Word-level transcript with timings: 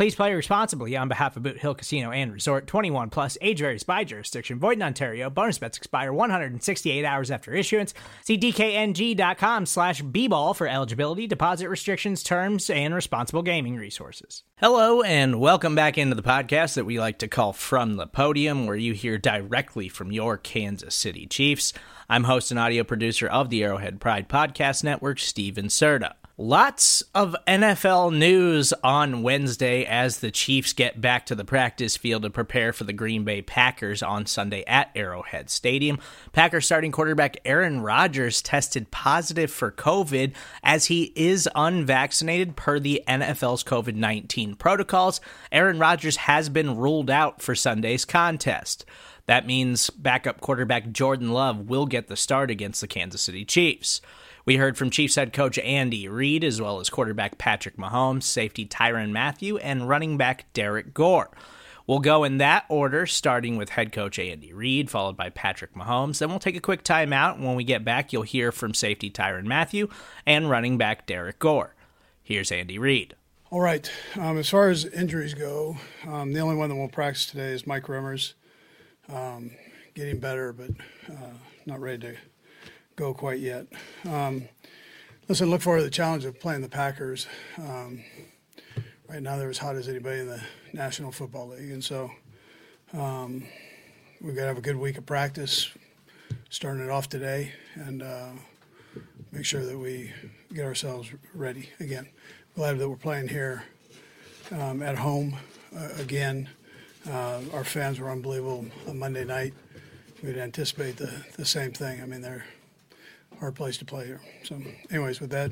Please 0.00 0.14
play 0.14 0.32
responsibly 0.32 0.96
on 0.96 1.08
behalf 1.08 1.36
of 1.36 1.42
Boot 1.42 1.58
Hill 1.58 1.74
Casino 1.74 2.10
and 2.10 2.32
Resort 2.32 2.66
21 2.66 3.10
plus 3.10 3.36
age 3.42 3.58
varies 3.58 3.82
by 3.82 4.02
jurisdiction. 4.02 4.58
Void 4.58 4.78
in 4.78 4.82
Ontario. 4.82 5.28
Bonus 5.28 5.58
bets 5.58 5.76
expire 5.76 6.10
168 6.10 7.04
hours 7.04 7.30
after 7.30 7.52
issuance. 7.52 7.92
See 8.24 8.38
DKNG.com 8.38 9.66
slash 9.66 10.00
B-ball 10.00 10.54
for 10.54 10.66
eligibility, 10.66 11.26
deposit 11.26 11.68
restrictions, 11.68 12.22
terms, 12.22 12.70
and 12.70 12.94
responsible 12.94 13.42
gaming 13.42 13.76
resources. 13.76 14.42
Hello, 14.56 15.02
and 15.02 15.38
welcome 15.38 15.74
back 15.74 15.98
into 15.98 16.14
the 16.14 16.22
podcast 16.22 16.76
that 16.76 16.86
we 16.86 16.98
like 16.98 17.18
to 17.18 17.28
call 17.28 17.52
From 17.52 17.96
the 17.96 18.06
Podium, 18.06 18.66
where 18.66 18.76
you 18.76 18.94
hear 18.94 19.18
directly 19.18 19.90
from 19.90 20.10
your 20.10 20.38
Kansas 20.38 20.94
City 20.94 21.26
Chiefs. 21.26 21.74
I'm 22.08 22.24
host 22.24 22.50
and 22.50 22.58
audio 22.58 22.84
producer 22.84 23.26
of 23.26 23.50
the 23.50 23.62
Arrowhead 23.62 24.00
Pride 24.00 24.30
Podcast 24.30 24.82
Network, 24.82 25.18
Steven 25.18 25.66
Serta. 25.66 26.14
Lots 26.42 27.02
of 27.14 27.36
NFL 27.46 28.16
news 28.16 28.72
on 28.82 29.22
Wednesday 29.22 29.84
as 29.84 30.20
the 30.20 30.30
Chiefs 30.30 30.72
get 30.72 30.98
back 30.98 31.26
to 31.26 31.34
the 31.34 31.44
practice 31.44 31.98
field 31.98 32.22
to 32.22 32.30
prepare 32.30 32.72
for 32.72 32.84
the 32.84 32.94
Green 32.94 33.24
Bay 33.24 33.42
Packers 33.42 34.02
on 34.02 34.24
Sunday 34.24 34.64
at 34.66 34.90
Arrowhead 34.94 35.50
Stadium. 35.50 35.98
Packers 36.32 36.64
starting 36.64 36.92
quarterback 36.92 37.36
Aaron 37.44 37.82
Rodgers 37.82 38.40
tested 38.40 38.90
positive 38.90 39.50
for 39.50 39.70
COVID 39.70 40.32
as 40.62 40.86
he 40.86 41.12
is 41.14 41.46
unvaccinated 41.54 42.56
per 42.56 42.80
the 42.80 43.04
NFL's 43.06 43.62
COVID 43.62 43.94
19 43.94 44.54
protocols. 44.54 45.20
Aaron 45.52 45.78
Rodgers 45.78 46.16
has 46.16 46.48
been 46.48 46.78
ruled 46.78 47.10
out 47.10 47.42
for 47.42 47.54
Sunday's 47.54 48.06
contest. 48.06 48.86
That 49.26 49.46
means 49.46 49.90
backup 49.90 50.40
quarterback 50.40 50.90
Jordan 50.90 51.32
Love 51.32 51.68
will 51.68 51.84
get 51.84 52.08
the 52.08 52.16
start 52.16 52.50
against 52.50 52.80
the 52.80 52.88
Kansas 52.88 53.20
City 53.20 53.44
Chiefs. 53.44 54.00
We 54.50 54.56
heard 54.56 54.76
from 54.76 54.90
Chiefs 54.90 55.14
head 55.14 55.32
coach 55.32 55.60
Andy 55.60 56.08
Reid, 56.08 56.42
as 56.42 56.60
well 56.60 56.80
as 56.80 56.90
quarterback 56.90 57.38
Patrick 57.38 57.76
Mahomes, 57.76 58.24
safety 58.24 58.66
Tyrann 58.66 59.12
Mathieu, 59.12 59.58
and 59.58 59.88
running 59.88 60.16
back 60.16 60.52
Derrick 60.54 60.92
Gore. 60.92 61.30
We'll 61.86 62.00
go 62.00 62.24
in 62.24 62.38
that 62.38 62.64
order, 62.68 63.06
starting 63.06 63.56
with 63.56 63.68
head 63.68 63.92
coach 63.92 64.18
Andy 64.18 64.52
Reid, 64.52 64.90
followed 64.90 65.16
by 65.16 65.30
Patrick 65.30 65.76
Mahomes. 65.76 66.18
Then 66.18 66.30
we'll 66.30 66.40
take 66.40 66.56
a 66.56 66.60
quick 66.60 66.82
timeout. 66.82 67.38
When 67.38 67.54
we 67.54 67.62
get 67.62 67.84
back, 67.84 68.12
you'll 68.12 68.24
hear 68.24 68.50
from 68.50 68.74
safety 68.74 69.08
Tyrann 69.08 69.44
Mathieu 69.44 69.86
and 70.26 70.50
running 70.50 70.76
back 70.76 71.06
Derrick 71.06 71.38
Gore. 71.38 71.76
Here's 72.20 72.50
Andy 72.50 72.76
Reid. 72.76 73.14
All 73.50 73.60
right. 73.60 73.88
Um, 74.16 74.36
as 74.36 74.48
far 74.48 74.68
as 74.68 74.84
injuries 74.84 75.34
go, 75.34 75.76
um, 76.08 76.32
the 76.32 76.40
only 76.40 76.56
one 76.56 76.70
that 76.70 76.74
won't 76.74 76.90
practice 76.90 77.26
today 77.26 77.50
is 77.50 77.68
Mike 77.68 77.84
Remmers. 77.84 78.32
Um, 79.08 79.52
getting 79.94 80.18
better, 80.18 80.52
but 80.52 80.70
uh, 81.08 81.34
not 81.66 81.80
ready 81.80 81.98
to 81.98 82.16
go 83.00 83.14
quite 83.14 83.40
yet. 83.40 83.66
Um, 84.06 84.46
listen, 85.26 85.48
look 85.48 85.62
forward 85.62 85.78
to 85.78 85.84
the 85.84 85.90
challenge 85.90 86.26
of 86.26 86.38
playing 86.38 86.60
the 86.60 86.68
Packers. 86.68 87.26
Um, 87.56 88.04
right 89.08 89.22
now, 89.22 89.38
they're 89.38 89.48
as 89.48 89.56
hot 89.56 89.74
as 89.76 89.88
anybody 89.88 90.20
in 90.20 90.26
the 90.26 90.42
National 90.74 91.10
Football 91.10 91.48
League, 91.48 91.70
and 91.70 91.82
so 91.82 92.10
um, 92.92 93.42
we've 94.20 94.34
got 94.34 94.42
to 94.42 94.48
have 94.48 94.58
a 94.58 94.60
good 94.60 94.76
week 94.76 94.98
of 94.98 95.06
practice, 95.06 95.70
starting 96.50 96.84
it 96.84 96.90
off 96.90 97.08
today, 97.08 97.52
and 97.74 98.02
uh, 98.02 98.32
make 99.32 99.46
sure 99.46 99.64
that 99.64 99.78
we 99.78 100.12
get 100.52 100.66
ourselves 100.66 101.08
ready 101.32 101.70
again. 101.80 102.06
Glad 102.54 102.78
that 102.78 102.86
we're 102.86 102.96
playing 102.96 103.28
here 103.28 103.64
um, 104.52 104.82
at 104.82 104.98
home 104.98 105.38
uh, 105.74 105.88
again. 105.98 106.50
Uh, 107.08 107.40
our 107.54 107.64
fans 107.64 107.98
were 107.98 108.10
unbelievable 108.10 108.66
on 108.86 108.98
Monday 108.98 109.24
night. 109.24 109.54
We'd 110.22 110.36
anticipate 110.36 110.98
the, 110.98 111.10
the 111.38 111.46
same 111.46 111.72
thing. 111.72 112.02
I 112.02 112.04
mean, 112.04 112.20
they're 112.20 112.44
hard 113.40 113.56
place 113.56 113.78
to 113.78 113.84
play 113.84 114.06
here. 114.06 114.20
So, 114.44 114.60
anyways, 114.90 115.20
with 115.20 115.30
that, 115.30 115.50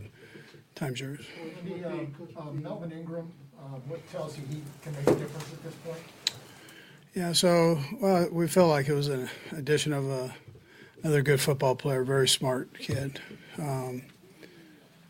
time's 0.75 1.00
yours. 1.00 1.25
The, 1.65 1.84
um, 1.84 2.15
um, 2.37 2.62
Melvin 2.62 2.93
Ingram, 2.93 3.32
uh, 3.59 3.78
what 3.88 4.06
tells 4.12 4.37
you 4.37 4.44
he 4.49 4.62
can 4.82 4.93
make 4.93 5.09
a 5.09 5.15
difference 5.19 5.53
at 5.53 5.65
this 5.65 5.75
point? 5.76 5.99
Yeah, 7.15 7.32
so 7.32 7.78
well, 8.00 8.28
we 8.31 8.47
felt 8.47 8.69
like 8.69 8.88
it 8.88 8.94
was 8.94 9.09
an 9.09 9.28
addition 9.53 9.93
of 9.93 10.09
a, 10.09 10.34
another 11.03 11.22
good 11.22 11.41
football 11.41 11.75
player, 11.75 12.04
very 12.04 12.28
smart 12.28 12.78
kid. 12.78 13.21
Um, 13.59 14.03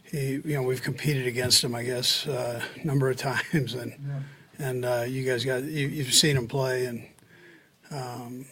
he, 0.04 0.40
you 0.44 0.54
know, 0.54 0.62
we've 0.62 0.80
competed 0.80 1.26
against 1.26 1.62
him, 1.62 1.74
I 1.74 1.82
guess, 1.82 2.26
uh, 2.26 2.62
a 2.80 2.86
number 2.86 3.10
of 3.10 3.16
times, 3.52 3.74
and 3.74 4.24
and 4.58 4.84
uh, 4.84 5.04
you 5.06 5.24
guys 5.24 5.44
got 5.44 5.64
you, 5.64 5.88
you've 5.88 6.14
seen 6.14 6.36
him 6.36 6.46
play, 6.46 6.86
and 6.86 7.06
um, 7.90 8.46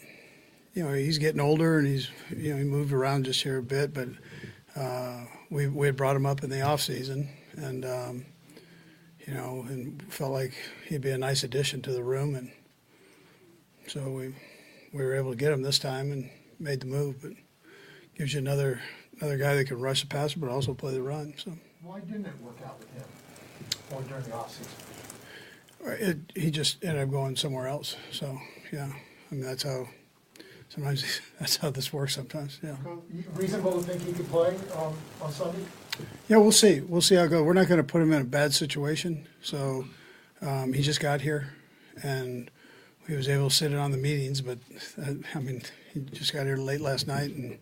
you 0.77 0.83
know 0.83 0.93
he's 0.93 1.17
getting 1.17 1.41
older, 1.41 1.79
and 1.79 1.87
he's 1.87 2.07
you 2.29 2.51
know 2.51 2.57
he 2.57 2.63
moved 2.63 2.93
around 2.93 3.25
just 3.25 3.41
here 3.41 3.57
a 3.57 3.63
bit, 3.63 3.95
but 3.95 4.09
uh, 4.75 5.21
we 5.49 5.65
we 5.65 5.87
had 5.87 5.95
brought 5.95 6.15
him 6.15 6.27
up 6.27 6.43
in 6.43 6.51
the 6.51 6.61
off 6.61 6.81
season, 6.81 7.27
and 7.55 7.83
um, 7.83 8.25
you 9.25 9.33
know, 9.33 9.65
and 9.67 10.03
felt 10.13 10.31
like 10.31 10.53
he'd 10.87 11.01
be 11.01 11.09
a 11.09 11.17
nice 11.17 11.43
addition 11.43 11.81
to 11.81 11.91
the 11.91 12.03
room, 12.03 12.35
and 12.35 12.51
so 13.87 14.11
we 14.11 14.35
we 14.93 15.03
were 15.03 15.15
able 15.15 15.31
to 15.31 15.35
get 15.35 15.51
him 15.51 15.63
this 15.63 15.79
time 15.79 16.11
and 16.11 16.29
made 16.59 16.81
the 16.81 16.85
move, 16.85 17.23
but 17.23 17.31
gives 18.15 18.35
you 18.35 18.39
another 18.39 18.79
another 19.19 19.37
guy 19.37 19.55
that 19.55 19.65
can 19.65 19.79
rush 19.79 20.01
the 20.01 20.07
passer, 20.07 20.39
but 20.39 20.47
also 20.47 20.75
play 20.75 20.93
the 20.93 21.01
run. 21.01 21.33
So 21.37 21.53
Why 21.81 22.01
didn't 22.01 22.27
it 22.27 22.39
work 22.39 22.59
out 22.63 22.77
with 22.77 22.93
him 22.93 23.97
or 23.97 24.03
during 24.03 24.23
the 24.25 24.29
offseason? 24.29 24.67
it, 25.85 26.17
he 26.35 26.51
just 26.51 26.83
ended 26.83 27.01
up 27.01 27.09
going 27.09 27.35
somewhere 27.35 27.67
else. 27.67 27.95
So 28.11 28.37
yeah, 28.71 28.91
I 29.31 29.33
mean 29.33 29.43
that's 29.43 29.63
how 29.63 29.87
sometimes 30.69 31.21
that's 31.39 31.57
how 31.57 31.69
this 31.69 31.91
works. 31.91 32.15
Sometimes 32.15 32.59
yeah. 32.63 32.75
Reasonable 33.33 33.81
to 33.81 33.87
think 33.87 34.03
he 34.03 34.13
could 34.13 34.29
play 34.29 34.55
um, 34.75 34.93
on 35.21 35.31
Sunday? 35.31 35.63
Yeah, 36.27 36.37
we'll 36.37 36.51
see. 36.51 36.81
We'll 36.81 37.01
see 37.01 37.15
how 37.15 37.23
it 37.23 37.29
goes. 37.29 37.43
We're 37.43 37.53
not 37.53 37.67
going 37.67 37.79
to 37.79 37.83
put 37.83 38.01
him 38.01 38.13
in 38.13 38.21
a 38.21 38.25
bad 38.25 38.53
situation. 38.53 39.27
So 39.41 39.85
um, 40.41 40.73
he 40.73 40.81
just 40.81 40.99
got 40.99 41.21
here, 41.21 41.53
and 42.03 42.51
he 43.07 43.15
was 43.15 43.27
able 43.27 43.49
to 43.49 43.55
sit 43.55 43.71
in 43.71 43.77
on 43.77 43.91
the 43.91 43.97
meetings. 43.97 44.41
But 44.41 44.59
uh, 45.01 45.13
I 45.33 45.39
mean, 45.39 45.61
he 45.93 46.01
just 46.01 46.33
got 46.33 46.45
here 46.45 46.57
late 46.57 46.81
last 46.81 47.07
night 47.07 47.31
and 47.31 47.57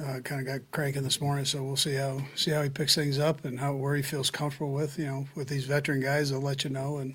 uh, 0.00 0.20
kind 0.20 0.40
of 0.40 0.46
got 0.46 0.70
cranking 0.70 1.02
this 1.02 1.20
morning. 1.20 1.44
So 1.44 1.62
we'll 1.62 1.76
see 1.76 1.94
how 1.94 2.22
see 2.34 2.50
how 2.50 2.62
he 2.62 2.70
picks 2.70 2.94
things 2.94 3.18
up 3.18 3.44
and 3.44 3.60
how 3.60 3.74
where 3.74 3.94
he 3.94 4.02
feels 4.02 4.30
comfortable 4.30 4.72
with. 4.72 4.98
You 4.98 5.06
know, 5.06 5.26
with 5.34 5.48
these 5.48 5.64
veteran 5.64 6.00
guys, 6.00 6.30
they'll 6.30 6.40
let 6.40 6.64
you 6.64 6.70
know, 6.70 6.98
and 6.98 7.14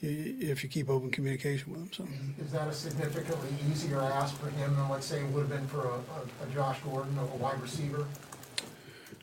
if 0.00 0.62
you 0.62 0.68
keep 0.68 0.90
open 0.90 1.10
communication 1.10 1.72
with 1.72 1.80
them. 1.80 1.90
So 2.38 2.44
Is 2.44 2.52
that 2.52 2.68
a 2.68 2.72
significantly 2.72 3.48
easier 3.70 4.00
ask 4.00 4.36
for 4.38 4.50
him 4.50 4.74
than, 4.76 4.88
let's 4.88 5.06
say, 5.06 5.20
it 5.20 5.26
would 5.30 5.48
have 5.48 5.50
been 5.50 5.66
for 5.68 5.86
a, 5.88 5.94
a, 5.94 6.48
a 6.48 6.54
Josh 6.54 6.78
Gordon, 6.80 7.16
of 7.18 7.32
a 7.32 7.36
wide 7.36 7.60
receiver? 7.62 8.06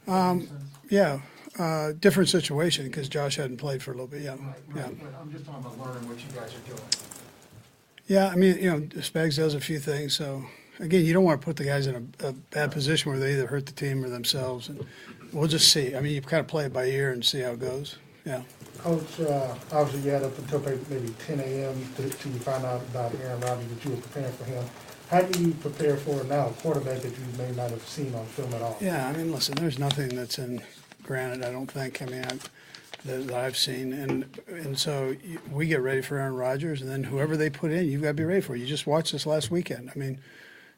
Um, 0.07 0.47
yeah, 0.89 1.19
uh, 1.59 1.91
different 2.00 2.29
situation 2.29 2.85
because 2.85 3.07
Josh 3.09 3.35
hadn't 3.35 3.57
played 3.57 3.83
for 3.83 3.91
a 3.91 3.94
little 3.94 4.07
bit. 4.07 4.23
Yeah, 4.23 4.31
Right, 4.31 4.39
yeah. 4.75 4.81
right, 4.83 5.00
but 5.00 5.13
I'm 5.21 5.31
just 5.31 5.45
talking 5.45 5.63
about 5.63 5.79
learning 5.79 6.09
what 6.09 6.18
you 6.18 6.31
guys 6.33 6.53
are 6.56 6.68
doing. 6.68 6.81
Yeah, 8.07 8.27
I 8.27 8.35
mean, 8.35 8.57
you 8.57 8.69
know, 8.71 8.79
Spags 9.01 9.38
does 9.38 9.53
a 9.53 9.62
few 9.62 9.79
things. 9.79 10.15
So 10.15 10.44
again, 10.79 11.06
you 11.06 11.13
don't 11.13 11.24
want 11.24 11.39
to 11.39 11.45
put 11.45 11.56
the 11.56 11.63
guys 11.63 11.88
in 11.88 12.12
a, 12.21 12.27
a 12.27 12.33
bad 12.33 12.71
position 12.71 13.12
where 13.12 13.19
they 13.19 13.33
either 13.33 13.47
hurt 13.47 13.67
the 13.67 13.71
team 13.71 14.03
or 14.03 14.09
themselves. 14.09 14.67
And 14.67 14.85
we'll 15.31 15.47
just 15.47 15.71
see. 15.71 15.95
I 15.95 16.01
mean, 16.01 16.13
you 16.13 16.21
kind 16.21 16.41
of 16.41 16.47
play 16.47 16.65
it 16.65 16.74
by 16.74 16.85
ear 16.85 17.12
and 17.12 17.24
see 17.24 17.41
how 17.41 17.51
it 17.51 17.59
goes. 17.59 17.97
Yeah. 18.25 18.41
Coach, 18.77 19.19
uh, 19.21 19.56
obviously 19.71 20.01
you 20.01 20.12
had 20.12 20.23
up 20.23 20.38
until 20.38 20.59
maybe 20.89 21.13
ten 21.25 21.39
AM 21.39 21.94
to, 21.95 22.09
to 22.09 22.29
find 22.39 22.65
out 22.65 22.81
about 22.81 23.13
Aaron 23.21 23.39
Rodgers 23.41 23.68
that 23.68 23.85
you 23.85 23.91
were 23.91 24.01
preparing 24.01 24.31
for 24.33 24.45
him. 24.45 24.63
How 25.09 25.21
do 25.21 25.44
you 25.44 25.53
prepare 25.56 25.97
for 25.97 26.23
now, 26.23 26.47
a 26.47 26.51
quarterback 26.51 27.01
that 27.01 27.12
you 27.12 27.25
may 27.38 27.51
not 27.51 27.69
have 27.69 27.85
seen 27.88 28.15
on 28.15 28.25
film 28.27 28.53
at 28.53 28.62
all? 28.62 28.77
Yeah, 28.79 29.07
I 29.07 29.12
mean, 29.12 29.31
listen, 29.31 29.56
there's 29.56 29.77
nothing 29.77 30.15
that's 30.15 30.39
in 30.39 30.62
granite, 31.03 31.44
I 31.44 31.51
don't 31.51 31.69
think. 31.69 32.01
I 32.01 32.06
mean, 32.06 32.23
I, 32.23 32.38
that, 33.06 33.27
that 33.27 33.33
I've 33.33 33.57
seen, 33.57 33.94
and 33.94 34.25
and 34.47 34.77
so 34.77 35.15
you, 35.24 35.39
we 35.51 35.67
get 35.67 35.81
ready 35.81 36.01
for 36.01 36.17
Aaron 36.17 36.35
Rodgers, 36.35 36.81
and 36.81 36.89
then 36.89 37.03
whoever 37.03 37.35
they 37.35 37.50
put 37.50 37.71
in, 37.71 37.88
you've 37.89 38.01
got 38.03 38.09
to 38.09 38.13
be 38.13 38.24
ready 38.24 38.41
for. 38.41 38.56
You 38.56 38.65
just 38.65 38.88
watched 38.88 39.12
this 39.12 39.25
last 39.25 39.51
weekend. 39.51 39.91
I 39.94 39.97
mean, 39.97 40.19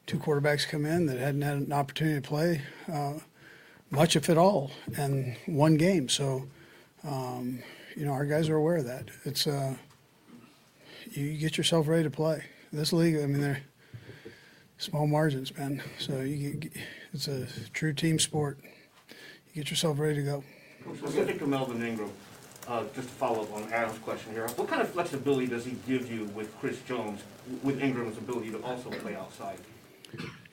two 0.06 0.18
quarterbacks 0.18 0.66
come 0.66 0.84
in 0.86 1.06
that 1.06 1.18
hadn't 1.18 1.42
had 1.42 1.56
an 1.56 1.72
opportunity 1.72 2.20
to 2.20 2.26
play 2.26 2.62
uh, 2.92 3.14
much, 3.90 4.16
if 4.16 4.28
at 4.28 4.38
all, 4.38 4.70
and 4.96 5.36
one 5.46 5.76
game. 5.76 6.08
So, 6.08 6.48
um, 7.04 7.60
you 7.96 8.04
know, 8.04 8.12
our 8.12 8.24
guys 8.26 8.48
are 8.48 8.56
aware 8.56 8.76
of 8.76 8.86
that. 8.86 9.08
It's 9.24 9.46
uh, 9.46 9.74
you 11.12 11.34
get 11.36 11.56
yourself 11.56 11.86
ready 11.88 12.02
to 12.04 12.10
play. 12.10 12.42
This 12.72 12.92
league, 12.92 13.16
I 13.16 13.26
mean, 13.26 13.40
they're 13.40 13.60
small 14.78 15.06
margins, 15.06 15.56
man. 15.56 15.82
So 15.98 16.20
you 16.20 16.54
get, 16.54 16.72
it's 17.12 17.28
a 17.28 17.46
true 17.72 17.92
team 17.92 18.18
sport. 18.18 18.58
You 19.52 19.62
get 19.62 19.70
yourself 19.70 19.98
ready 19.98 20.16
to 20.16 20.22
go. 20.22 20.44
Specific 20.98 21.38
to 21.38 21.46
Melvin 21.46 21.82
Ingram, 21.84 22.10
uh, 22.68 22.82
just 22.94 23.08
to 23.08 23.14
follow 23.14 23.42
up 23.42 23.52
on 23.54 23.72
Adam's 23.72 23.98
question 24.00 24.32
here, 24.32 24.46
what 24.56 24.68
kind 24.68 24.82
of 24.82 24.90
flexibility 24.90 25.46
does 25.46 25.64
he 25.64 25.76
give 25.86 26.10
you 26.12 26.24
with 26.34 26.54
Chris 26.60 26.80
Jones, 26.82 27.22
with 27.62 27.80
Ingram's 27.80 28.18
ability 28.18 28.50
to 28.50 28.62
also 28.62 28.90
play 28.90 29.14
outside? 29.14 29.58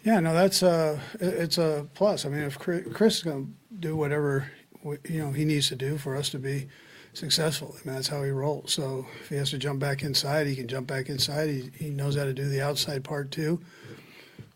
Yeah, 0.04 0.20
no, 0.20 0.34
that's 0.34 0.64
uh, 0.64 1.00
it- 1.20 1.26
it's 1.34 1.58
a 1.58 1.88
plus. 1.96 2.26
I 2.26 2.30
mean, 2.30 2.42
if 2.42 2.58
Chris, 2.60 2.86
Chris 2.94 3.18
is 3.18 3.24
going 3.24 3.46
to 3.46 3.76
do 3.80 3.96
whatever 3.96 4.48
you 4.84 5.22
know 5.22 5.32
he 5.32 5.46
needs 5.46 5.68
to 5.70 5.76
do 5.76 5.98
for 5.98 6.16
us 6.16 6.30
to 6.30 6.40
be 6.40 6.68
successful, 7.14 7.76
I 7.76 7.88
mean 7.88 7.96
that's 7.96 8.08
how 8.08 8.24
he 8.24 8.32
rolls. 8.32 8.74
So 8.74 9.06
if 9.22 9.30
he 9.30 9.36
has 9.36 9.50
to 9.52 9.58
jump 9.58 9.80
back 9.80 10.04
inside, 10.04 10.48
he 10.48 10.56
can 10.56 10.68
jump 10.68 10.88
back 10.88 11.10
inside. 11.10 11.50
He 11.50 11.72
he 11.78 11.90
knows 11.90 12.16
how 12.16 12.26
to 12.26 12.34
do 12.34 12.48
the 12.48 12.62
outside 12.62 13.04
part 13.04 13.32
too. 13.32 13.60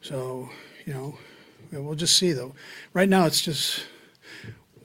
So 0.02 0.50
you 0.86 0.94
know, 0.94 1.18
we'll 1.72 1.96
just 1.96 2.18
see 2.18 2.32
though. 2.32 2.54
Right 2.94 3.10
now, 3.10 3.26
it's 3.26 3.42
just 3.42 3.86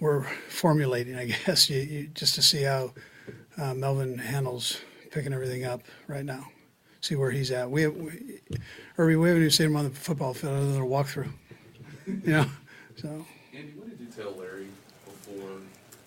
we're 0.00 0.24
formulating, 0.48 1.14
I 1.16 1.26
guess, 1.46 1.70
you, 1.70 1.80
you, 1.80 2.06
just 2.08 2.34
to 2.34 2.42
see 2.42 2.62
how 2.62 2.92
uh, 3.58 3.74
Melvin 3.74 4.18
handles 4.18 4.80
picking 5.10 5.32
everything 5.32 5.64
up 5.64 5.82
right 6.08 6.24
now. 6.24 6.46
See 7.02 7.14
where 7.14 7.30
he's 7.30 7.50
at. 7.50 7.70
We, 7.70 7.86
we 7.86 8.40
Herbie, 8.96 9.16
we 9.16 9.28
haven't 9.28 9.42
even 9.42 9.50
seen 9.50 9.66
him 9.66 9.76
on 9.76 9.84
the 9.84 9.90
football 9.90 10.34
field 10.34 10.54
other 10.54 10.72
than 10.72 10.82
a 10.82 10.86
walkthrough. 10.86 11.30
You 12.06 12.32
know, 12.32 12.46
so 12.96 13.24
Andy, 13.54 13.72
what 13.76 13.88
did 13.88 14.00
you 14.00 14.06
tell 14.06 14.32
Larry 14.32 14.49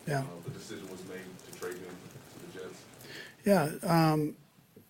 yeah, 0.07 0.19
uh, 0.19 0.23
the 0.45 0.51
decision 0.51 0.89
was 0.89 1.01
made 1.07 1.21
to 1.51 1.59
trade 1.59 1.77
him 1.77 1.95
to 2.33 2.59
the 2.59 2.59
Jets? 2.59 3.81
yeah. 3.83 4.11
Um, 4.11 4.35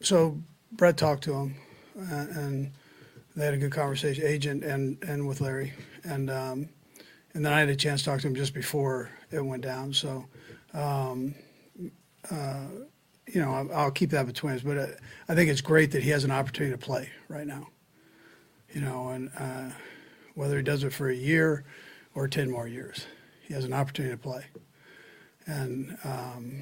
so 0.02 0.38
Brett 0.72 0.98
talked 0.98 1.24
to 1.26 1.34
him, 1.34 1.56
uh, 1.98 2.26
and 2.40 2.72
they 3.36 3.46
had 3.46 3.54
a 3.54 3.58
good 3.58 3.72
conversation, 3.72 4.26
agent 4.26 4.64
and 4.64 5.02
and 5.04 5.28
with 5.28 5.42
Larry, 5.42 5.74
and 6.04 6.30
um, 6.30 6.70
and 7.34 7.46
then 7.46 7.54
I 7.54 7.60
had 7.60 7.70
a 7.70 7.76
chance 7.76 8.02
to 8.02 8.10
talk 8.12 8.22
to 8.22 8.28
him 8.28 8.36
just 8.36 8.54
before 8.54 9.10
it 9.32 9.44
went 9.44 9.64
down. 9.64 9.94
So, 9.94 10.26
um, 10.74 11.34
uh, 12.30 12.66
you 13.28 13.42
know, 13.42 13.54
I'll, 13.54 13.74
I'll 13.74 13.92
keep 13.92 14.12
that 14.12 14.28
between 14.28 14.54
us. 14.54 14.62
But 14.62 14.78
uh, 14.78 14.88
I 15.28 15.36
think 15.36 15.50
it's 15.50 15.62
great 15.62 15.92
that 15.92 16.04
he 16.04 16.10
has 16.12 16.24
an 16.24 16.32
opportunity 16.32 16.74
to 16.74 16.78
play 16.78 17.10
right 17.30 17.48
now. 17.48 17.68
You 18.74 18.82
know, 18.82 19.10
and 19.10 19.32
uh, 19.38 19.70
whether 20.36 20.58
he 20.58 20.64
does 20.64 20.84
it 20.84 20.94
for 20.94 21.10
a 21.10 21.16
year 21.16 21.64
or 22.16 22.28
ten 22.28 22.50
more 22.50 22.68
years, 22.68 23.06
he 23.42 23.54
has 23.54 23.66
an 23.66 23.74
opportunity 23.74 24.14
to 24.14 24.22
play, 24.22 24.46
and 25.48 25.98
um, 26.04 26.62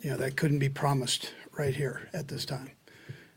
you 0.00 0.10
know 0.10 0.16
that 0.16 0.36
couldn't 0.36 0.58
be 0.58 0.68
promised 0.68 1.32
right 1.56 1.74
here 1.74 2.08
at 2.12 2.28
this 2.28 2.44
time. 2.44 2.70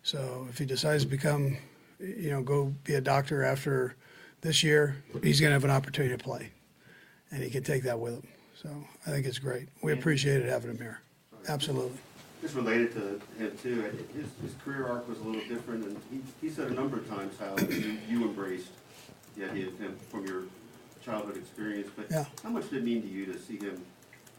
So 0.03 0.47
if 0.49 0.57
he 0.57 0.65
decides 0.65 1.03
to 1.03 1.09
become, 1.09 1.57
you 1.99 2.29
know, 2.29 2.41
go 2.41 2.73
be 2.83 2.95
a 2.95 3.01
doctor 3.01 3.43
after 3.43 3.95
this 4.41 4.63
year, 4.63 5.03
he's 5.23 5.39
going 5.41 5.49
to 5.49 5.53
have 5.53 5.63
an 5.63 5.69
opportunity 5.71 6.15
to 6.15 6.23
play, 6.23 6.51
and 7.31 7.43
he 7.43 7.49
can 7.49 7.63
take 7.63 7.83
that 7.83 7.99
with 7.99 8.13
him. 8.13 8.27
So 8.61 8.69
I 9.05 9.11
think 9.11 9.25
it's 9.25 9.39
great. 9.39 9.67
We 9.83 9.93
appreciated 9.93 10.47
having 10.47 10.71
him 10.71 10.77
here. 10.77 11.01
Absolutely. 11.47 11.97
Just 12.41 12.55
related 12.55 12.93
to 12.93 12.99
him 13.43 13.57
too, 13.61 13.81
his, 14.13 14.27
his 14.41 14.53
career 14.63 14.87
arc 14.87 15.07
was 15.09 15.17
a 15.19 15.23
little 15.23 15.41
different, 15.47 15.85
and 15.85 15.99
he, 16.11 16.21
he 16.39 16.53
said 16.53 16.67
a 16.67 16.73
number 16.73 16.97
of 16.97 17.09
times 17.09 17.33
how 17.39 17.55
you, 17.65 17.97
you 18.07 18.23
embraced 18.25 18.69
the 19.35 19.49
idea 19.49 19.67
of 19.67 19.77
him 19.79 19.95
from 20.09 20.25
your 20.25 20.43
childhood 21.03 21.37
experience, 21.37 21.89
but 21.95 22.05
Yeah. 22.11 22.25
how 22.43 22.49
much 22.49 22.69
did 22.69 22.79
it 22.79 22.83
mean 22.83 23.01
to 23.01 23.07
you 23.07 23.25
to 23.25 23.39
see 23.39 23.57
him 23.57 23.81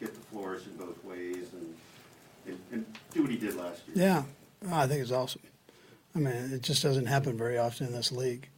get 0.00 0.14
to 0.14 0.20
flourish 0.32 0.66
in 0.66 0.76
both 0.76 1.02
ways 1.04 1.46
and, 1.52 1.74
and, 2.46 2.58
and 2.72 2.86
do 3.12 3.22
what 3.22 3.30
he 3.30 3.36
did 3.36 3.54
last 3.54 3.82
year? 3.88 4.06
Yeah, 4.06 4.22
Oh, 4.66 4.74
I 4.74 4.86
think 4.86 5.02
it's 5.02 5.12
awesome. 5.12 5.42
I 6.14 6.18
mean, 6.18 6.34
it 6.52 6.62
just 6.62 6.82
doesn't 6.82 7.06
happen 7.06 7.36
very 7.36 7.58
often 7.58 7.86
in 7.86 7.92
this 7.92 8.10
league. 8.10 8.48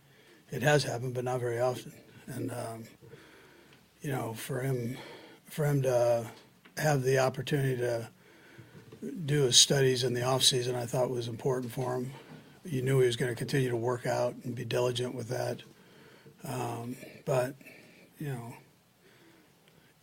It 0.50 0.62
has 0.62 0.84
happened, 0.84 1.14
but 1.14 1.25
not 1.25 1.40
very 1.40 1.60
often. 1.60 1.92
And 2.26 2.50
um, 2.50 2.84
you 4.00 4.10
know, 4.10 4.32
for 4.34 4.60
him, 4.60 4.96
for 5.44 5.66
him 5.66 5.82
to 5.82 6.26
have 6.78 7.02
the 7.02 7.19
opportunity 7.19 7.76
to 7.76 8.08
do 9.26 9.43
his 9.43 9.58
studies 9.58 10.04
in 10.04 10.14
the 10.14 10.22
off 10.22 10.43
season, 10.43 10.75
I 10.75 10.86
thought 10.86 11.10
was 11.10 11.28
important 11.28 11.72
for 11.72 11.96
him. 11.96 12.12
You 12.64 12.82
knew 12.82 13.00
he 13.00 13.06
was 13.06 13.16
going 13.16 13.31
to 13.31 13.36
continue 13.36 13.69
to 13.69 13.76
work 13.76 14.06
out 14.06 14.34
and 14.44 14.54
be 14.54 14.64
diligent 14.64 15.14
with 15.14 15.28
that. 15.28 15.62
Um, 16.44 16.96
but 17.26 17.56
you 18.19 18.28
know, 18.28 18.54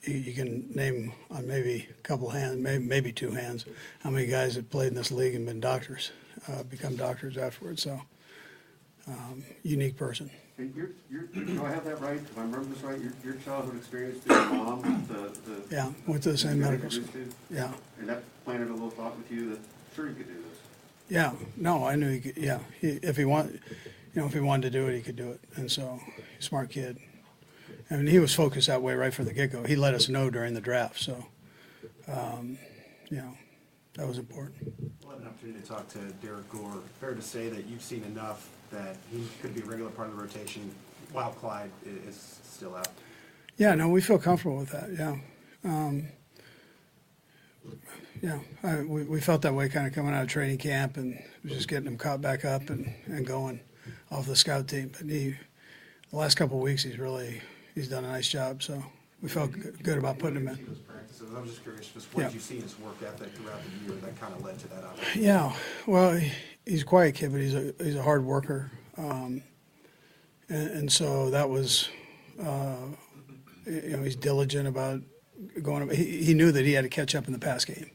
you, 0.08 0.16
you 0.18 0.34
can 0.34 0.70
name 0.74 1.14
on 1.30 1.48
maybe 1.48 1.88
a 1.90 2.02
couple 2.04 2.30
hands, 2.30 2.58
maybe, 2.58 2.84
maybe 2.84 3.12
two 3.12 3.32
hands, 3.32 3.66
how 4.02 4.10
many 4.10 4.28
guys 4.28 4.56
that 4.56 4.70
played 4.70 4.88
in 4.90 4.96
this 4.96 5.12
league 5.12 5.36
and 5.36 5.46
been 5.46 5.60
doctors, 5.60 6.12
uh, 6.48 6.64
become 6.64 6.96
doctors 6.96 7.38
afterwards. 7.38 7.84
So, 7.84 8.02
um, 9.08 9.44
unique 9.64 9.98
person. 9.98 10.30
And 10.58 10.74
your, 10.76 10.90
your, 11.10 11.24
do 11.46 11.64
I 11.64 11.70
have 11.70 11.86
that 11.86 12.02
right? 12.02 12.18
If 12.18 12.38
I 12.38 12.42
remember 12.42 12.66
this 12.66 12.82
right, 12.84 13.00
your, 13.00 13.14
your 13.24 13.36
childhood 13.36 13.78
experience 13.78 14.24
through 14.24 14.36
your 14.36 14.50
mom, 14.50 15.06
the, 15.08 15.32
the. 15.50 15.76
Yeah, 15.76 15.92
went 16.08 16.24
to 16.24 16.32
the 16.32 16.38
same 16.38 16.60
medical 16.60 16.90
school. 16.90 17.06
Yeah, 17.52 17.72
And 18.00 18.10
that 18.10 18.24
planted 18.44 18.70
a 18.70 18.74
little 18.74 18.90
thought 18.90 19.16
with 19.18 19.32
you 19.32 19.52
that, 19.52 19.60
sure, 19.96 20.08
you 20.10 20.16
could 20.16 20.28
do 20.28 20.34
this. 20.34 20.60
yeah. 21.10 21.34
No, 21.56 21.86
I 21.86 21.96
knew 21.96 22.10
he 22.10 22.20
could. 22.20 22.38
Yeah, 22.38 22.60
he, 22.82 23.00
if 23.04 23.18
he 23.18 23.26
wanted, 23.26 23.62
you 24.16 24.22
know, 24.22 24.28
if 24.28 24.34
he 24.34 24.40
wanted 24.40 24.72
to 24.72 24.80
do 24.80 24.88
it, 24.88 24.96
he 24.96 25.02
could 25.02 25.16
do 25.16 25.30
it. 25.30 25.40
And 25.56 25.72
so, 25.72 26.00
smart 26.40 26.72
kid. 26.72 26.98
I 27.90 27.96
mean, 27.96 28.08
he 28.08 28.20
was 28.20 28.34
focused 28.34 28.68
that 28.68 28.82
way 28.82 28.96
right 28.96 29.14
from 29.14 29.26
the 29.26 29.34
get 29.34 29.52
go. 29.52 29.64
He 29.64 29.76
let 29.76 29.94
us 29.94 30.10
know 30.10 30.30
during 30.30 30.54
the 30.54 30.62
draft. 30.62 31.00
So, 31.00 31.26
um, 32.08 32.58
you 33.10 33.18
know, 33.18 33.34
that 33.96 34.08
was 34.08 34.18
important. 34.18 34.74
We'll 35.04 35.14
have 35.14 35.22
an 35.22 35.28
opportunity 35.28 35.62
to 35.62 35.68
talk 35.68 35.88
to 35.90 36.00
Derrick 36.22 36.50
Gore. 36.50 36.82
Fair 37.00 37.14
to 37.14 37.22
say 37.22 37.50
that 37.50 37.66
you've 37.66 37.82
seen 37.82 38.04
enough 38.04 38.50
that 38.72 38.98
he 39.12 39.24
could 39.42 39.56
be 39.56 39.62
a 39.62 39.66
regular 39.66 39.90
part 39.92 40.10
of 40.10 40.18
the 40.18 40.22
rotation 40.22 40.70
while 41.14 41.32
Clyde 41.32 41.72
is 41.86 42.40
still 42.44 42.76
out. 42.76 42.90
Yeah, 43.58 43.74
no, 43.76 43.88
we 43.88 44.02
feel 44.02 44.20
comfortable 44.20 44.58
with 44.58 44.72
that. 44.72 44.90
Yeah, 44.92 45.18
um, 45.64 46.10
yeah, 48.22 48.40
I, 48.64 48.82
we 48.82 49.04
we 49.04 49.22
felt 49.22 49.42
that 49.44 49.54
way 49.54 49.70
kind 49.70 49.88
of 49.88 49.94
coming 49.94 50.14
out 50.14 50.24
of 50.24 50.30
training 50.30 50.58
camp 50.58 50.98
and 50.98 51.22
just 51.46 51.68
getting 51.68 51.88
him 51.88 51.98
caught 51.98 52.22
back 52.22 52.46
up 52.46 52.70
and, 52.70 52.94
and 53.06 53.26
going 53.26 53.62
off 54.12 54.28
the 54.28 54.36
scout 54.36 54.68
team. 54.68 54.92
But 54.96 55.10
he, 55.10 55.36
the 56.12 56.18
last 56.18 56.36
couple 56.36 56.58
of 56.58 56.64
weeks, 56.64 56.84
he's 56.84 57.00
really 57.00 57.42
he's 57.78 57.88
done 57.88 58.04
a 58.04 58.08
nice 58.10 58.28
job. 58.28 58.64
So 58.64 58.84
we 59.22 59.30
felt 59.30 59.54
g- 59.54 59.60
good 59.84 59.98
about 60.00 60.18
putting 60.18 60.38
him 60.38 60.48
in. 60.48 60.66
Those 60.66 60.80
practices, 60.80 61.30
I 61.36 61.40
was 61.40 61.52
just 61.52 61.64
curious, 61.64 61.88
just 61.88 62.14
what 62.14 62.22
Yeah. 62.22 62.28
did 62.30 62.34
you 62.36 62.40
see 62.42 62.56
in 62.58 62.64
his 62.64 62.80
work 62.80 62.96
ethic 63.06 63.32
throughout 63.36 63.60
the 63.64 63.86
year 63.94 64.02
that 64.02 64.20
kind 64.20 64.34
of 64.34 64.44
led 64.44 64.58
to 64.60 64.68
that 64.70 64.84
opportunity? 64.84 65.22
Yeah, 65.22 65.54
well, 65.86 66.16
he, 66.16 66.32
he's 66.66 66.82
a 66.82 66.86
quiet 66.86 67.14
kid, 67.16 67.32
but 67.32 67.40
he's 67.42 67.54
a 67.54 67.74
he's 67.80 67.96
a 67.96 68.02
hard 68.04 68.26
worker, 68.26 68.72
um, 68.98 69.44
and, 70.50 70.70
and 70.72 70.92
so 70.92 71.30
that 71.30 71.50
was, 71.50 71.90
uh, 72.42 72.76
you 73.68 73.96
know, 73.98 74.04
he's 74.04 74.16
diligent 74.16 74.68
about 74.68 75.02
going. 75.62 75.88
He, 75.92 76.24
he 76.26 76.34
knew 76.34 76.52
that 76.52 76.66
he 76.66 76.74
had 76.74 76.84
to 76.84 76.90
catch 76.90 77.14
up 77.16 77.28
in 77.28 77.34
the 77.34 77.40
pass 77.40 77.64
game, 77.64 77.92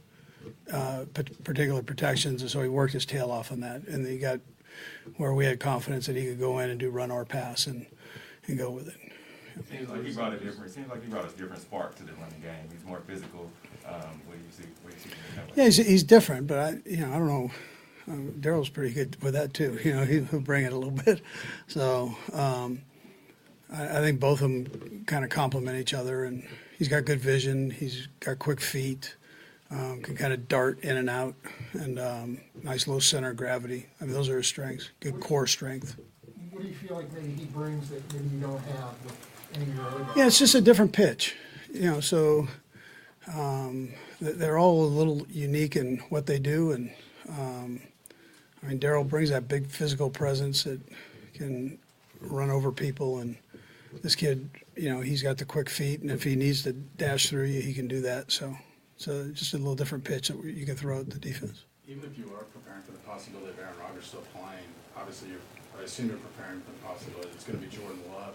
uh, 0.72 1.06
pat- 1.12 1.42
particular 1.42 1.82
protections, 1.82 2.40
and 2.42 2.50
so 2.50 2.62
he 2.62 2.68
worked 2.68 2.92
his 2.92 3.04
tail 3.06 3.30
off 3.32 3.50
on 3.50 3.60
that, 3.60 3.82
and 3.88 4.06
he 4.06 4.18
got 4.18 4.38
where 5.16 5.34
we 5.34 5.44
had 5.44 5.60
confidence 5.60 6.06
that 6.06 6.16
he 6.16 6.24
could 6.24 6.38
go 6.38 6.58
in 6.60 6.70
and 6.70 6.78
do 6.80 6.88
run 6.90 7.10
or 7.10 7.24
pass 7.24 7.66
and 7.66 7.86
and 8.46 8.58
go 8.58 8.70
with 8.70 8.88
it. 8.88 8.96
Seems 9.70 9.88
like 9.88 10.04
he 10.04 10.12
brought 10.12 10.32
a 10.32 10.38
different. 10.38 10.70
Seems 10.70 10.88
like 10.88 11.02
he 11.02 11.08
brought 11.08 11.24
a 11.24 11.36
different 11.36 11.62
spark 11.62 11.94
to 11.96 12.04
the 12.04 12.12
running 12.14 12.40
game. 12.40 12.68
He's 12.72 12.84
more 12.84 13.00
physical. 13.00 13.50
Um, 13.86 14.20
what 14.26 14.38
do 14.38 14.44
you 14.44 14.50
see? 14.50 14.64
What 14.82 14.90
do 14.92 14.96
you 14.96 15.02
see? 15.02 15.10
Yeah, 15.54 15.64
he's, 15.64 15.76
he's 15.76 16.02
different, 16.02 16.46
but 16.46 16.58
I, 16.58 16.78
you 16.84 16.98
know, 16.98 17.12
I 17.12 17.18
don't 17.18 17.28
know. 17.28 17.50
Um, 18.08 18.40
Darrel's 18.40 18.68
pretty 18.68 18.92
good 18.94 19.22
with 19.22 19.34
that 19.34 19.54
too. 19.54 19.78
You 19.84 19.94
know, 19.94 20.04
he, 20.04 20.20
he'll 20.22 20.40
bring 20.40 20.64
it 20.64 20.72
a 20.72 20.76
little 20.76 20.90
bit. 21.04 21.22
So 21.66 22.14
um, 22.32 22.82
I, 23.72 23.98
I 23.98 24.00
think 24.00 24.20
both 24.20 24.42
of 24.42 24.50
them 24.50 25.04
kind 25.06 25.24
of 25.24 25.30
complement 25.30 25.78
each 25.78 25.94
other, 25.94 26.24
and 26.24 26.46
he's 26.78 26.88
got 26.88 27.04
good 27.04 27.20
vision. 27.20 27.70
He's 27.70 28.08
got 28.20 28.38
quick 28.38 28.60
feet, 28.60 29.16
um, 29.70 30.02
can 30.02 30.16
kind 30.16 30.32
of 30.32 30.48
dart 30.48 30.80
in 30.80 30.96
and 30.96 31.10
out, 31.10 31.34
and 31.72 31.98
um, 31.98 32.40
nice 32.62 32.86
low 32.86 32.98
center 32.98 33.30
of 33.30 33.36
gravity. 33.36 33.86
I 34.00 34.04
mean, 34.04 34.14
those 34.14 34.28
are 34.28 34.36
his 34.38 34.46
strengths. 34.46 34.90
Good 35.00 35.20
core 35.20 35.46
strength. 35.46 35.96
What 36.50 36.62
do 36.62 36.68
you 36.68 36.74
feel 36.74 36.96
like 36.96 37.12
maybe 37.12 37.32
he 37.32 37.44
brings 37.46 37.88
that 37.90 38.12
maybe 38.12 38.28
you 38.34 38.40
don't 38.40 38.58
have 38.58 38.94
with 39.04 39.31
Yeah, 40.16 40.26
it's 40.26 40.38
just 40.38 40.54
a 40.54 40.60
different 40.60 40.92
pitch, 40.92 41.36
you 41.72 41.90
know. 41.90 42.00
So 42.00 42.48
um, 43.34 43.92
they're 44.20 44.58
all 44.58 44.84
a 44.84 44.86
little 44.86 45.26
unique 45.30 45.76
in 45.76 45.98
what 46.08 46.26
they 46.26 46.38
do, 46.38 46.72
and 46.72 46.90
um, 47.28 47.80
I 48.62 48.66
mean, 48.66 48.78
Darrel 48.78 49.04
brings 49.04 49.30
that 49.30 49.48
big 49.48 49.66
physical 49.68 50.10
presence 50.10 50.64
that 50.64 50.80
can 51.34 51.78
run 52.20 52.50
over 52.50 52.72
people, 52.72 53.18
and 53.18 53.36
this 54.02 54.14
kid, 54.14 54.48
you 54.76 54.88
know, 54.88 55.00
he's 55.00 55.22
got 55.22 55.38
the 55.38 55.44
quick 55.44 55.68
feet, 55.68 56.00
and 56.00 56.10
if 56.10 56.22
he 56.22 56.36
needs 56.36 56.62
to 56.62 56.72
dash 56.72 57.28
through 57.28 57.46
you, 57.46 57.60
he 57.60 57.74
can 57.74 57.88
do 57.88 58.00
that. 58.02 58.30
So, 58.32 58.56
so 58.96 59.28
just 59.32 59.54
a 59.54 59.58
little 59.58 59.74
different 59.74 60.04
pitch 60.04 60.28
that 60.28 60.44
you 60.44 60.64
can 60.64 60.76
throw 60.76 61.00
at 61.00 61.10
the 61.10 61.18
defense. 61.18 61.64
even 61.88 62.04
if 62.04 62.16
you 62.16 62.24
are 62.34 62.44
preparing 62.44 62.82
for 62.82 62.92
the 62.92 62.98
possibility 62.98 63.50
of 63.50 63.58
Aaron 63.58 63.74
Rodgers 63.80 64.06
still 64.06 64.24
playing, 64.32 64.64
obviously 64.96 65.30
you're, 65.30 65.44
I 65.78 65.84
assume 65.84 66.08
you're 66.08 66.16
preparing 66.18 66.60
for 66.60 66.70
the 66.70 66.78
possibility 66.86 67.28
it's 67.34 67.44
gonna 67.44 67.58
be 67.58 67.66
Jordan 67.66 67.98
Love. 68.14 68.34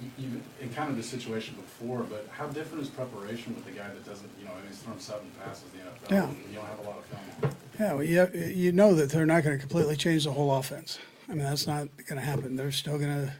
You, 0.00 0.10
you, 0.18 0.42
in 0.60 0.68
kind 0.70 0.90
of 0.90 0.96
the 0.96 1.02
situation 1.02 1.54
before, 1.54 2.02
but 2.02 2.28
how 2.30 2.46
different 2.48 2.82
is 2.82 2.90
preparation 2.90 3.54
with 3.54 3.66
a 3.66 3.70
guy 3.70 3.88
that 3.88 4.04
doesn't, 4.04 4.30
you 4.38 4.44
know, 4.44 4.52
and 4.58 4.68
he's 4.68 4.78
thrown 4.78 5.00
seven 5.00 5.30
passes 5.42 5.64
in 5.72 5.80
the 5.80 5.86
NFL? 5.86 6.10
Yeah. 6.10 6.50
You 6.50 6.56
don't 6.56 6.66
have 6.66 6.78
a 6.80 6.82
lot 6.82 6.98
of 6.98 7.04
film 7.04 7.22
on. 7.42 7.56
Yeah, 7.78 7.94
well, 7.94 8.04
you, 8.04 8.52
you 8.54 8.72
know 8.72 8.94
that 8.94 9.10
they're 9.10 9.26
not 9.26 9.44
going 9.44 9.56
to 9.56 9.60
completely 9.60 9.96
change 9.96 10.24
the 10.24 10.32
whole 10.32 10.54
offense. 10.54 10.98
I 11.28 11.32
mean, 11.32 11.44
that's 11.44 11.66
not 11.66 11.88
going 12.06 12.20
to 12.20 12.26
happen. 12.26 12.56
They're 12.56 12.70
still 12.70 12.98
going 12.98 13.30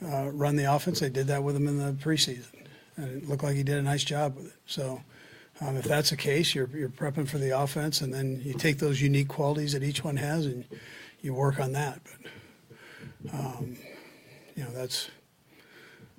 to 0.00 0.06
uh, 0.06 0.30
run 0.30 0.56
the 0.56 0.72
offense. 0.72 1.00
They 1.00 1.10
did 1.10 1.26
that 1.26 1.42
with 1.42 1.56
him 1.56 1.66
in 1.68 1.78
the 1.78 1.92
preseason, 1.92 2.54
and 2.96 3.22
it 3.22 3.28
looked 3.28 3.42
like 3.42 3.56
he 3.56 3.62
did 3.62 3.78
a 3.78 3.82
nice 3.82 4.04
job 4.04 4.36
with 4.36 4.46
it. 4.46 4.54
So, 4.66 5.02
um, 5.60 5.76
if 5.76 5.84
that's 5.84 6.10
the 6.10 6.16
case, 6.16 6.54
you're 6.54 6.70
you're 6.72 6.88
prepping 6.88 7.28
for 7.28 7.38
the 7.38 7.58
offense, 7.58 8.00
and 8.00 8.14
then 8.14 8.40
you 8.42 8.54
take 8.54 8.78
those 8.78 9.02
unique 9.02 9.28
qualities 9.28 9.72
that 9.72 9.82
each 9.82 10.02
one 10.02 10.16
has, 10.16 10.46
and 10.46 10.64
you 11.20 11.34
work 11.34 11.60
on 11.60 11.72
that. 11.72 12.00
But, 13.24 13.34
um, 13.34 13.76
you 14.56 14.64
know, 14.64 14.70
that's 14.70 15.10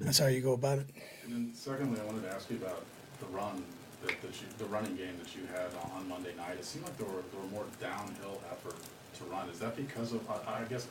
that's 0.02 0.20
how 0.20 0.28
you 0.28 0.42
go 0.42 0.54
about 0.54 0.80
it. 0.80 0.88
And 1.24 1.34
then 1.34 1.52
secondly, 1.54 2.00
I 2.02 2.06
wanted 2.06 2.24
to 2.24 2.32
ask 2.34 2.50
you 2.50 2.58
about 2.58 2.84
the 3.20 3.26
run, 3.28 3.64
that, 4.06 4.22
that 4.22 4.42
you, 4.42 4.48
the 4.58 4.66
running 4.66 4.96
game 4.96 5.14
that 5.24 5.36
you 5.36 5.42
had 5.54 5.68
on, 5.84 5.92
on 6.02 6.08
Monday 6.10 6.36
night. 6.36 6.58
It 6.60 6.66
seemed 6.66 6.86
like 6.86 6.98
there 6.98 7.08
were, 7.08 7.24
there 7.32 7.42
were 7.42 7.48
more 7.52 7.66
downhill 7.80 8.42
effort 8.52 8.76
to 9.18 9.24
run. 9.26 9.48
Is 9.50 9.60
that 9.60 9.76
because 9.76 10.14
of, 10.14 10.22
I, 10.30 10.62
I 10.62 10.64
guess, 10.70 10.88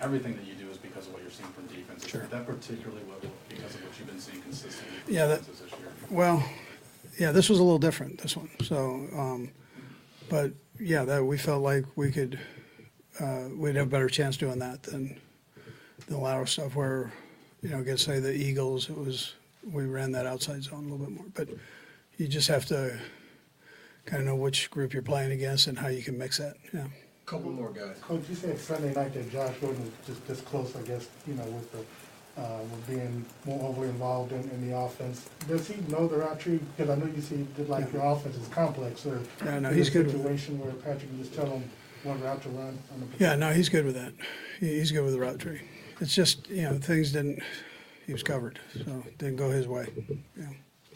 everything 0.00 0.34
that 0.36 0.46
you 0.46 0.54
do 0.54 0.70
is 0.70 0.76
because 0.78 1.06
of 1.06 1.12
what 1.12 1.22
you're 1.22 1.30
seeing 1.30 1.48
from 1.50 1.66
defense? 1.66 2.04
Is 2.04 2.10
Sure. 2.10 2.26
that 2.30 2.46
particularly 2.46 3.02
what, 3.04 3.20
because 3.48 3.74
of 3.74 3.82
what 3.84 3.98
you've 3.98 4.08
been 4.08 4.20
seeing 4.20 4.40
consistently 4.42 4.98
from 5.04 5.14
Yeah, 5.14 5.26
that- 5.26 5.40
defenses 5.40 5.62
this 5.70 5.78
year? 5.78 5.88
Well, 6.10 6.44
yeah, 7.18 7.32
this 7.32 7.48
was 7.48 7.58
a 7.58 7.62
little 7.62 7.78
different, 7.78 8.18
this 8.20 8.36
one. 8.36 8.50
So, 8.62 9.06
um, 9.14 9.50
but 10.28 10.52
yeah, 10.78 11.04
that 11.04 11.24
we 11.24 11.38
felt 11.38 11.62
like 11.62 11.84
we 11.96 12.10
could, 12.10 12.38
uh, 13.20 13.44
we'd 13.54 13.76
have 13.76 13.86
a 13.86 13.90
better 13.90 14.08
chance 14.08 14.36
doing 14.36 14.58
that 14.58 14.82
than 14.82 15.18
the 16.08 16.18
lateral 16.18 16.46
stuff 16.46 16.74
where, 16.74 17.12
you 17.66 17.72
know, 17.74 17.80
against 17.80 18.04
say 18.04 18.20
the 18.20 18.32
Eagles, 18.32 18.88
it 18.88 18.96
was, 18.96 19.34
we 19.72 19.84
ran 19.86 20.12
that 20.12 20.24
outside 20.24 20.62
zone 20.62 20.78
a 20.86 20.88
little 20.88 20.98
bit 20.98 21.10
more. 21.10 21.24
But 21.34 21.48
you 22.16 22.28
just 22.28 22.46
have 22.46 22.64
to 22.66 22.96
kind 24.04 24.20
of 24.22 24.26
know 24.28 24.36
which 24.36 24.70
group 24.70 24.92
you're 24.92 25.02
playing 25.02 25.32
against 25.32 25.66
and 25.66 25.76
how 25.76 25.88
you 25.88 26.02
can 26.02 26.16
mix 26.16 26.38
that, 26.38 26.54
yeah. 26.72 26.86
Couple 27.26 27.50
more 27.50 27.70
guys. 27.72 27.96
Coach, 28.00 28.22
you 28.28 28.36
said 28.36 28.56
Sunday 28.56 28.94
night 28.94 29.12
that 29.14 29.32
Josh 29.32 29.52
Gordon 29.60 29.82
was 29.82 29.90
just 30.06 30.24
this 30.28 30.40
close, 30.42 30.76
I 30.76 30.82
guess, 30.82 31.08
you 31.26 31.34
know, 31.34 31.42
with 31.46 31.72
the, 31.72 32.40
uh, 32.40 32.58
with 32.70 32.86
being 32.86 33.24
more 33.44 33.68
overly 33.68 33.88
involved 33.88 34.30
in, 34.30 34.42
in 34.50 34.70
the 34.70 34.76
offense. 34.76 35.28
Does 35.48 35.66
he 35.66 35.74
know 35.90 36.06
the 36.06 36.18
route 36.18 36.38
tree? 36.38 36.60
Because 36.76 36.88
I 36.88 36.94
know 37.04 37.12
you 37.12 37.20
see, 37.20 37.44
that 37.56 37.68
like 37.68 37.92
your 37.92 38.04
offense 38.04 38.36
is 38.36 38.46
complex, 38.46 39.04
or 39.06 39.20
Yeah, 39.44 39.58
no, 39.58 39.70
he's 39.70 39.92
there 39.92 40.04
good 40.04 40.12
with 40.12 40.14
it. 40.14 40.18
situation 40.22 40.60
where 40.60 40.72
Patrick 40.74 41.08
can 41.10 41.18
just 41.18 41.34
tell 41.34 41.46
him 41.50 41.68
what 42.04 42.22
route 42.22 42.40
to 42.42 42.48
run? 42.50 42.78
on 42.94 43.00
the- 43.00 43.24
Yeah, 43.24 43.34
no, 43.34 43.52
he's 43.52 43.68
good 43.68 43.84
with 43.84 43.96
that. 43.96 44.12
He, 44.60 44.68
he's 44.78 44.92
good 44.92 45.02
with 45.02 45.14
the 45.14 45.18
route 45.20 45.40
tree. 45.40 45.62
It's 46.00 46.14
just, 46.14 46.48
you 46.48 46.62
know, 46.62 46.78
things 46.78 47.12
didn't, 47.12 47.42
he 48.06 48.12
was 48.12 48.22
covered, 48.22 48.58
so 48.74 49.02
it 49.06 49.18
didn't 49.18 49.36
go 49.36 49.50
his 49.50 49.66
way, 49.66 49.86
yeah. 50.36 50.46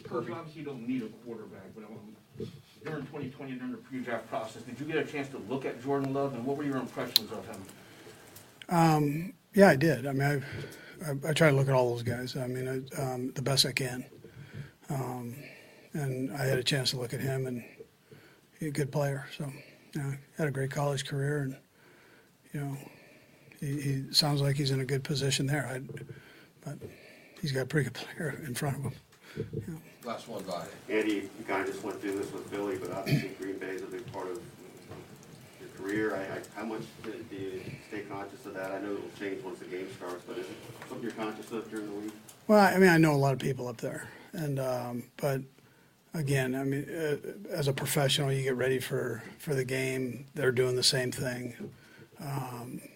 Coach, 0.03 0.29
obviously 0.29 0.61
you 0.61 0.65
don't 0.65 0.87
need 0.87 1.03
a 1.03 1.07
quarterback, 1.25 1.73
but 1.75 1.85
um, 1.85 2.47
during 2.83 3.01
2020, 3.03 3.51
and 3.51 3.59
during 3.59 3.71
the 3.71 3.77
pre-draft 3.79 4.27
process, 4.29 4.63
did 4.63 4.79
you 4.79 4.85
get 4.85 4.97
a 4.97 5.03
chance 5.03 5.27
to 5.29 5.37
look 5.49 5.65
at 5.65 5.81
Jordan 5.81 6.13
Love, 6.13 6.33
and 6.33 6.45
what 6.45 6.57
were 6.57 6.63
your 6.63 6.77
impressions 6.77 7.31
of 7.31 7.45
him? 7.47 7.61
Um, 8.69 9.33
yeah, 9.53 9.69
I 9.69 9.75
did. 9.75 10.05
I 10.07 10.11
mean, 10.11 10.43
I, 11.03 11.09
I, 11.09 11.29
I 11.29 11.33
try 11.33 11.49
to 11.49 11.55
look 11.55 11.67
at 11.67 11.73
all 11.73 11.91
those 11.91 12.03
guys. 12.03 12.35
I 12.35 12.47
mean, 12.47 12.67
I, 12.67 13.01
um, 13.01 13.31
the 13.33 13.41
best 13.41 13.65
I 13.65 13.71
can. 13.71 14.05
Um, 14.89 15.35
and 15.93 16.31
I 16.33 16.45
had 16.45 16.57
a 16.57 16.63
chance 16.63 16.91
to 16.91 16.97
look 16.97 17.13
at 17.13 17.19
him, 17.19 17.47
and 17.47 17.63
he's 18.59 18.69
a 18.69 18.71
good 18.71 18.91
player. 18.91 19.27
So, 19.37 19.51
you 19.93 20.01
know, 20.01 20.13
had 20.37 20.47
a 20.47 20.51
great 20.51 20.71
college 20.71 21.05
career, 21.05 21.39
and 21.43 21.57
you 22.53 22.61
know, 22.61 22.77
he, 23.61 23.79
he 23.79 24.03
sounds 24.11 24.41
like 24.41 24.57
he's 24.57 24.71
in 24.71 24.81
a 24.81 24.85
good 24.85 25.03
position 25.03 25.45
there. 25.45 25.65
I, 25.65 25.79
but 26.65 26.77
he's 27.41 27.51
got 27.51 27.61
a 27.61 27.65
pretty 27.65 27.89
good 27.89 27.93
player 27.93 28.41
in 28.45 28.53
front 28.53 28.77
of 28.77 28.83
him. 28.83 29.81
Last 30.03 30.27
one 30.27 30.43
by. 30.43 30.65
Andy, 30.89 31.29
you 31.37 31.45
kind 31.47 31.61
of 31.61 31.67
just 31.67 31.83
went 31.83 32.01
through 32.01 32.17
this 32.17 32.31
with 32.33 32.45
Philly, 32.47 32.77
but 32.77 32.91
obviously 32.91 33.29
Green 33.39 33.57
Bay 33.59 33.69
is 33.69 33.83
a 33.83 33.85
big 33.85 34.11
part 34.11 34.27
of 34.27 34.41
your 35.59 35.69
career. 35.77 36.15
I, 36.15 36.37
I, 36.37 36.59
how 36.59 36.65
much 36.65 36.81
do 37.03 37.13
do 37.29 37.35
you 37.35 37.61
stay 37.87 38.01
conscious 38.01 38.45
of 38.45 38.55
that? 38.55 38.71
I 38.71 38.79
know 38.79 38.93
it'll 38.93 39.19
change 39.19 39.43
once 39.43 39.59
the 39.59 39.65
game 39.65 39.87
starts, 39.95 40.23
but 40.27 40.39
is 40.39 40.47
it 40.47 40.55
something 40.89 41.03
you're 41.03 41.11
conscious 41.11 41.51
of 41.51 41.69
during 41.69 41.87
the 41.87 42.01
week? 42.01 42.13
Well, 42.47 42.59
I 42.59 42.77
mean, 42.77 42.89
I 42.89 42.97
know 42.97 43.13
a 43.13 43.15
lot 43.15 43.33
of 43.33 43.39
people 43.39 43.67
up 43.67 43.77
there, 43.77 44.09
and 44.33 44.59
um, 44.59 45.03
but 45.17 45.41
again, 46.13 46.55
I 46.55 46.63
mean, 46.63 46.89
uh, 46.89 47.17
as 47.51 47.67
a 47.67 47.73
professional, 47.73 48.31
you 48.31 48.43
get 48.43 48.55
ready 48.55 48.79
for 48.79 49.23
for 49.37 49.53
the 49.53 49.65
game. 49.65 50.25
They're 50.33 50.51
doing 50.51 50.75
the 50.75 50.83
same 50.83 51.11
thing. 51.11 51.71
Um, 52.19 52.81
and 52.81 52.90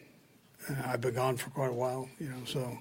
I've 0.86 1.02
been 1.02 1.16
gone 1.16 1.38
for 1.38 1.50
quite 1.50 1.70
a 1.70 1.74
while, 1.74 2.10
you 2.20 2.30
know. 2.30 2.38
So, 2.46 2.78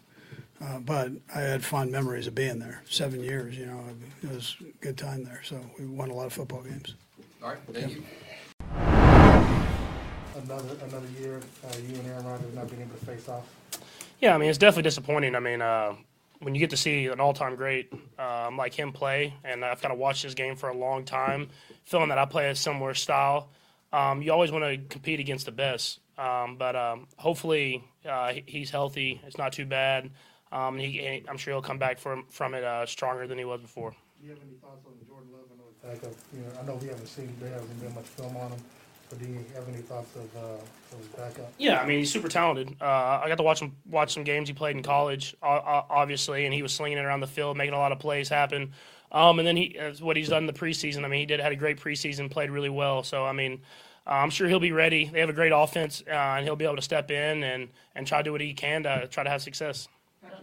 uh, 0.63 0.79
but 0.81 1.13
I 1.35 1.41
had 1.41 1.65
fond 1.65 1.91
memories 1.91 2.27
of 2.27 2.35
being 2.35 2.59
there. 2.59 2.83
Seven 2.89 3.23
years, 3.23 3.57
you 3.57 3.67
know, 3.67 3.85
it 4.23 4.31
was 4.31 4.57
a 4.61 4.85
good 4.85 4.97
time 4.97 5.25
there. 5.25 5.41
So 5.45 5.61
we 5.79 5.87
won 5.87 6.11
a 6.11 6.15
lot 6.15 6.27
of 6.27 6.33
football 6.33 6.63
games. 6.63 6.95
All 7.43 7.51
right, 7.51 7.59
thank 7.73 7.93
you. 7.93 8.05
Another, 10.43 10.77
another 10.85 11.07
year, 11.21 11.41
uh, 11.65 11.77
you 11.89 11.99
and 11.99 12.07
Aaron 12.09 12.27
Rodgers 12.27 12.55
not 12.55 12.69
being 12.69 12.83
able 12.83 12.97
to 12.97 13.07
face 13.07 13.29
off? 13.29 13.45
Yeah, 14.21 14.35
I 14.35 14.39
mean, 14.39 14.49
it's 14.49 14.59
definitely 14.59 14.83
disappointing. 14.83 15.35
I 15.35 15.41
mean, 15.41 15.63
uh, 15.63 15.95
when 16.41 16.55
you 16.55 16.59
get 16.59 16.71
to 16.71 16.77
see 16.77 17.07
an 17.07 17.21
all-time 17.21 17.57
great 17.57 17.93
um, 18.19 18.57
like 18.57 18.75
him 18.75 18.93
play, 18.93 19.35
and 19.45 19.65
I've 19.65 19.81
kind 19.81 19.93
of 19.93 19.99
watched 19.99 20.23
his 20.23 20.35
game 20.35 20.57
for 20.57 20.69
a 20.69 20.77
long 20.77 21.05
time, 21.05 21.49
feeling 21.85 22.09
that 22.09 22.19
I 22.19 22.25
play 22.25 22.51
a 22.51 22.55
similar 22.55 22.95
style, 22.95 23.49
um, 23.93 24.23
you 24.23 24.33
always 24.33 24.51
want 24.51 24.65
to 24.65 24.79
compete 24.89 25.21
against 25.21 25.47
the 25.47 25.53
best. 25.53 26.01
Um, 26.19 26.57
but 26.57 26.77
um, 26.77 27.07
hopefully 27.17 27.85
uh, 28.09 28.35
he's 28.47 28.71
healthy. 28.71 29.21
It's 29.27 29.39
not 29.39 29.53
too 29.53 29.67
bad. 29.67 30.11
Um, 30.53 30.79
he, 30.79 31.25
I'm 31.29 31.37
sure 31.37 31.55
he'll 31.55 31.63
come 31.63 31.79
back 31.79 31.99
from 31.99 32.27
from 32.31 32.55
it 32.55 32.63
uh, 32.63 32.87
stronger 32.87 33.27
than 33.27 33.39
he 33.39 33.45
was 33.45 33.61
before. 33.61 33.91
Do 34.21 34.27
you 34.27 34.31
have 34.31 34.41
any 34.43 34.57
thoughts 34.57 34.87
on 34.87 34.93
Jordan 35.07 35.31
Love? 35.33 35.41
I 35.53 35.57
know 35.57 35.65
it's 35.69 36.03
backup, 36.03 36.17
you 36.33 36.41
know, 36.41 36.47
I 36.61 36.65
know 36.65 36.75
we 36.81 36.89
haven't 36.89 37.09
seen, 37.09 37.35
there 37.41 37.51
hasn't 37.51 37.81
been 37.81 37.95
much 37.95 38.05
film 38.05 38.37
on 38.37 38.53
him, 38.53 38.61
but 39.11 39.19
do 39.19 39.29
you 39.29 39.45
have 39.55 39.69
any 39.69 39.79
thoughts 39.79 40.15
of, 40.15 40.37
uh, 40.37 40.93
of 40.93 40.99
his 40.99 41.09
backup? 41.09 41.53
Yeah, 41.59 41.81
I 41.81 41.87
mean 41.87 41.99
he's 41.99 42.13
super 42.13 42.29
talented. 42.29 42.77
Uh, 42.81 43.21
I 43.23 43.29
got 43.29 43.39
to 43.39 43.43
watch 43.43 43.61
him 43.61 43.75
watch 43.91 44.15
some 44.15 44.23
games 44.23 44.49
he 44.49 44.55
played 44.55 44.77
in 44.77 44.83
college, 44.83 45.37
obviously, 45.43 46.45
and 46.45 46.55
he 46.55 46.63
was 46.63 46.73
slinging 46.73 46.99
it 46.99 47.05
around 47.05 47.21
the 47.21 47.27
field, 47.27 47.57
making 47.57 47.75
a 47.75 47.79
lot 47.79 47.93
of 47.93 47.99
plays 47.99 48.29
happen. 48.29 48.73
Um, 49.11 49.39
and 49.39 49.47
then 49.47 49.57
he 49.57 49.77
what 50.01 50.17
he's 50.17 50.29
done 50.29 50.45
in 50.45 50.47
the 50.47 50.53
preseason. 50.53 51.05
I 51.05 51.09
mean, 51.09 51.21
he 51.21 51.27
did 51.27 51.41
had 51.41 51.53
a 51.53 51.57
great 51.57 51.79
preseason, 51.79 52.31
played 52.31 52.51
really 52.51 52.71
well. 52.71 53.03
So 53.03 53.25
I 53.25 53.33
mean, 53.33 53.61
I'm 54.07 54.31
sure 54.31 54.49
he'll 54.49 54.61
be 54.61 54.73
ready. 54.73 55.07
They 55.07 55.21
have 55.21 55.31
a 55.31 55.35
great 55.35 55.53
offense, 55.55 56.03
uh, 56.07 56.13
and 56.13 56.45
he'll 56.45 56.57
be 56.57 56.65
able 56.65 56.77
to 56.77 56.83
step 56.83 57.11
in 57.11 57.43
and 57.43 57.69
and 57.95 58.07
try 58.07 58.19
to 58.19 58.25
do 58.25 58.33
what 58.33 58.41
he 58.41 58.53
can 58.53 58.83
to 58.83 59.09
try 59.09 59.25
to 59.25 59.31
have 59.31 59.43
success. 59.43 59.89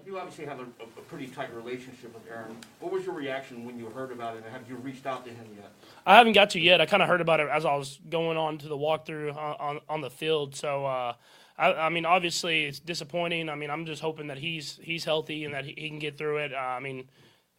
You 0.05 0.17
obviously 0.17 0.45
have 0.45 0.59
a, 0.59 0.63
a 0.63 1.01
pretty 1.07 1.27
tight 1.27 1.53
relationship 1.55 2.13
with 2.13 2.23
Aaron. 2.29 2.57
What 2.79 2.91
was 2.91 3.05
your 3.05 3.13
reaction 3.13 3.65
when 3.65 3.77
you 3.77 3.85
heard 3.87 4.11
about 4.11 4.35
it, 4.35 4.43
and 4.43 4.53
have 4.53 4.67
you 4.67 4.75
reached 4.77 5.05
out 5.05 5.25
to 5.25 5.31
him 5.31 5.45
yet? 5.55 5.71
I 6.05 6.15
haven't 6.15 6.33
got 6.33 6.49
to 6.51 6.59
yet. 6.59 6.81
I 6.81 6.85
kind 6.85 7.03
of 7.03 7.09
heard 7.09 7.21
about 7.21 7.39
it 7.39 7.49
as 7.49 7.65
I 7.65 7.75
was 7.75 7.99
going 8.09 8.37
on 8.37 8.57
to 8.59 8.67
the 8.67 8.77
walkthrough 8.77 9.35
on, 9.35 9.55
on, 9.59 9.79
on 9.87 10.01
the 10.01 10.09
field. 10.09 10.55
So, 10.55 10.85
uh, 10.85 11.13
I, 11.57 11.73
I 11.73 11.89
mean, 11.89 12.05
obviously 12.05 12.65
it's 12.65 12.79
disappointing. 12.79 13.49
I 13.49 13.55
mean, 13.55 13.69
I'm 13.69 13.85
just 13.85 14.01
hoping 14.01 14.27
that 14.27 14.37
he's 14.39 14.79
he's 14.81 15.05
healthy 15.05 15.45
and 15.45 15.53
that 15.53 15.65
he, 15.65 15.75
he 15.77 15.89
can 15.89 15.99
get 15.99 16.17
through 16.17 16.37
it. 16.37 16.53
Uh, 16.53 16.57
I 16.57 16.79
mean, 16.79 17.07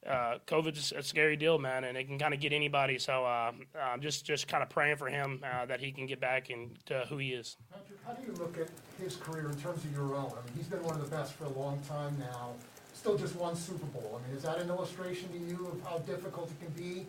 uh, 0.09 0.38
COVID's 0.47 0.92
a 0.92 1.02
scary 1.02 1.37
deal, 1.37 1.59
man, 1.59 1.85
and 1.85 1.97
it 1.97 2.06
can 2.06 2.18
kind 2.18 2.35
of 2.35 2.40
get 2.40 2.52
anybody. 2.52 2.99
So, 2.99 3.25
uh, 3.25 3.52
I'm 3.80 4.00
just 4.00 4.25
just 4.25 4.49
kind 4.49 4.62
of 4.62 4.68
praying 4.68 4.97
for 4.97 5.09
him 5.09 5.42
uh, 5.44 5.66
that 5.66 5.80
he 5.80 5.92
can 5.92 6.06
get 6.06 6.21
back 6.21 6.50
into 6.50 7.04
who 7.09 7.18
he 7.18 7.30
is. 7.30 7.56
Patrick, 7.71 7.99
how 8.06 8.12
do 8.14 8.26
you 8.26 8.32
look 8.38 8.59
at 8.59 8.68
his 9.02 9.16
career 9.16 9.49
in 9.49 9.56
terms 9.56 9.85
of 9.85 9.92
your 9.92 10.14
own? 10.14 10.32
I 10.32 10.44
mean, 10.47 10.54
he's 10.56 10.66
been 10.66 10.82
one 10.82 10.94
of 10.94 11.09
the 11.09 11.16
best 11.16 11.35
for 11.35 11.44
a 11.44 11.50
long 11.50 11.80
time 11.88 12.16
now, 12.18 12.50
still 12.94 13.16
just 13.16 13.37
one 13.37 13.54
Super 13.54 13.87
Bowl. 13.87 14.21
I 14.21 14.26
mean, 14.26 14.37
is 14.37 14.42
that 14.42 14.59
an 14.59 14.68
illustration 14.68 15.28
to 15.30 15.38
you 15.38 15.66
of 15.68 15.88
how 15.88 15.99
difficult 15.99 16.50
it 16.50 16.64
can 16.64 16.73
be 16.82 17.06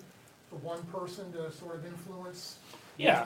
for 0.49 0.57
one 0.57 0.83
person 0.83 1.31
to 1.33 1.51
sort 1.51 1.75
of 1.75 1.85
influence? 1.85 2.57
Yeah. 2.97 3.25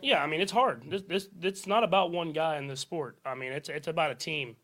Yeah, 0.00 0.22
I 0.22 0.28
mean 0.28 0.40
it's 0.40 0.52
hard. 0.52 0.82
This 0.88 1.02
this 1.02 1.28
it's 1.42 1.66
not 1.66 1.82
about 1.82 2.12
one 2.12 2.32
guy 2.32 2.56
in 2.58 2.68
the 2.68 2.76
sport. 2.76 3.18
I 3.26 3.34
mean 3.34 3.52
it's 3.52 3.68
it's 3.68 3.88
about 3.88 4.12
a 4.12 4.14
team. 4.14 4.54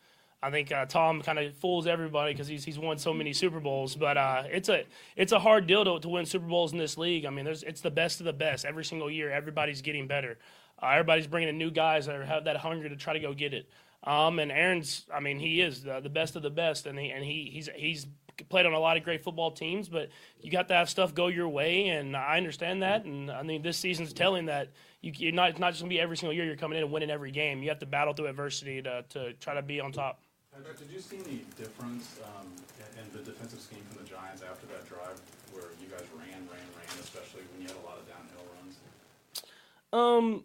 I 0.44 0.50
think 0.50 0.70
uh, 0.70 0.84
Tom 0.84 1.22
kind 1.22 1.38
of 1.38 1.56
fools 1.56 1.86
everybody 1.86 2.34
because 2.34 2.46
he's 2.46 2.64
he's 2.64 2.78
won 2.78 2.98
so 2.98 3.14
many 3.14 3.32
Super 3.32 3.60
Bowls, 3.60 3.96
but 3.96 4.18
uh, 4.18 4.42
it's 4.46 4.68
a 4.68 4.84
it's 5.16 5.32
a 5.32 5.38
hard 5.38 5.66
deal 5.66 5.84
to, 5.86 5.98
to 6.00 6.08
win 6.08 6.26
Super 6.26 6.46
Bowls 6.46 6.72
in 6.72 6.78
this 6.78 6.98
league. 6.98 7.24
I 7.24 7.30
mean, 7.30 7.46
there's 7.46 7.62
it's 7.62 7.80
the 7.80 7.90
best 7.90 8.20
of 8.20 8.26
the 8.26 8.32
best 8.34 8.66
every 8.66 8.84
single 8.84 9.10
year. 9.10 9.30
Everybody's 9.30 9.80
getting 9.80 10.06
better. 10.06 10.36
Uh, 10.82 10.88
everybody's 10.88 11.26
bringing 11.26 11.48
in 11.48 11.56
new 11.56 11.70
guys 11.70 12.04
that 12.06 12.26
have 12.26 12.44
that 12.44 12.58
hunger 12.58 12.90
to 12.90 12.96
try 12.96 13.14
to 13.14 13.20
go 13.20 13.32
get 13.32 13.54
it. 13.54 13.70
Um, 14.02 14.38
and 14.38 14.52
Aaron's, 14.52 15.06
I 15.12 15.20
mean, 15.20 15.38
he 15.38 15.62
is 15.62 15.82
the, 15.82 16.00
the 16.00 16.10
best 16.10 16.36
of 16.36 16.42
the 16.42 16.50
best, 16.50 16.84
and 16.86 16.98
he 16.98 17.10
and 17.10 17.24
he 17.24 17.50
he's 17.50 17.70
he's 17.74 18.06
played 18.50 18.66
on 18.66 18.74
a 18.74 18.78
lot 18.78 18.96
of 18.98 19.04
great 19.04 19.24
football 19.24 19.50
teams, 19.50 19.88
but 19.88 20.10
you 20.40 20.50
got 20.50 20.68
to 20.68 20.74
have 20.74 20.90
stuff 20.90 21.14
go 21.14 21.28
your 21.28 21.48
way, 21.48 21.88
and 21.88 22.14
I 22.14 22.36
understand 22.36 22.82
that. 22.82 23.04
And 23.04 23.30
I 23.30 23.42
mean, 23.42 23.62
this 23.62 23.78
season's 23.78 24.12
telling 24.12 24.46
that 24.46 24.72
you, 25.00 25.12
you're 25.16 25.32
not 25.32 25.50
it's 25.50 25.58
not 25.58 25.70
just 25.70 25.80
gonna 25.80 25.88
be 25.88 26.00
every 26.00 26.16
single 26.16 26.34
year 26.34 26.44
you're 26.44 26.56
coming 26.56 26.76
in 26.76 26.84
and 26.84 26.92
winning 26.92 27.10
every 27.10 27.30
game. 27.30 27.62
You 27.62 27.70
have 27.70 27.78
to 27.78 27.86
battle 27.86 28.12
through 28.12 28.26
adversity 28.26 28.82
to 28.82 29.04
to 29.10 29.32
try 29.34 29.54
to 29.54 29.62
be 29.62 29.80
on 29.80 29.92
top. 29.92 30.20
Patrick, 30.54 30.78
did 30.78 30.90
you 30.90 31.00
see 31.00 31.16
any 31.16 31.44
difference 31.58 32.20
um, 32.24 32.46
in, 32.96 33.18
the 33.18 33.24
defensive 33.28 33.60
scheme 33.60 33.82
from 33.90 34.04
the 34.04 34.08
Giants 34.08 34.40
after 34.48 34.66
that 34.66 34.88
drive 34.88 35.20
where 35.52 35.64
you 35.82 35.88
guys 35.90 36.06
ran, 36.16 36.46
ran, 36.46 36.62
ran, 36.76 37.00
especially 37.00 37.42
when 37.52 37.62
you 37.62 37.68
had 37.68 37.76
a 37.76 37.86
lot 37.86 37.98
of 37.98 38.06
downhill 38.06 38.46
runs? 38.54 38.78
Um, 39.92 40.44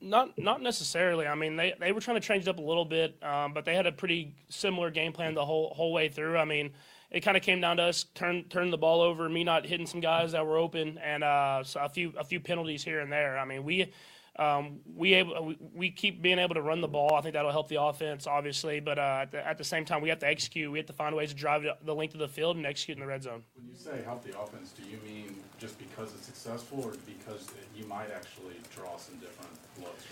Not 0.00 0.38
not 0.38 0.62
necessarily. 0.62 1.26
I 1.26 1.34
mean, 1.34 1.56
they, 1.56 1.74
they 1.78 1.92
were 1.92 2.00
trying 2.00 2.18
to 2.18 2.26
change 2.26 2.44
it 2.44 2.48
up 2.48 2.58
a 2.58 2.62
little 2.62 2.86
bit, 2.86 3.22
um, 3.22 3.52
but 3.52 3.66
they 3.66 3.74
had 3.74 3.86
a 3.86 3.92
pretty 3.92 4.34
similar 4.48 4.90
game 4.90 5.12
plan 5.12 5.34
the 5.34 5.44
whole 5.44 5.74
whole 5.74 5.92
way 5.92 6.08
through. 6.08 6.38
I 6.38 6.46
mean, 6.46 6.70
it 7.10 7.20
kind 7.20 7.36
of 7.36 7.42
came 7.42 7.60
down 7.60 7.76
to 7.76 7.82
us 7.82 8.04
turn 8.14 8.44
turn 8.44 8.70
the 8.70 8.78
ball 8.78 9.02
over, 9.02 9.28
me 9.28 9.44
not 9.44 9.66
hitting 9.66 9.86
some 9.86 10.00
guys 10.00 10.32
that 10.32 10.46
were 10.46 10.56
open, 10.56 10.96
and 11.04 11.22
uh, 11.22 11.62
so 11.64 11.80
a 11.80 11.88
few 11.90 12.14
a 12.18 12.24
few 12.24 12.40
penalties 12.40 12.82
here 12.82 13.00
and 13.00 13.12
there. 13.12 13.38
I 13.38 13.44
mean, 13.44 13.62
we. 13.64 13.92
Um, 14.40 14.80
we 14.96 15.12
able 15.14 15.44
we, 15.44 15.58
we 15.74 15.90
keep 15.90 16.22
being 16.22 16.38
able 16.38 16.54
to 16.54 16.62
run 16.62 16.80
the 16.80 16.88
ball. 16.88 17.14
I 17.14 17.20
think 17.20 17.34
that'll 17.34 17.52
help 17.52 17.68
the 17.68 17.80
offense, 17.80 18.26
obviously. 18.26 18.80
But 18.80 18.98
uh, 18.98 19.18
at, 19.22 19.32
the, 19.32 19.46
at 19.46 19.58
the 19.58 19.64
same 19.64 19.84
time, 19.84 20.00
we 20.00 20.08
have 20.08 20.18
to 20.20 20.26
execute. 20.26 20.72
We 20.72 20.78
have 20.78 20.86
to 20.86 20.94
find 20.94 21.14
ways 21.14 21.28
to 21.28 21.36
drive 21.36 21.62
the- 21.84 21.94
length 21.94 22.14
of 22.14 22.20
the 22.20 22.28
field 22.28 22.56
and 22.56 22.64
execute 22.64 22.96
in 22.96 23.02
the 23.02 23.06
red 23.06 23.22
zone. 23.22 23.42
When 23.54 23.68
you 23.68 23.74
say 23.74 24.00
help 24.02 24.24
the 24.24 24.40
offense, 24.40 24.72
do 24.72 24.82
you 24.88 24.98
mean 25.04 25.36
just 25.58 25.78
because 25.78 26.14
it's 26.14 26.24
successful 26.24 26.80
or 26.82 26.92
because 27.04 27.46
you 27.76 27.84
might 27.84 28.10
actually 28.10 28.54
draw 28.74 28.96
some 28.96 29.16
different 29.16 29.52
looks? 29.78 30.04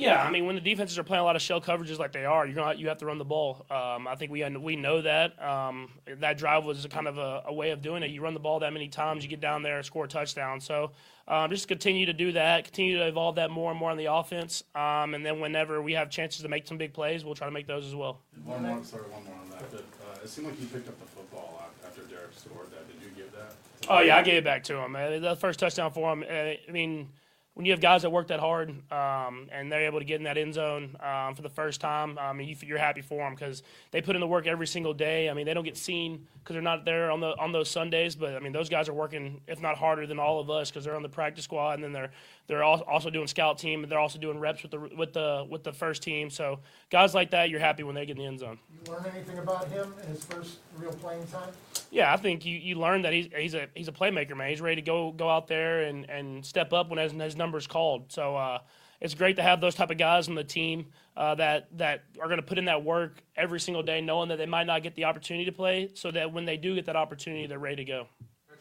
Yeah, 0.00 0.22
I 0.22 0.30
mean, 0.30 0.46
when 0.46 0.54
the 0.54 0.60
defenses 0.60 0.98
are 0.98 1.04
playing 1.04 1.20
a 1.20 1.24
lot 1.24 1.36
of 1.36 1.42
shell 1.42 1.60
coverages 1.60 1.98
like 1.98 2.12
they 2.12 2.24
are, 2.24 2.46
you're 2.46 2.54
gonna 2.54 2.74
you 2.78 2.88
have 2.88 2.98
to 2.98 3.06
run 3.06 3.18
the 3.18 3.24
ball. 3.24 3.66
Um, 3.70 4.08
I 4.08 4.14
think 4.16 4.32
we 4.32 4.42
we 4.56 4.76
know 4.76 5.02
that. 5.02 5.40
Um, 5.42 5.90
that 6.18 6.38
drive 6.38 6.64
was 6.64 6.86
kind 6.90 7.06
of 7.06 7.18
a, 7.18 7.42
a 7.46 7.52
way 7.52 7.70
of 7.70 7.82
doing 7.82 8.02
it. 8.02 8.10
You 8.10 8.22
run 8.22 8.34
the 8.34 8.40
ball 8.40 8.60
that 8.60 8.72
many 8.72 8.88
times, 8.88 9.22
you 9.22 9.28
get 9.28 9.40
down 9.40 9.62
there 9.62 9.76
and 9.76 9.84
score 9.84 10.06
a 10.06 10.08
touchdown. 10.08 10.60
So 10.60 10.92
um, 11.28 11.50
just 11.50 11.68
continue 11.68 12.06
to 12.06 12.12
do 12.12 12.32
that, 12.32 12.64
continue 12.64 12.98
to 12.98 13.06
evolve 13.06 13.36
that 13.36 13.50
more 13.50 13.70
and 13.70 13.78
more 13.78 13.90
on 13.90 13.96
the 13.98 14.06
offense, 14.12 14.64
um, 14.74 15.14
and 15.14 15.24
then 15.24 15.38
whenever 15.38 15.80
we 15.82 15.92
have 15.92 16.10
chances 16.10 16.42
to 16.42 16.48
make 16.48 16.66
some 16.66 16.78
big 16.78 16.92
plays, 16.92 17.24
we'll 17.24 17.34
try 17.34 17.46
to 17.46 17.52
make 17.52 17.66
those 17.66 17.86
as 17.86 17.94
well. 17.94 18.18
One 18.44 18.62
more, 18.62 18.82
sorry, 18.82 19.02
one 19.04 19.24
more 19.24 19.34
on 19.34 19.50
that, 19.50 19.70
but, 19.70 19.80
uh, 19.80 20.24
it 20.24 20.28
seemed 20.28 20.48
like 20.48 20.60
you 20.60 20.66
picked 20.66 20.88
up 20.88 20.98
the 20.98 21.06
football 21.06 21.62
after 21.86 22.02
Derrick 22.02 22.30
scored 22.34 22.70
that, 22.72 22.88
did 22.88 22.96
you 23.00 23.10
give 23.14 23.30
that? 23.32 23.54
Oh 23.88 24.00
yeah, 24.00 24.16
I 24.16 24.22
gave 24.22 24.38
it 24.38 24.44
back 24.44 24.64
to 24.64 24.76
him. 24.76 24.96
Uh, 24.96 25.18
The 25.20 25.36
first 25.36 25.58
touchdown 25.60 25.90
for 25.92 26.12
him. 26.12 26.22
Uh, 26.28 26.32
I 26.32 26.60
mean, 26.70 27.08
when 27.54 27.66
you 27.66 27.72
have 27.72 27.80
guys 27.80 28.02
that 28.02 28.10
work 28.10 28.28
that 28.28 28.40
hard 28.40 28.70
um, 28.92 29.48
and 29.52 29.70
they're 29.70 29.84
able 29.86 29.98
to 29.98 30.04
get 30.04 30.16
in 30.16 30.24
that 30.24 30.38
end 30.38 30.54
zone 30.54 30.96
um, 31.00 31.34
for 31.34 31.42
the 31.42 31.48
first 31.48 31.80
time, 31.80 32.16
I 32.18 32.32
mean, 32.32 32.48
you, 32.48 32.56
you're 32.62 32.78
happy 32.78 33.00
for 33.00 33.18
them 33.18 33.34
because 33.34 33.62
they 33.90 34.00
put 34.00 34.14
in 34.14 34.20
the 34.20 34.26
work 34.26 34.46
every 34.46 34.66
single 34.66 34.94
day. 34.94 35.28
I 35.28 35.34
mean, 35.34 35.46
they 35.46 35.54
don't 35.54 35.64
get 35.64 35.76
seen 35.76 36.26
because 36.38 36.54
they're 36.54 36.62
not 36.62 36.84
there 36.84 37.10
on 37.10 37.20
the 37.20 37.36
on 37.38 37.52
those 37.52 37.68
Sundays, 37.68 38.14
but 38.14 38.34
I 38.34 38.38
mean, 38.38 38.52
those 38.52 38.68
guys 38.68 38.88
are 38.88 38.94
working 38.94 39.40
if 39.46 39.60
not 39.60 39.76
harder 39.76 40.06
than 40.06 40.18
all 40.18 40.40
of 40.40 40.48
us 40.48 40.70
because 40.70 40.84
they're 40.84 40.96
on 40.96 41.02
the 41.02 41.08
practice 41.08 41.44
squad 41.44 41.74
and 41.74 41.84
then 41.84 41.92
they're 41.92 42.12
they're 42.50 42.64
also 42.64 43.10
doing 43.10 43.28
scout 43.28 43.58
team 43.58 43.84
and 43.84 43.92
they're 43.92 44.00
also 44.00 44.18
doing 44.18 44.40
reps 44.40 44.62
with 44.62 44.72
the 44.72 44.80
with 44.96 45.12
the 45.12 45.46
with 45.48 45.62
the 45.62 45.72
first 45.72 46.02
team. 46.02 46.30
So 46.30 46.58
guys 46.90 47.14
like 47.14 47.30
that, 47.30 47.48
you're 47.48 47.60
happy 47.60 47.84
when 47.84 47.94
they 47.94 48.04
get 48.04 48.16
in 48.16 48.22
the 48.22 48.26
end 48.26 48.40
zone. 48.40 48.58
You 48.84 48.92
learn 48.92 49.06
anything 49.14 49.38
about 49.38 49.68
him 49.68 49.94
in 50.02 50.08
his 50.08 50.24
first 50.24 50.58
real 50.76 50.92
playing 50.92 51.24
time? 51.28 51.50
Yeah, 51.92 52.12
I 52.12 52.16
think 52.16 52.44
you, 52.44 52.56
you 52.56 52.74
learn 52.74 53.02
that 53.02 53.12
he's 53.12 53.28
he's 53.36 53.54
a 53.54 53.68
he's 53.76 53.86
a 53.86 53.92
playmaker, 53.92 54.36
man. 54.36 54.50
He's 54.50 54.60
ready 54.60 54.82
to 54.82 54.82
go 54.82 55.12
go 55.12 55.30
out 55.30 55.46
there 55.46 55.82
and, 55.82 56.10
and 56.10 56.44
step 56.44 56.72
up 56.72 56.90
when 56.90 56.98
his, 56.98 57.12
his 57.12 57.36
number's 57.36 57.68
called. 57.68 58.10
So 58.10 58.36
uh, 58.36 58.58
it's 59.00 59.14
great 59.14 59.36
to 59.36 59.42
have 59.42 59.60
those 59.60 59.76
type 59.76 59.92
of 59.92 59.98
guys 59.98 60.28
on 60.28 60.34
the 60.34 60.42
team 60.42 60.86
uh, 61.16 61.36
that 61.36 61.68
that 61.78 62.02
are 62.20 62.26
going 62.26 62.40
to 62.40 62.46
put 62.46 62.58
in 62.58 62.64
that 62.64 62.82
work 62.82 63.22
every 63.36 63.60
single 63.60 63.84
day, 63.84 64.00
knowing 64.00 64.28
that 64.30 64.38
they 64.38 64.46
might 64.46 64.66
not 64.66 64.82
get 64.82 64.96
the 64.96 65.04
opportunity 65.04 65.44
to 65.44 65.52
play, 65.52 65.88
so 65.94 66.10
that 66.10 66.32
when 66.32 66.46
they 66.46 66.56
do 66.56 66.74
get 66.74 66.86
that 66.86 66.96
opportunity, 66.96 67.46
they're 67.46 67.60
ready 67.60 67.76
to 67.76 67.84
go. 67.84 68.06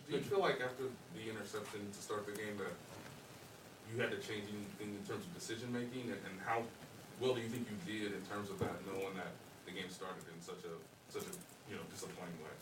Do 0.08 0.15
you 0.15 0.22
feel 0.22 0.41
like 0.41 0.62
after 0.62 0.84
the 1.15 1.29
interception 1.29 1.81
to 1.91 2.00
start 2.00 2.27
the 2.27 2.34
game 2.34 2.58
that 2.58 2.74
you 3.91 4.01
had 4.01 4.12
to 4.12 4.17
change 4.17 4.46
anything 4.53 4.96
in 4.96 5.03
terms 5.08 5.25
of 5.25 5.34
decision 5.34 5.72
making, 5.74 6.03
and, 6.12 6.19
and 6.29 6.36
how 6.46 6.62
well 7.19 7.34
do 7.34 7.41
you 7.41 7.50
think 7.50 7.67
you 7.69 7.77
did 7.86 8.13
in 8.13 8.22
terms 8.25 8.50
of 8.50 8.60
that, 8.60 8.74
knowing 8.86 9.15
that 9.15 9.34
the 9.65 9.72
game 9.72 9.89
started 9.89 10.24
in 10.34 10.41
such 10.41 10.63
a 10.65 10.74
such 11.12 11.24
a 11.24 11.34
you 11.69 11.75
know 11.75 11.81
disappointing 11.89 12.38
way? 12.43 12.53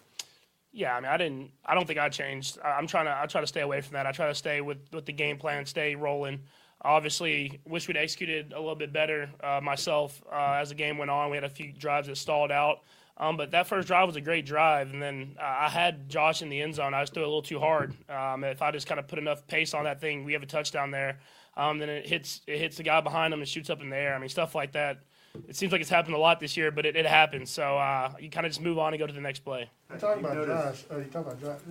Yeah, 0.72 0.96
I 0.96 1.00
mean, 1.00 1.10
I 1.10 1.18
didn't. 1.18 1.52
I 1.66 1.74
don't 1.76 1.88
think 1.88 2.00
I 2.00 2.10
changed. 2.10 2.60
I- 2.64 2.72
I'm 2.72 2.88
trying 2.88 3.06
to. 3.06 3.18
I 3.18 3.26
try 3.26 3.42
to 3.42 3.48
stay 3.48 3.62
away 3.62 3.82
from 3.82 3.94
that. 3.94 4.06
I 4.06 4.12
try 4.12 4.28
to 4.28 4.36
stay 4.36 4.62
with 4.62 4.78
with 4.92 5.06
the 5.06 5.14
game 5.14 5.38
plan, 5.38 5.66
stay 5.66 5.96
rolling. 5.96 6.42
Obviously, 6.84 7.60
wish 7.66 7.88
we'd 7.88 7.98
executed 7.98 8.54
a 8.54 8.60
little 8.60 8.76
bit 8.76 8.94
better 8.94 9.30
uh, 9.44 9.60
myself 9.62 10.22
uh, 10.32 10.60
as 10.62 10.70
the 10.70 10.76
game 10.76 10.98
went 10.98 11.10
on. 11.10 11.32
We 11.32 11.38
had 11.38 11.44
a 11.44 11.50
few 11.50 11.74
drives 11.74 12.08
that 12.08 12.18
stalled 12.18 12.52
out, 12.52 12.82
um, 13.20 13.38
but 13.38 13.52
that 13.52 13.68
first 13.68 13.88
drive 13.88 14.08
was 14.08 14.16
a 14.16 14.22
great 14.22 14.46
drive. 14.46 14.94
And 14.94 15.02
then 15.02 15.36
uh, 15.40 15.44
I 15.44 15.70
had 15.70 16.08
Josh 16.10 16.42
in 16.42 16.50
the 16.50 16.62
end 16.62 16.76
zone. 16.76 16.94
I 16.94 17.02
just 17.02 17.14
threw 17.14 17.24
it 17.24 17.26
a 17.26 17.30
little 17.30 17.42
too 17.42 17.60
hard. 17.60 17.94
Um, 18.10 18.44
if 18.44 18.62
I 18.62 18.72
just 18.72 18.88
kind 18.88 19.00
of 19.00 19.08
put 19.08 19.18
enough 19.20 19.46
pace 19.48 19.74
on 19.74 19.86
that 19.86 20.00
thing, 20.00 20.24
we 20.24 20.34
have 20.34 20.44
a 20.44 20.48
touchdown 20.48 20.92
there. 20.92 21.20
Um, 21.56 21.80
then 21.80 21.90
it 21.90 22.06
hits 22.08 22.42
it 22.46 22.60
hits 22.60 22.78
the 22.78 22.84
guy 22.84 23.02
behind 23.02 23.34
him 23.34 23.40
and 23.40 23.50
shoots 23.50 23.70
up 23.72 23.82
in 23.82 23.90
the 23.90 23.98
air. 23.98 24.14
I 24.16 24.20
mean, 24.20 24.30
stuff 24.30 24.54
like 24.54 24.74
that. 24.74 25.00
It 25.48 25.56
seems 25.56 25.72
like 25.72 25.82
it's 25.82 25.90
happened 25.90 26.16
a 26.16 26.20
lot 26.20 26.40
this 26.40 26.56
year, 26.58 26.72
but 26.72 26.86
it, 26.86 26.96
it 26.96 27.06
happens. 27.06 27.50
So 27.50 27.78
uh, 27.78 28.12
you 28.20 28.30
kind 28.30 28.46
of 28.46 28.52
just 28.52 28.62
move 28.62 28.78
on 28.80 28.94
and 28.94 29.00
go 29.00 29.06
to 29.08 29.14
the 29.14 29.22
next 29.22 29.40
play. 29.40 29.70
You 29.92 30.00
talk 30.00 30.18
about 30.20 30.36
You've 30.36 30.48
Josh, 30.48 30.64
noticed- 30.66 30.92
uh, 30.92 30.98
you 30.98 31.04
talk 31.06 31.26
about 31.28 31.42
Josh, 31.42 31.60
I 31.66 31.70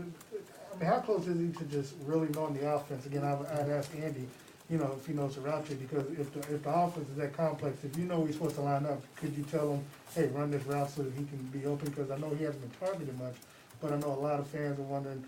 mean, 0.78 0.88
how 0.88 0.98
close 1.00 1.26
is 1.26 1.38
he 1.40 1.48
to 1.58 1.64
just 1.64 1.94
really 2.04 2.28
knowing 2.28 2.54
the 2.54 2.68
offense? 2.74 3.06
Again, 3.06 3.24
I 3.24 3.34
would, 3.34 3.46
I'd 3.48 3.70
ask 3.70 3.90
Andy, 3.96 4.26
you 4.68 4.78
know, 4.78 4.94
if 4.98 5.06
he 5.06 5.12
knows 5.12 5.36
the 5.36 5.40
route 5.42 5.64
because 5.68 6.06
if 6.18 6.32
the, 6.32 6.40
if 6.54 6.62
the 6.62 6.70
offense 6.74 7.08
is 7.08 7.16
that 7.16 7.32
complex, 7.36 7.76
if 7.84 7.96
you 7.96 8.04
know 8.04 8.24
he's 8.24 8.34
supposed 8.34 8.56
to 8.56 8.62
line 8.62 8.84
up, 8.86 9.00
could 9.16 9.36
you 9.36 9.44
tell 9.44 9.74
him, 9.74 9.84
hey, 10.14 10.26
run 10.28 10.50
this 10.50 10.64
route 10.66 10.90
so 10.90 11.02
that 11.02 11.12
he 11.12 11.24
can 11.24 11.38
be 11.52 11.64
open? 11.66 11.88
Because 11.90 12.10
I 12.10 12.18
know 12.18 12.30
he 12.30 12.44
hasn't 12.44 12.62
been 12.62 12.88
targeted 12.88 13.16
much, 13.18 13.34
but 13.80 13.92
I 13.92 13.96
know 13.98 14.08
a 14.08 14.20
lot 14.20 14.40
of 14.40 14.46
fans 14.48 14.78
are 14.78 14.82
wondering, 14.82 15.24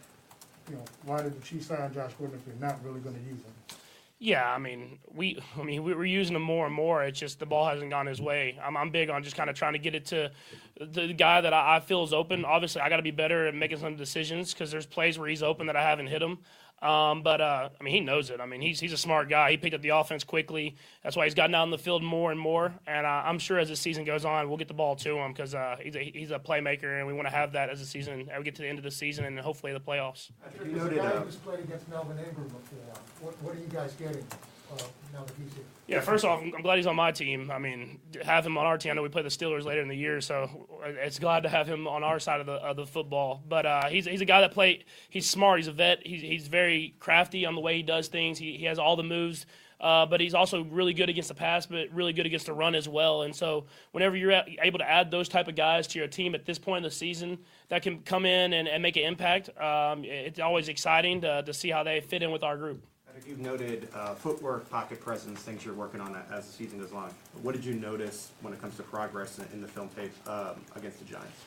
you 0.68 0.74
know, 0.77 0.85
why 1.05 1.22
did 1.22 1.40
the 1.40 1.44
Chiefs 1.46 1.66
sign 1.66 1.92
Josh 1.94 2.12
Gordon 2.18 2.37
if 2.38 2.44
they're 2.46 2.68
not 2.68 2.83
really 2.85 3.01
gonna 3.01 3.18
use 3.18 3.38
him? 3.38 3.79
Yeah, 4.20 4.53
I 4.53 4.59
mean, 4.59 4.98
we, 5.14 5.40
I 5.57 5.62
mean, 5.62 5.85
we- 5.85 5.94
we're 5.94 6.05
using 6.05 6.35
him 6.35 6.42
more 6.42 6.66
and 6.66 6.74
more. 6.74 7.05
It's 7.05 7.20
just 7.20 7.38
the 7.38 7.46
ball 7.46 7.68
hasn't 7.68 7.90
gone 7.90 8.07
his 8.07 8.20
way. 8.20 8.59
I'm, 8.61 8.77
I'm 8.77 8.90
big 8.90 9.11
on 9.11 9.22
just 9.22 9.37
kind 9.37 9.48
of 9.48 9.55
trying 9.55 9.74
to 9.74 9.79
get 9.79 9.94
it 9.94 10.07
to 10.07 10.33
the 10.81 11.12
guy 11.12 11.40
that 11.40 11.53
I, 11.53 11.77
I 11.77 11.81
feel 11.81 12.03
is 12.03 12.12
open. 12.12 12.44
Obviously, 12.44 12.81
I 12.83 12.88
got 12.88 12.96
to 12.96 13.03
be 13.05 13.12
better 13.12 13.46
at 13.46 13.55
making 13.55 13.79
some 13.79 13.94
decisions 13.94 14.53
because 14.53 14.72
there's 14.72 14.87
plays 14.87 15.20
where 15.20 15.29
he's 15.29 15.44
open 15.44 15.68
that 15.68 15.77
I 15.77 15.83
haven't 15.88 16.09
hit 16.09 16.20
him. 16.20 16.38
Um, 16.81 17.23
but 17.23 17.41
uh, 17.41 17.71
I 17.81 17.83
mean, 17.83 17.93
he 17.93 18.01
knows 18.01 18.31
it. 18.31 18.41
I 18.41 18.47
mean, 18.47 18.61
he's 18.61 18.79
he's 18.79 18.93
a 18.93 18.97
smart 18.99 19.29
guy. 19.29 19.51
He 19.51 19.57
picked 19.57 19.75
up 19.75 19.83
the 19.83 19.88
offense 19.91 20.23
quickly. 20.23 20.77
That's 21.03 21.17
why 21.17 21.25
he's 21.25 21.35
gotten 21.35 21.55
out 21.55 21.64
in 21.64 21.71
the 21.71 21.79
field 21.79 22.03
more 22.05 22.31
and 22.31 22.38
more. 22.38 22.73
And 22.87 23.05
uh, 23.05 23.23
I'm 23.25 23.38
sure 23.38 23.59
as 23.59 23.69
the 23.69 23.77
season 23.77 24.05
goes 24.05 24.25
on, 24.25 24.49
we'll 24.49 24.59
get 24.59 24.69
the 24.69 24.75
ball 24.75 24.95
to 24.97 25.17
him 25.19 25.33
because 25.33 25.55
uh, 25.55 25.77
he's 25.83 25.97
a 25.97 26.03
he's 26.03 26.31
a 26.31 26.38
playmaker, 26.38 26.99
and 26.99 27.07
we 27.07 27.12
want 27.12 27.27
to 27.27 27.35
have 27.35 27.53
that 27.53 27.69
as 27.69 27.81
the 27.81 27.87
season. 27.87 28.29
As 28.31 28.38
we 28.38 28.45
get 28.45 28.55
to 28.57 28.62
the 28.62 28.69
end 28.69 28.79
of 28.79 28.85
the 28.85 28.91
season 28.91 29.25
and 29.25 29.38
hopefully 29.41 29.73
the 29.73 29.81
playoffs. 29.81 30.31
You 30.64 30.73
noted, 30.73 31.01
who's 31.01 31.37
played 31.37 31.61
against 31.61 31.88
Melvin 31.88 32.19
Ingram 32.19 32.47
before, 32.49 32.79
what, 33.21 33.43
what 33.43 33.57
are 33.57 33.59
you 33.59 33.67
guys 33.67 33.93
getting, 33.95 34.25
Yeah, 35.88 36.00
first 36.00 36.22
off, 36.22 36.42
I'm 36.42 36.61
glad 36.61 36.76
he's 36.76 36.87
on 36.87 36.96
my 36.96 37.12
team. 37.12 37.50
I 37.50 37.59
mean, 37.59 37.98
have 38.22 38.44
him 38.44 38.59
on 38.59 38.66
our 38.66 38.76
team. 38.76 38.92
I 38.92 38.94
know 38.94 39.02
we 39.02 39.09
play 39.09 39.22
the 39.22 39.31
Steelers 39.31 39.64
later 39.64 39.81
in 39.81 39.88
the 39.88 39.96
year, 39.96 40.20
so 40.20 40.68
it's 40.85 41.18
glad 41.18 41.44
to 41.44 41.48
have 41.48 41.66
him 41.66 41.88
on 41.88 42.04
our 42.04 42.20
side 42.20 42.40
of 42.40 42.46
the 42.46 42.52
of 42.52 42.76
the 42.76 42.85
football. 42.85 43.42
But 43.48 43.64
uh, 43.64 43.88
he's 43.88 44.04
he's 44.04 44.20
a 44.20 44.26
guy 44.26 44.42
that 44.42 44.52
play. 44.52 44.85
He's 45.09 45.28
smart. 45.28 45.61
He's 45.61 45.66
a 45.66 45.72
vet. 45.72 46.07
He's 46.07 46.20
he's 46.20 46.46
very 46.46 46.94
crafty 47.00 47.46
on 47.46 47.54
the 47.54 47.62
way 47.62 47.78
he 47.78 47.83
does 47.83 48.09
things. 48.09 48.38
He 48.38 48.59
he 48.59 48.66
has 48.66 48.78
all 48.78 48.96
the 48.96 49.02
moves. 49.02 49.46
Uh, 49.81 50.04
but 50.04 50.20
he's 50.20 50.35
also 50.35 50.64
really 50.64 50.92
good 50.92 51.09
against 51.09 51.28
the 51.28 51.35
pass, 51.37 51.64
but 51.64 51.88
really 51.92 52.12
good 52.12 52.26
against 52.26 52.46
the 52.46 52.52
run 52.52 52.74
as 52.74 52.88
well. 52.88 53.22
And 53.22 53.35
so, 53.35 53.64
whenever 53.92 54.16
you're 54.16 54.42
able 54.61 54.81
to 54.81 54.90
add 54.90 55.09
those 55.11 55.28
type 55.28 55.46
of 55.46 55.54
guys 55.54 55.87
to 55.88 56.00
your 56.00 56.09
team 56.09 56.35
at 56.35 56.44
this 56.44 56.59
point 56.59 56.78
in 56.78 56.83
the 56.83 56.90
season 56.90 57.38
that 57.68 57.83
can 57.83 58.00
come 58.00 58.26
in 58.26 58.54
and, 58.54 58.66
and 58.66 58.83
make 58.83 58.96
an 58.96 59.04
impact, 59.04 59.50
um, 59.57 60.04
it's 60.04 60.40
always 60.40 60.68
exciting 60.68 61.20
to, 61.20 61.44
to 61.44 61.54
see 61.54 61.70
how 61.70 61.85
they 61.85 62.00
fit 62.00 62.24
in 62.24 62.33
with 62.33 62.42
our 62.42 62.57
group. 62.57 62.85
You've 63.26 63.38
noted 63.38 63.88
uh, 63.94 64.14
footwork, 64.14 64.68
pocket 64.70 65.00
presence, 65.00 65.40
things 65.40 65.64
you're 65.64 65.74
working 65.74 66.00
on 66.00 66.16
as 66.33 66.46
the 66.46 66.52
season 66.52 66.78
goes 66.78 66.92
on. 66.92 67.11
What 67.42 67.54
did 67.54 67.64
you 67.64 67.74
notice 67.74 68.33
when 68.42 68.52
it 68.52 68.61
comes 68.61 68.76
to 68.76 68.83
progress 68.83 69.38
in, 69.38 69.46
in 69.52 69.61
the 69.61 69.68
film 69.68 69.88
tape 69.96 70.12
um, 70.28 70.57
against 70.76 70.98
the 70.98 71.04
Giants? 71.04 71.44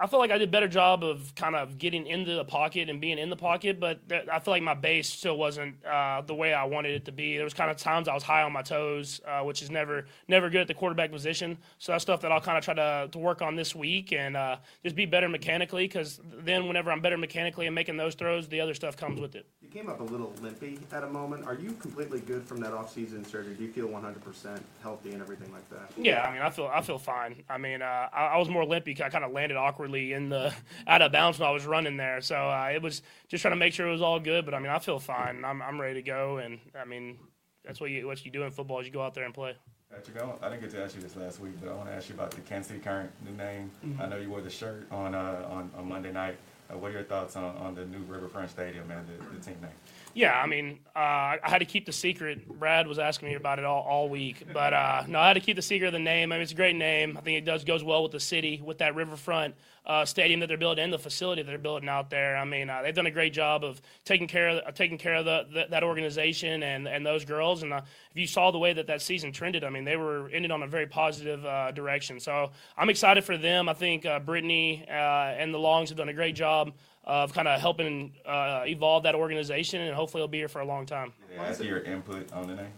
I 0.00 0.06
feel 0.06 0.20
like 0.20 0.30
I 0.30 0.38
did 0.38 0.48
a 0.48 0.52
better 0.52 0.68
job 0.68 1.02
of 1.02 1.34
kind 1.34 1.56
of 1.56 1.76
getting 1.76 2.06
into 2.06 2.34
the 2.34 2.44
pocket 2.44 2.88
and 2.88 3.00
being 3.00 3.18
in 3.18 3.30
the 3.30 3.36
pocket, 3.36 3.80
but 3.80 4.08
th- 4.08 4.28
I 4.32 4.38
feel 4.38 4.54
like 4.54 4.62
my 4.62 4.74
base 4.74 5.08
still 5.08 5.36
wasn't 5.36 5.84
uh, 5.84 6.20
the 6.20 6.36
way 6.36 6.54
I 6.54 6.64
wanted 6.64 6.92
it 6.92 7.04
to 7.06 7.12
be. 7.12 7.34
There 7.34 7.44
was 7.44 7.52
kind 7.54 7.68
of 7.68 7.76
times 7.78 8.06
I 8.06 8.14
was 8.14 8.22
high 8.22 8.42
on 8.42 8.52
my 8.52 8.62
toes, 8.62 9.20
uh, 9.26 9.40
which 9.40 9.60
is 9.60 9.70
never 9.70 10.06
never 10.28 10.50
good 10.50 10.60
at 10.60 10.68
the 10.68 10.74
quarterback 10.74 11.10
position. 11.10 11.58
So 11.78 11.92
that's 11.92 12.02
stuff 12.02 12.20
that 12.20 12.30
I'll 12.30 12.40
kind 12.40 12.56
of 12.56 12.64
try 12.64 12.74
to, 12.74 13.08
to 13.10 13.18
work 13.18 13.42
on 13.42 13.56
this 13.56 13.74
week 13.74 14.12
and 14.12 14.36
uh, 14.36 14.58
just 14.84 14.94
be 14.94 15.04
better 15.04 15.28
mechanically. 15.28 15.88
Because 15.88 16.20
then, 16.22 16.68
whenever 16.68 16.92
I'm 16.92 17.00
better 17.00 17.18
mechanically 17.18 17.66
and 17.66 17.74
making 17.74 17.96
those 17.96 18.14
throws, 18.14 18.46
the 18.48 18.60
other 18.60 18.74
stuff 18.74 18.96
comes 18.96 19.20
with 19.20 19.34
it. 19.34 19.46
You 19.60 19.68
came 19.68 19.88
up 19.88 19.98
a 20.00 20.04
little 20.04 20.32
limpy 20.40 20.78
at 20.92 21.02
a 21.02 21.08
moment. 21.08 21.44
Are 21.44 21.54
you 21.54 21.72
completely 21.72 22.20
good 22.20 22.44
from 22.44 22.60
that 22.60 22.72
offseason 22.72 23.26
surgery? 23.26 23.54
Do 23.54 23.64
you 23.64 23.72
feel 23.72 23.88
100% 23.88 24.60
healthy 24.80 25.10
and 25.10 25.20
everything 25.20 25.52
like 25.52 25.68
that? 25.70 25.90
Yeah, 25.96 26.22
I 26.22 26.32
mean, 26.32 26.40
I 26.40 26.50
feel 26.50 26.70
I 26.72 26.82
feel 26.82 26.98
fine. 26.98 27.42
I 27.50 27.58
mean, 27.58 27.82
uh, 27.82 28.08
I, 28.12 28.26
I 28.26 28.36
was 28.38 28.48
more 28.48 28.64
limpy. 28.64 28.96
I 29.02 29.08
kind 29.08 29.24
of 29.24 29.32
landed 29.32 29.56
awkwardly 29.88 30.12
in 30.12 30.28
the 30.28 30.52
out 30.86 31.02
of 31.02 31.12
bounds 31.12 31.38
when 31.38 31.48
I 31.48 31.52
was 31.52 31.66
running 31.66 31.96
there, 31.96 32.20
so 32.20 32.36
uh, 32.36 32.70
it 32.72 32.82
was 32.82 33.02
just 33.28 33.42
trying 33.42 33.52
to 33.52 33.56
make 33.56 33.72
sure 33.72 33.86
it 33.86 33.92
was 33.92 34.02
all 34.02 34.20
good. 34.20 34.44
But 34.44 34.54
I 34.54 34.58
mean, 34.58 34.70
I 34.70 34.78
feel 34.78 34.98
fine. 34.98 35.44
I'm 35.44 35.62
I'm 35.62 35.80
ready 35.80 35.94
to 35.94 36.02
go, 36.02 36.38
and 36.38 36.58
I 36.80 36.84
mean, 36.84 37.18
that's 37.64 37.80
what 37.80 37.90
you 37.90 38.06
what 38.06 38.24
you 38.24 38.30
do 38.30 38.42
in 38.42 38.50
football 38.50 38.80
is 38.80 38.86
you 38.86 38.92
go 38.92 39.02
out 39.02 39.14
there 39.14 39.24
and 39.24 39.34
play. 39.34 39.54
Patrick, 39.90 40.22
I, 40.22 40.46
I 40.46 40.50
didn't 40.50 40.62
get 40.62 40.70
to 40.72 40.84
ask 40.84 40.94
you 40.94 41.00
this 41.00 41.16
last 41.16 41.40
week, 41.40 41.54
but 41.60 41.70
I 41.70 41.74
want 41.74 41.88
to 41.88 41.94
ask 41.94 42.10
you 42.10 42.14
about 42.14 42.30
the 42.30 42.42
Kansas 42.42 42.68
City 42.68 42.80
Current 42.80 43.10
new 43.24 43.34
name. 43.36 43.70
I 43.98 44.06
know 44.06 44.18
you 44.18 44.28
wore 44.28 44.42
the 44.42 44.50
shirt 44.50 44.86
on 44.90 45.14
uh, 45.14 45.46
on, 45.50 45.70
on 45.76 45.88
Monday 45.88 46.12
night. 46.12 46.36
Uh, 46.70 46.76
what 46.76 46.90
are 46.90 46.94
your 46.94 47.04
thoughts 47.04 47.34
on, 47.36 47.56
on 47.56 47.74
the 47.74 47.86
new 47.86 48.00
Riverfront 48.06 48.50
Stadium 48.50 48.90
and 48.90 49.06
the, 49.06 49.36
the 49.38 49.42
team 49.42 49.56
name? 49.62 49.70
Yeah, 50.18 50.32
I 50.32 50.48
mean, 50.48 50.80
uh, 50.96 50.98
I 50.98 51.38
had 51.44 51.58
to 51.58 51.64
keep 51.64 51.86
the 51.86 51.92
secret. 51.92 52.48
Brad 52.58 52.88
was 52.88 52.98
asking 52.98 53.28
me 53.28 53.34
about 53.36 53.60
it 53.60 53.64
all, 53.64 53.84
all 53.84 54.08
week, 54.08 54.42
but 54.52 54.72
uh, 54.74 55.04
no, 55.06 55.20
I 55.20 55.28
had 55.28 55.34
to 55.34 55.40
keep 55.40 55.54
the 55.54 55.62
secret 55.62 55.86
of 55.86 55.92
the 55.92 56.00
name. 56.00 56.32
I 56.32 56.34
mean, 56.34 56.42
it's 56.42 56.50
a 56.50 56.56
great 56.56 56.74
name. 56.74 57.16
I 57.16 57.20
think 57.20 57.38
it 57.38 57.44
does 57.44 57.62
goes 57.62 57.84
well 57.84 58.02
with 58.02 58.10
the 58.10 58.18
city, 58.18 58.60
with 58.60 58.78
that 58.78 58.96
riverfront 58.96 59.54
uh, 59.86 60.04
stadium 60.04 60.40
that 60.40 60.48
they're 60.48 60.58
building 60.58 60.82
and 60.82 60.92
the 60.92 60.98
facility 60.98 61.42
that 61.42 61.48
they're 61.48 61.56
building 61.56 61.88
out 61.88 62.10
there. 62.10 62.36
I 62.36 62.44
mean, 62.44 62.68
uh, 62.68 62.82
they've 62.82 62.94
done 62.96 63.06
a 63.06 63.12
great 63.12 63.32
job 63.32 63.62
of 63.62 63.80
taking 64.04 64.26
care 64.26 64.48
of 64.48 64.74
taking 64.74 64.98
care 64.98 65.14
of 65.14 65.24
the, 65.24 65.46
the, 65.52 65.66
that 65.70 65.84
organization 65.84 66.64
and, 66.64 66.88
and 66.88 67.06
those 67.06 67.24
girls. 67.24 67.62
And 67.62 67.72
uh, 67.72 67.82
if 68.10 68.16
you 68.16 68.26
saw 68.26 68.50
the 68.50 68.58
way 68.58 68.72
that 68.72 68.88
that 68.88 69.00
season 69.00 69.30
trended, 69.30 69.62
I 69.62 69.70
mean, 69.70 69.84
they 69.84 69.96
were 69.96 70.28
ended 70.30 70.50
on 70.50 70.64
a 70.64 70.66
very 70.66 70.88
positive 70.88 71.46
uh, 71.46 71.70
direction. 71.70 72.18
So 72.18 72.50
I'm 72.76 72.90
excited 72.90 73.22
for 73.22 73.36
them. 73.36 73.68
I 73.68 73.74
think 73.74 74.04
uh, 74.04 74.18
Brittany 74.18 74.84
uh, 74.88 74.92
and 74.92 75.54
the 75.54 75.58
Longs 75.58 75.90
have 75.90 75.98
done 75.98 76.08
a 76.08 76.14
great 76.14 76.34
job 76.34 76.72
of 77.08 77.32
kind 77.32 77.48
of 77.48 77.58
helping 77.58 78.12
uh, 78.26 78.62
evolve 78.66 79.02
that 79.04 79.14
organization, 79.14 79.80
and 79.80 79.94
hopefully 79.94 80.20
it'll 80.22 80.28
be 80.30 80.38
here 80.38 80.48
for 80.48 80.60
a 80.60 80.64
long 80.64 80.84
time. 80.86 81.12
Did 81.28 81.38
they 81.38 81.42
ask 81.42 81.64
your 81.64 81.80
input 81.80 82.30
on 82.32 82.46
the 82.46 82.54
name? 82.54 82.70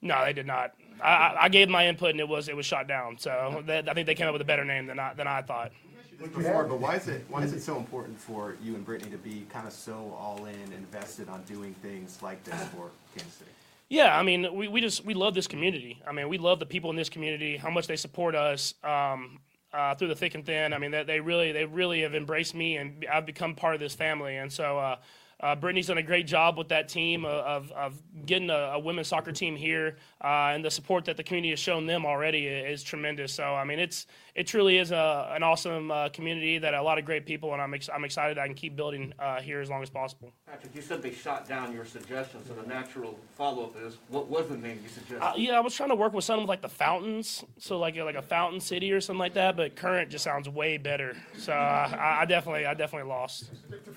No, 0.00 0.24
they 0.24 0.32
did 0.32 0.46
not. 0.46 0.72
I, 1.02 1.08
I- 1.12 1.36
I 1.44 1.48
gave 1.50 1.68
my 1.68 1.86
input, 1.86 2.10
and 2.10 2.20
it 2.20 2.28
was 2.28 2.48
it 2.48 2.56
was 2.56 2.64
shot 2.66 2.88
down. 2.88 3.18
So 3.18 3.62
that, 3.66 3.88
I 3.88 3.92
think 3.94 4.06
they 4.06 4.14
came 4.14 4.26
up 4.26 4.32
with 4.32 4.42
a 4.42 4.46
better 4.46 4.64
name 4.64 4.86
than 4.86 4.98
I 4.98 5.12
than 5.14 5.26
I 5.26 5.42
thought. 5.42 5.72
Before, 6.18 6.64
but 6.64 6.78
why 6.80 6.96
is 6.96 7.08
it 7.08 7.24
why 7.28 7.42
is 7.42 7.52
it 7.54 7.60
so 7.60 7.76
important 7.76 8.18
for 8.18 8.54
you 8.62 8.74
and 8.74 8.84
Brittany 8.84 9.10
to 9.10 9.16
be 9.18 9.46
kind 9.50 9.66
of 9.66 9.72
so 9.72 10.14
all 10.18 10.44
in, 10.46 10.72
invested 10.72 11.28
on 11.30 11.42
doing 11.44 11.74
things 11.82 12.18
like 12.22 12.42
this 12.44 12.54
for 12.74 12.90
Kansas 13.14 13.34
City? 13.34 13.50
Yeah, 13.88 14.18
I 14.18 14.22
mean, 14.22 14.54
we, 14.54 14.68
we 14.68 14.80
just 14.82 15.04
we 15.04 15.14
love 15.14 15.34
this 15.34 15.46
community. 15.46 16.00
I 16.06 16.12
mean, 16.12 16.28
we 16.28 16.36
love 16.38 16.60
the 16.60 16.66
people 16.66 16.90
in 16.90 16.96
this 16.96 17.08
community, 17.08 17.56
how 17.56 17.70
much 17.70 17.86
they 17.86 17.96
support 17.96 18.34
us 18.34 18.74
um, 18.84 19.38
uh, 19.72 19.94
through 19.94 20.08
the 20.08 20.14
thick 20.14 20.34
and 20.34 20.44
thin. 20.44 20.72
I 20.72 20.78
mean, 20.78 20.90
that 20.92 21.06
they 21.06 21.20
really 21.20 21.52
they 21.52 21.64
really 21.64 22.02
have 22.02 22.14
embraced 22.14 22.54
me, 22.54 22.76
and 22.76 23.04
I've 23.12 23.26
become 23.26 23.54
part 23.54 23.74
of 23.74 23.80
this 23.80 23.94
family. 23.94 24.36
And 24.36 24.52
so, 24.52 24.96
uh, 25.42 25.50
uh, 25.50 25.54
Brittany's 25.56 25.86
done 25.88 25.98
a 25.98 26.02
great 26.02 26.26
job 26.26 26.56
with 26.56 26.68
that 26.68 26.88
team 26.88 27.24
of, 27.24 27.70
of 27.72 28.00
getting 28.26 28.50
a, 28.50 28.54
a 28.54 28.78
women's 28.78 29.08
soccer 29.08 29.32
team 29.32 29.56
here, 29.56 29.96
uh, 30.22 30.52
and 30.54 30.64
the 30.64 30.70
support 30.70 31.04
that 31.04 31.16
the 31.16 31.22
community 31.22 31.50
has 31.50 31.58
shown 31.58 31.86
them 31.86 32.06
already 32.06 32.46
is 32.46 32.82
tremendous. 32.82 33.32
So, 33.32 33.44
I 33.44 33.64
mean, 33.64 33.78
it's 33.78 34.06
it 34.34 34.46
truly 34.46 34.78
is 34.78 34.92
a, 34.92 35.32
an 35.34 35.42
awesome 35.42 35.90
uh, 35.90 36.08
community 36.10 36.58
that 36.58 36.74
a 36.74 36.82
lot 36.82 36.98
of 36.98 37.04
great 37.04 37.26
people, 37.26 37.52
and 37.52 37.60
I'm 37.60 37.74
ex- 37.74 37.88
I'm 37.92 38.04
excited 38.04 38.38
I 38.38 38.46
can 38.46 38.54
keep 38.54 38.76
building 38.76 39.12
uh, 39.18 39.40
here 39.40 39.60
as 39.60 39.68
long 39.68 39.82
as 39.82 39.90
possible. 39.90 40.32
Patrick, 40.46 40.74
you 40.74 40.82
said 40.82 41.02
they 41.02 41.12
shot 41.12 41.48
down 41.48 41.72
your 41.72 41.84
suggestion, 41.84 42.40
so 42.46 42.54
the 42.54 42.66
natural 42.66 43.18
follow-up 43.36 43.76
is, 43.82 43.98
what 44.08 44.28
was 44.28 44.48
the 44.48 44.56
name 44.56 44.78
you 44.82 44.88
suggested? 44.88 45.22
Uh, 45.22 45.32
yeah, 45.36 45.56
I 45.56 45.60
was 45.60 45.74
trying 45.74 45.88
to 45.90 45.94
work 45.94 46.12
with 46.12 46.24
something 46.24 46.46
like 46.46 46.62
the 46.62 46.68
fountains, 46.68 47.44
so 47.58 47.78
like 47.78 47.96
a, 47.96 48.04
like 48.04 48.14
a 48.14 48.22
fountain 48.22 48.60
city 48.60 48.92
or 48.92 49.00
something 49.00 49.18
like 49.18 49.34
that. 49.34 49.56
But 49.56 49.76
current 49.76 50.10
just 50.10 50.24
sounds 50.24 50.48
way 50.48 50.78
better. 50.78 51.16
So 51.36 51.52
uh, 51.52 51.56
I, 51.98 52.22
I 52.22 52.24
definitely 52.24 52.66
I 52.66 52.74
definitely 52.74 53.08
lost. 53.08 53.50
Stick 53.66 53.84
to 53.84 53.90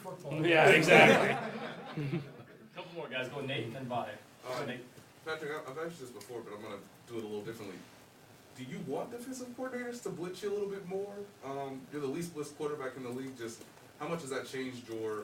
football. 1.35 2.09
Yeah. 2.11 2.19
Couple 2.75 2.91
more 2.95 3.07
guys, 3.07 3.27
go 3.29 3.41
Nate 3.41 3.65
and 3.67 3.75
then 3.75 3.85
Vi. 3.85 4.09
Uh, 4.47 4.65
Patrick, 5.25 5.51
I- 5.51 5.69
I've 5.71 5.77
asked 5.77 5.99
you 5.99 6.05
this 6.07 6.09
before, 6.09 6.41
but 6.41 6.53
I'm 6.55 6.61
gonna 6.61 6.77
do 7.07 7.17
it 7.17 7.23
a 7.23 7.27
little 7.27 7.41
differently. 7.43 7.77
Do 8.57 8.63
you 8.63 8.79
want 8.87 9.11
defensive 9.11 9.47
coordinators 9.57 10.03
to 10.03 10.09
blitz 10.09 10.43
you 10.43 10.51
a 10.51 10.53
little 10.53 10.69
bit 10.69 10.87
more? 10.87 11.13
Um, 11.45 11.81
you're 11.91 12.01
the 12.01 12.07
least 12.07 12.35
blitzed 12.35 12.55
quarterback 12.57 12.95
in 12.97 13.03
the 13.03 13.09
league. 13.09 13.37
Just 13.37 13.61
how 13.99 14.07
much 14.07 14.21
has 14.21 14.29
that 14.31 14.47
changed 14.47 14.87
your, 14.89 15.23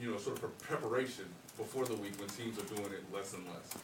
you 0.00 0.10
know, 0.10 0.18
sort 0.18 0.42
of 0.42 0.58
preparation 0.60 1.24
before 1.58 1.84
the 1.84 1.94
week 1.96 2.18
when 2.18 2.28
teams 2.28 2.58
are 2.58 2.74
doing 2.74 2.90
it 2.92 3.02
less 3.12 3.32
and 3.34 3.44
less? 3.46 3.74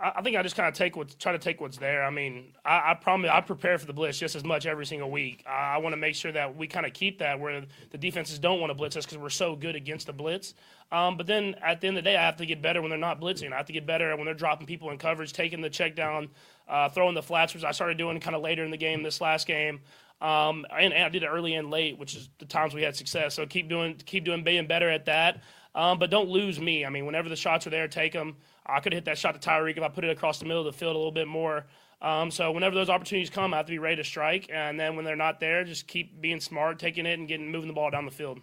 I, 0.00 0.22
think 0.22 0.36
I 0.36 0.42
just 0.42 0.56
kind 0.56 0.68
of 0.68 0.74
take 0.74 0.96
what 0.96 1.18
try 1.18 1.32
to 1.32 1.38
take 1.38 1.60
what's 1.60 1.78
there. 1.78 2.04
I 2.04 2.10
mean, 2.10 2.52
I, 2.64 2.90
I 2.90 2.94
promise 2.94 3.30
I 3.32 3.40
prepare 3.40 3.78
for 3.78 3.86
the 3.86 3.92
blitz 3.92 4.18
just 4.18 4.34
as 4.34 4.44
much 4.44 4.66
every 4.66 4.86
single 4.86 5.10
week. 5.10 5.44
I, 5.46 5.74
I 5.74 5.78
want 5.78 5.92
to 5.92 5.96
make 5.96 6.14
sure 6.14 6.32
that 6.32 6.56
we 6.56 6.66
kind 6.66 6.84
of 6.84 6.92
keep 6.92 7.18
that 7.20 7.38
where 7.38 7.62
the 7.90 7.98
defenses 7.98 8.38
don't 8.38 8.60
want 8.60 8.70
to 8.70 8.74
blitz 8.74 8.96
us 8.96 9.04
because 9.06 9.18
we're 9.18 9.30
so 9.30 9.56
good 9.56 9.76
against 9.76 10.06
the 10.06 10.12
blitz. 10.12 10.54
Um, 10.92 11.16
but 11.16 11.26
then 11.26 11.54
at 11.62 11.80
the 11.80 11.88
end 11.88 11.96
of 11.96 12.04
the 12.04 12.10
day, 12.10 12.16
I 12.16 12.22
have 12.22 12.36
to 12.36 12.46
get 12.46 12.60
better 12.60 12.80
when 12.80 12.90
they're 12.90 12.98
not 12.98 13.20
blitzing. 13.20 13.52
I 13.52 13.56
have 13.56 13.66
to 13.66 13.72
get 13.72 13.86
better 13.86 14.14
when 14.16 14.26
they're 14.26 14.34
dropping 14.34 14.66
people 14.66 14.90
in 14.90 14.98
coverage, 14.98 15.32
taking 15.32 15.60
the 15.60 15.70
check 15.70 15.96
down, 15.96 16.28
uh, 16.68 16.88
throwing 16.88 17.14
the 17.14 17.22
flats, 17.22 17.54
which 17.54 17.64
I 17.64 17.72
started 17.72 17.96
doing 17.98 18.20
kind 18.20 18.36
of 18.36 18.42
later 18.42 18.64
in 18.64 18.70
the 18.70 18.76
game 18.76 19.02
this 19.02 19.20
last 19.20 19.46
game. 19.46 19.80
Um, 20.20 20.64
and, 20.70 20.92
and 20.92 21.04
I 21.04 21.08
did 21.08 21.22
it 21.22 21.26
early 21.26 21.54
and 21.54 21.70
late, 21.70 21.98
which 21.98 22.14
is 22.14 22.28
the 22.38 22.46
times 22.46 22.74
we 22.74 22.82
had 22.82 22.96
success. 22.96 23.34
So 23.34 23.46
keep 23.46 23.68
doing, 23.68 23.96
keep 24.06 24.24
doing, 24.24 24.44
being 24.44 24.66
better 24.66 24.88
at 24.88 25.06
that. 25.06 25.42
Um, 25.74 25.98
but 25.98 26.10
don't 26.10 26.28
lose 26.28 26.60
me. 26.60 26.84
I 26.84 26.88
mean, 26.88 27.06
whenever 27.06 27.28
the 27.28 27.36
shots 27.36 27.66
are 27.66 27.70
there, 27.70 27.88
take 27.88 28.12
them. 28.12 28.36
I 28.66 28.80
could 28.80 28.92
have 28.92 28.98
hit 28.98 29.04
that 29.06 29.18
shot 29.18 29.40
to 29.40 29.48
Tyreek 29.48 29.76
if 29.76 29.82
I 29.82 29.88
put 29.88 30.04
it 30.04 30.10
across 30.10 30.38
the 30.38 30.44
middle 30.44 30.66
of 30.66 30.72
the 30.72 30.78
field 30.78 30.94
a 30.94 30.98
little 30.98 31.12
bit 31.12 31.28
more. 31.28 31.66
Um, 32.00 32.30
so 32.30 32.52
whenever 32.52 32.74
those 32.74 32.90
opportunities 32.90 33.30
come, 33.30 33.54
I 33.54 33.58
have 33.58 33.66
to 33.66 33.72
be 33.72 33.78
ready 33.78 33.96
to 33.96 34.04
strike. 34.04 34.48
And 34.52 34.78
then 34.78 34.94
when 34.94 35.04
they're 35.04 35.16
not 35.16 35.40
there, 35.40 35.64
just 35.64 35.86
keep 35.86 36.20
being 36.20 36.40
smart, 36.40 36.78
taking 36.78 37.06
it, 37.06 37.18
and 37.18 37.26
getting 37.26 37.50
moving 37.50 37.68
the 37.68 37.74
ball 37.74 37.90
down 37.90 38.04
the 38.04 38.10
field. 38.10 38.40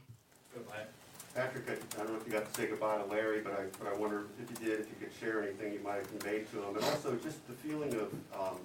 Patrick, 1.34 1.64
I 1.70 1.74
I 2.02 2.04
don't 2.04 2.14
know 2.14 2.20
if 2.20 2.26
you 2.28 2.34
got 2.34 2.54
to 2.54 2.60
say 2.60 2.68
goodbye 2.68 2.98
to 2.98 3.06
Larry, 3.06 3.40
but 3.40 3.54
I, 3.54 3.64
but 3.80 3.88
I 3.88 3.98
wonder 3.98 4.26
if 4.42 4.50
you 4.50 4.68
did, 4.68 4.82
if 4.82 4.88
you 4.90 4.96
could 5.00 5.12
share 5.18 5.42
anything 5.42 5.72
you 5.72 5.80
might 5.80 5.96
have 5.96 6.10
conveyed 6.10 6.52
to 6.52 6.58
him, 6.58 6.76
and 6.76 6.84
also 6.84 7.16
just 7.24 7.48
the 7.48 7.54
feeling 7.54 7.94
of, 7.94 8.14
um, 8.38 8.58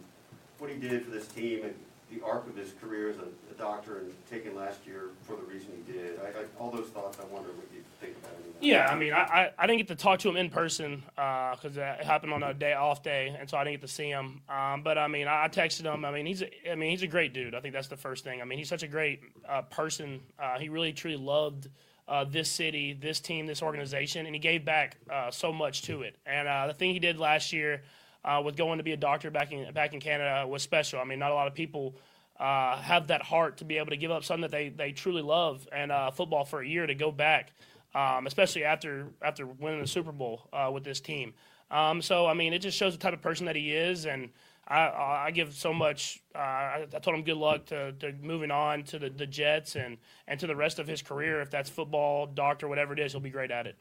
what 0.58 0.70
he 0.70 0.76
did 0.76 1.04
for 1.04 1.10
this 1.10 1.28
team 1.28 1.62
and 1.64 1.74
the 2.10 2.24
arc 2.24 2.46
of 2.46 2.56
his 2.56 2.72
career 2.80 3.10
as 3.10 3.16
a, 3.16 3.28
a 3.50 3.54
doctor 3.58 3.98
and 3.98 4.12
taking 4.30 4.54
last 4.54 4.86
year 4.86 5.10
for 5.22 5.36
the 5.36 5.42
reason 5.42 5.68
he 5.86 5.92
did. 5.92 6.20
I, 6.20 6.40
I, 6.40 6.44
all 6.58 6.70
those 6.70 6.88
thoughts, 6.88 7.18
I 7.18 7.24
wonder 7.34 7.48
what 7.50 7.66
you 7.74 7.82
think 8.00 8.16
about 8.18 8.32
it. 8.32 8.54
Yeah, 8.60 8.88
I 8.88 8.94
mean, 8.94 9.12
I, 9.12 9.50
I, 9.58 9.66
didn't 9.66 9.78
get 9.78 9.88
to 9.88 9.96
talk 9.96 10.20
to 10.20 10.28
him 10.28 10.36
in 10.36 10.48
person 10.48 11.02
because 11.14 11.76
it 11.76 12.04
happened 12.04 12.32
on 12.32 12.42
a 12.42 12.54
day 12.54 12.72
off 12.74 13.02
day, 13.02 13.36
and 13.38 13.48
so 13.50 13.58
I 13.58 13.64
didn't 13.64 13.80
get 13.80 13.88
to 13.88 13.92
see 13.92 14.08
him. 14.08 14.40
Um, 14.48 14.82
but 14.82 14.98
I 14.98 15.08
mean, 15.08 15.26
I 15.28 15.44
I 15.44 15.48
texted 15.48 15.82
him. 15.82 16.04
I 16.04 16.10
mean, 16.10 16.26
he's 16.26 16.42
a, 16.42 16.72
I 16.72 16.74
mean 16.74 16.90
he's 16.90 17.02
a 17.02 17.06
great 17.06 17.32
dude. 17.32 17.54
I 17.54 17.60
think 17.60 17.74
that's 17.74 17.88
the 17.88 17.96
first 17.96 18.24
thing. 18.24 18.40
I 18.40 18.44
mean, 18.44 18.58
he's 18.58 18.68
such 18.68 18.82
a 18.82 18.88
great 18.88 19.20
uh, 19.48 19.62
person. 19.62 20.20
Uh, 20.38 20.58
he 20.58 20.68
really 20.68 20.92
truly 20.92 21.16
loved 21.16 21.68
uh, 22.08 22.24
this 22.24 22.50
city, 22.50 22.92
this 22.92 23.20
team, 23.20 23.46
this 23.46 23.62
organization, 23.62 24.26
and 24.26 24.34
he 24.34 24.40
gave 24.40 24.64
back 24.64 24.96
uh, 25.10 25.30
so 25.30 25.52
much 25.52 25.82
to 25.82 26.02
it. 26.02 26.16
And 26.24 26.48
uh, 26.48 26.68
the 26.68 26.74
thing 26.74 26.92
he 26.92 26.98
did 26.98 27.18
last 27.18 27.52
year 27.52 27.82
uh, 28.26 28.42
with 28.44 28.56
going 28.56 28.76
to 28.78 28.84
be 28.84 28.92
a 28.92 28.96
doctor 28.98 29.30
back 29.30 29.52
in 29.52 29.72
back 29.72 29.94
in 29.94 30.00
Canada 30.00 30.46
was 30.46 30.62
special. 30.62 31.00
I 31.00 31.04
mean, 31.04 31.18
not 31.18 31.30
a 31.30 31.34
lot 31.34 31.46
of 31.46 31.54
people. 31.54 31.96
Uh, 32.38 32.76
have 32.82 33.06
that 33.06 33.22
heart 33.22 33.56
to 33.56 33.64
be 33.64 33.78
able 33.78 33.88
to 33.88 33.96
give 33.96 34.10
up 34.10 34.22
something 34.22 34.42
that 34.42 34.50
they, 34.50 34.68
they 34.68 34.92
truly 34.92 35.22
love 35.22 35.66
and 35.72 35.90
uh, 35.90 36.10
football 36.10 36.44
for 36.44 36.60
a 36.60 36.68
year 36.68 36.86
to 36.86 36.94
go 36.94 37.10
back 37.10 37.54
um, 37.96 38.26
especially 38.26 38.64
after 38.64 39.08
after 39.22 39.46
winning 39.46 39.80
the 39.80 39.86
Super 39.86 40.12
Bowl 40.12 40.48
uh, 40.52 40.70
with 40.72 40.84
this 40.84 41.00
team. 41.00 41.32
Um, 41.70 42.02
so 42.02 42.26
I 42.26 42.34
mean, 42.34 42.52
it 42.52 42.60
just 42.60 42.76
shows 42.76 42.92
the 42.92 42.98
type 42.98 43.14
of 43.14 43.22
person 43.22 43.46
that 43.46 43.56
he 43.56 43.72
is, 43.72 44.04
and 44.04 44.28
I, 44.68 45.24
I 45.26 45.30
give 45.30 45.54
so 45.54 45.72
much. 45.72 46.22
Uh, 46.34 46.38
I, 46.38 46.86
I 46.94 46.98
told 46.98 47.16
him 47.16 47.24
good 47.24 47.38
luck 47.38 47.66
to, 47.66 47.92
to 47.92 48.12
moving 48.20 48.50
on 48.50 48.84
to 48.84 48.98
the, 48.98 49.08
the 49.08 49.26
Jets 49.26 49.76
and 49.76 49.96
and 50.28 50.38
to 50.38 50.46
the 50.46 50.56
rest 50.56 50.78
of 50.78 50.86
his 50.86 51.02
career. 51.02 51.40
If 51.40 51.50
that's 51.50 51.70
football, 51.70 52.26
doctor, 52.26 52.68
whatever 52.68 52.92
it 52.92 52.98
is, 52.98 53.12
he'll 53.12 53.20
be 53.20 53.30
great 53.30 53.50
at 53.50 53.66
it. 53.66 53.76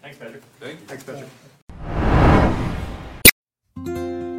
Thanks, 0.00 0.18
Patrick. 0.18 0.42
Thank 0.60 0.80
you. 0.80 0.86
Thanks, 0.86 1.02
Patrick. 1.02 1.28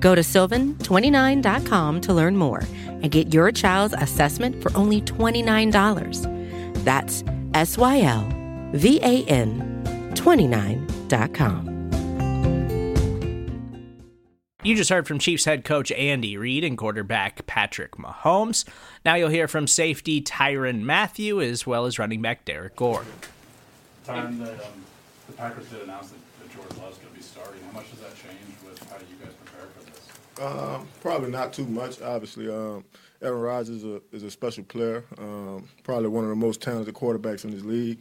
Go 0.00 0.14
to 0.14 0.20
sylvan29.com 0.20 2.00
to 2.02 2.12
learn 2.12 2.36
more 2.36 2.62
and 2.86 3.10
get 3.10 3.32
your 3.32 3.52
child's 3.52 3.94
assessment 3.94 4.62
for 4.62 4.76
only 4.76 5.00
$29. 5.00 6.84
That's 6.84 7.24
S 7.54 7.78
Y 7.78 8.00
L 8.02 8.28
V 8.72 9.00
A 9.02 9.24
N 9.24 10.12
29.com. 10.14 11.68
You 14.64 14.74
just 14.74 14.90
heard 14.90 15.06
from 15.06 15.18
Chiefs 15.18 15.44
head 15.44 15.64
coach 15.64 15.92
Andy 15.92 16.36
Reid 16.36 16.64
and 16.64 16.76
quarterback 16.76 17.46
Patrick 17.46 17.92
Mahomes. 17.92 18.64
Now 19.04 19.14
you'll 19.14 19.28
hear 19.30 19.46
from 19.48 19.66
safety 19.66 20.20
Tyrann 20.20 20.82
Mathieu 20.82 21.40
as 21.40 21.66
well 21.66 21.86
as 21.86 21.98
running 21.98 22.20
back 22.20 22.44
Derrick 22.44 22.74
Gore. 22.76 23.04
Time 24.04 24.38
that, 24.40 24.54
um, 24.54 24.84
the 25.28 25.32
Packers 25.34 25.68
did 25.68 25.82
announce 25.82 26.10
that, 26.10 26.18
that 26.40 26.52
Jordan 26.54 26.76
Love's 26.82 26.98
gonna 26.98 27.14
be 27.14 27.22
starting. 27.22 27.62
How 27.70 27.78
much 27.78 27.90
does 27.90 28.00
that 28.00 28.16
change 28.16 28.56
with 28.66 28.78
how 28.90 28.96
you 28.96 29.16
guys 29.24 29.32
prepare 29.34 29.36
for 29.36 29.36
this? 29.36 29.37
Um, 30.40 30.86
probably 31.00 31.30
not 31.30 31.52
too 31.52 31.66
much. 31.66 32.00
Obviously, 32.00 32.48
um, 32.48 32.84
Aaron 33.22 33.40
Rodgers 33.40 33.70
is 33.70 33.84
a 33.84 34.00
is 34.12 34.22
a 34.22 34.30
special 34.30 34.64
player. 34.64 35.04
Um, 35.18 35.68
probably 35.82 36.08
one 36.08 36.24
of 36.24 36.30
the 36.30 36.36
most 36.36 36.60
talented 36.60 36.94
quarterbacks 36.94 37.44
in 37.44 37.50
this 37.50 37.64
league. 37.64 37.98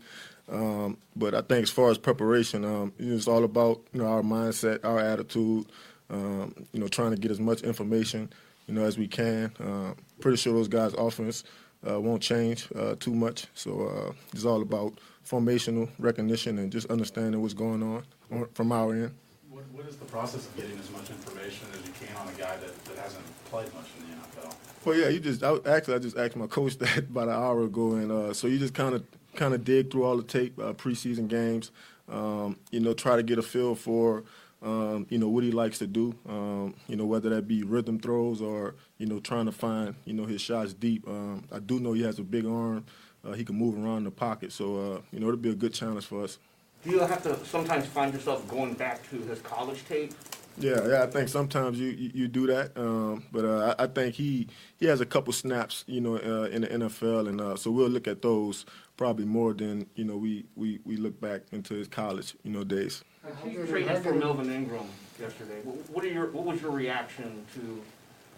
Um, 0.49 0.97
but 1.15 1.33
I 1.33 1.41
think 1.41 1.63
as 1.63 1.69
far 1.69 1.89
as 1.89 1.97
preparation, 1.97 2.63
um, 2.63 2.93
it's 2.97 3.27
all 3.27 3.43
about 3.43 3.81
you 3.93 4.01
know 4.01 4.07
our 4.07 4.21
mindset, 4.21 4.83
our 4.83 4.99
attitude. 4.99 5.65
Um, 6.09 6.55
you 6.71 6.79
know, 6.79 6.87
trying 6.87 7.11
to 7.11 7.17
get 7.17 7.31
as 7.31 7.39
much 7.39 7.63
information 7.63 8.29
you 8.67 8.73
know 8.73 8.83
as 8.83 8.97
we 8.97 9.07
can. 9.07 9.51
Uh, 9.59 9.93
pretty 10.19 10.37
sure 10.37 10.53
those 10.53 10.67
guys' 10.67 10.93
offense 10.93 11.43
uh, 11.89 11.99
won't 11.99 12.21
change 12.21 12.67
uh, 12.75 12.95
too 12.99 13.13
much. 13.13 13.47
So 13.53 13.87
uh, 13.87 14.13
it's 14.33 14.45
all 14.45 14.61
about 14.61 14.99
formational 15.27 15.89
recognition 15.99 16.59
and 16.59 16.71
just 16.71 16.89
understanding 16.89 17.41
what's 17.41 17.53
going 17.53 17.81
on, 17.83 18.03
on 18.31 18.47
from 18.53 18.71
our 18.71 18.93
end. 18.93 19.15
What, 19.77 19.85
is 19.85 19.95
the 19.97 20.05
process 20.05 20.47
of 20.47 20.55
getting 20.57 20.75
as 20.79 20.89
much 20.89 21.11
information 21.11 21.67
as 21.71 21.85
you 21.85 21.93
can 22.01 22.15
on 22.17 22.27
a 22.27 22.31
guy 22.31 22.57
that, 22.57 22.85
that 22.85 22.97
hasn't 22.97 23.23
played 23.45 23.71
much 23.75 23.85
in 23.99 24.09
the 24.09 24.15
NFL? 24.15 24.55
Well, 24.83 24.97
yeah, 24.97 25.09
you 25.09 25.19
just 25.19 25.43
I, 25.43 25.55
actually 25.67 25.93
I 25.93 25.99
just 25.99 26.17
asked 26.17 26.35
my 26.35 26.47
coach 26.47 26.77
that 26.79 26.97
about 26.97 27.27
an 27.27 27.35
hour 27.35 27.61
ago, 27.61 27.91
and 27.91 28.11
uh, 28.11 28.33
so 28.33 28.47
you 28.47 28.57
just 28.57 28.73
kind 28.73 28.95
of 28.95 29.03
kind 29.35 29.53
of 29.53 29.63
dig 29.63 29.91
through 29.91 30.03
all 30.03 30.17
the 30.17 30.23
tape, 30.23 30.57
uh, 30.57 30.73
preseason 30.73 31.27
games, 31.27 31.69
um, 32.09 32.57
you 32.71 32.79
know, 32.79 32.93
try 32.95 33.17
to 33.17 33.21
get 33.21 33.37
a 33.37 33.43
feel 33.43 33.75
for. 33.75 34.23
Um, 34.63 35.05
you 35.11 35.19
know 35.19 35.29
what 35.29 35.43
he 35.43 35.51
likes 35.51 35.77
to 35.77 35.85
do. 35.85 36.15
Um, 36.27 36.73
you 36.87 36.95
know 36.95 37.05
whether 37.05 37.29
that 37.29 37.47
be 37.47 37.61
rhythm 37.61 37.99
throws 37.99 38.41
or 38.41 38.73
you 38.97 39.05
know 39.05 39.19
trying 39.19 39.45
to 39.45 39.51
find 39.51 39.93
you 40.05 40.13
know 40.13 40.25
his 40.25 40.41
shots 40.41 40.73
deep. 40.73 41.07
Um, 41.07 41.43
I 41.51 41.59
do 41.59 41.79
know 41.79 41.93
he 41.93 42.01
has 42.01 42.17
a 42.17 42.23
big 42.23 42.47
arm. 42.47 42.83
Uh, 43.23 43.33
he 43.33 43.45
can 43.45 43.55
move 43.55 43.77
around 43.77 44.05
the 44.05 44.11
pocket, 44.11 44.51
so 44.51 44.77
uh, 44.77 45.01
you 45.11 45.19
know 45.19 45.27
it'll 45.27 45.37
be 45.37 45.51
a 45.51 45.55
good 45.55 45.75
challenge 45.75 46.05
for 46.05 46.23
us. 46.23 46.39
Do 46.87 46.93
you 46.93 46.99
have 47.01 47.21
to 47.23 47.45
sometimes 47.45 47.85
find 47.85 48.13
yourself 48.13 48.47
going 48.47 48.73
back 48.73 49.07
to 49.09 49.17
his 49.17 49.41
college 49.41 49.83
tape? 49.89 50.13
Yeah, 50.57 50.87
yeah, 50.87 51.03
I 51.03 51.07
think 51.07 51.27
sometimes 51.27 51.77
you 51.77 51.89
you, 51.89 52.11
you 52.13 52.27
do 52.29 52.47
that, 52.47 52.71
um, 52.77 53.25
but 53.29 53.43
uh, 53.43 53.75
I, 53.77 53.83
I 53.83 53.87
think 53.87 54.15
he 54.15 54.47
he 54.77 54.85
has 54.85 55.01
a 55.01 55.05
couple 55.05 55.33
snaps, 55.33 55.83
you 55.85 55.99
know, 55.99 56.15
uh, 56.15 56.45
in 56.45 56.61
the 56.61 56.67
NFL, 56.67 57.27
and 57.27 57.41
uh, 57.41 57.57
so 57.57 57.71
we'll 57.71 57.89
look 57.89 58.07
at 58.07 58.21
those 58.21 58.65
probably 58.95 59.25
more 59.25 59.53
than 59.53 59.85
you 59.95 60.05
know 60.05 60.15
we, 60.15 60.45
we, 60.55 60.79
we 60.85 60.95
look 60.95 61.19
back 61.19 61.41
into 61.51 61.73
his 61.73 61.89
college, 61.89 62.35
you 62.43 62.51
know, 62.51 62.63
days. 62.63 63.03
You 63.45 63.65
traded 63.65 64.01
for 64.01 64.13
Melvin 64.13 64.49
Ingram 64.49 64.87
yesterday. 65.19 65.59
What 65.91 66.05
are 66.05 66.09
your 66.09 66.31
what 66.31 66.45
was 66.45 66.61
your 66.61 66.71
reaction 66.71 67.45
to 67.55 67.83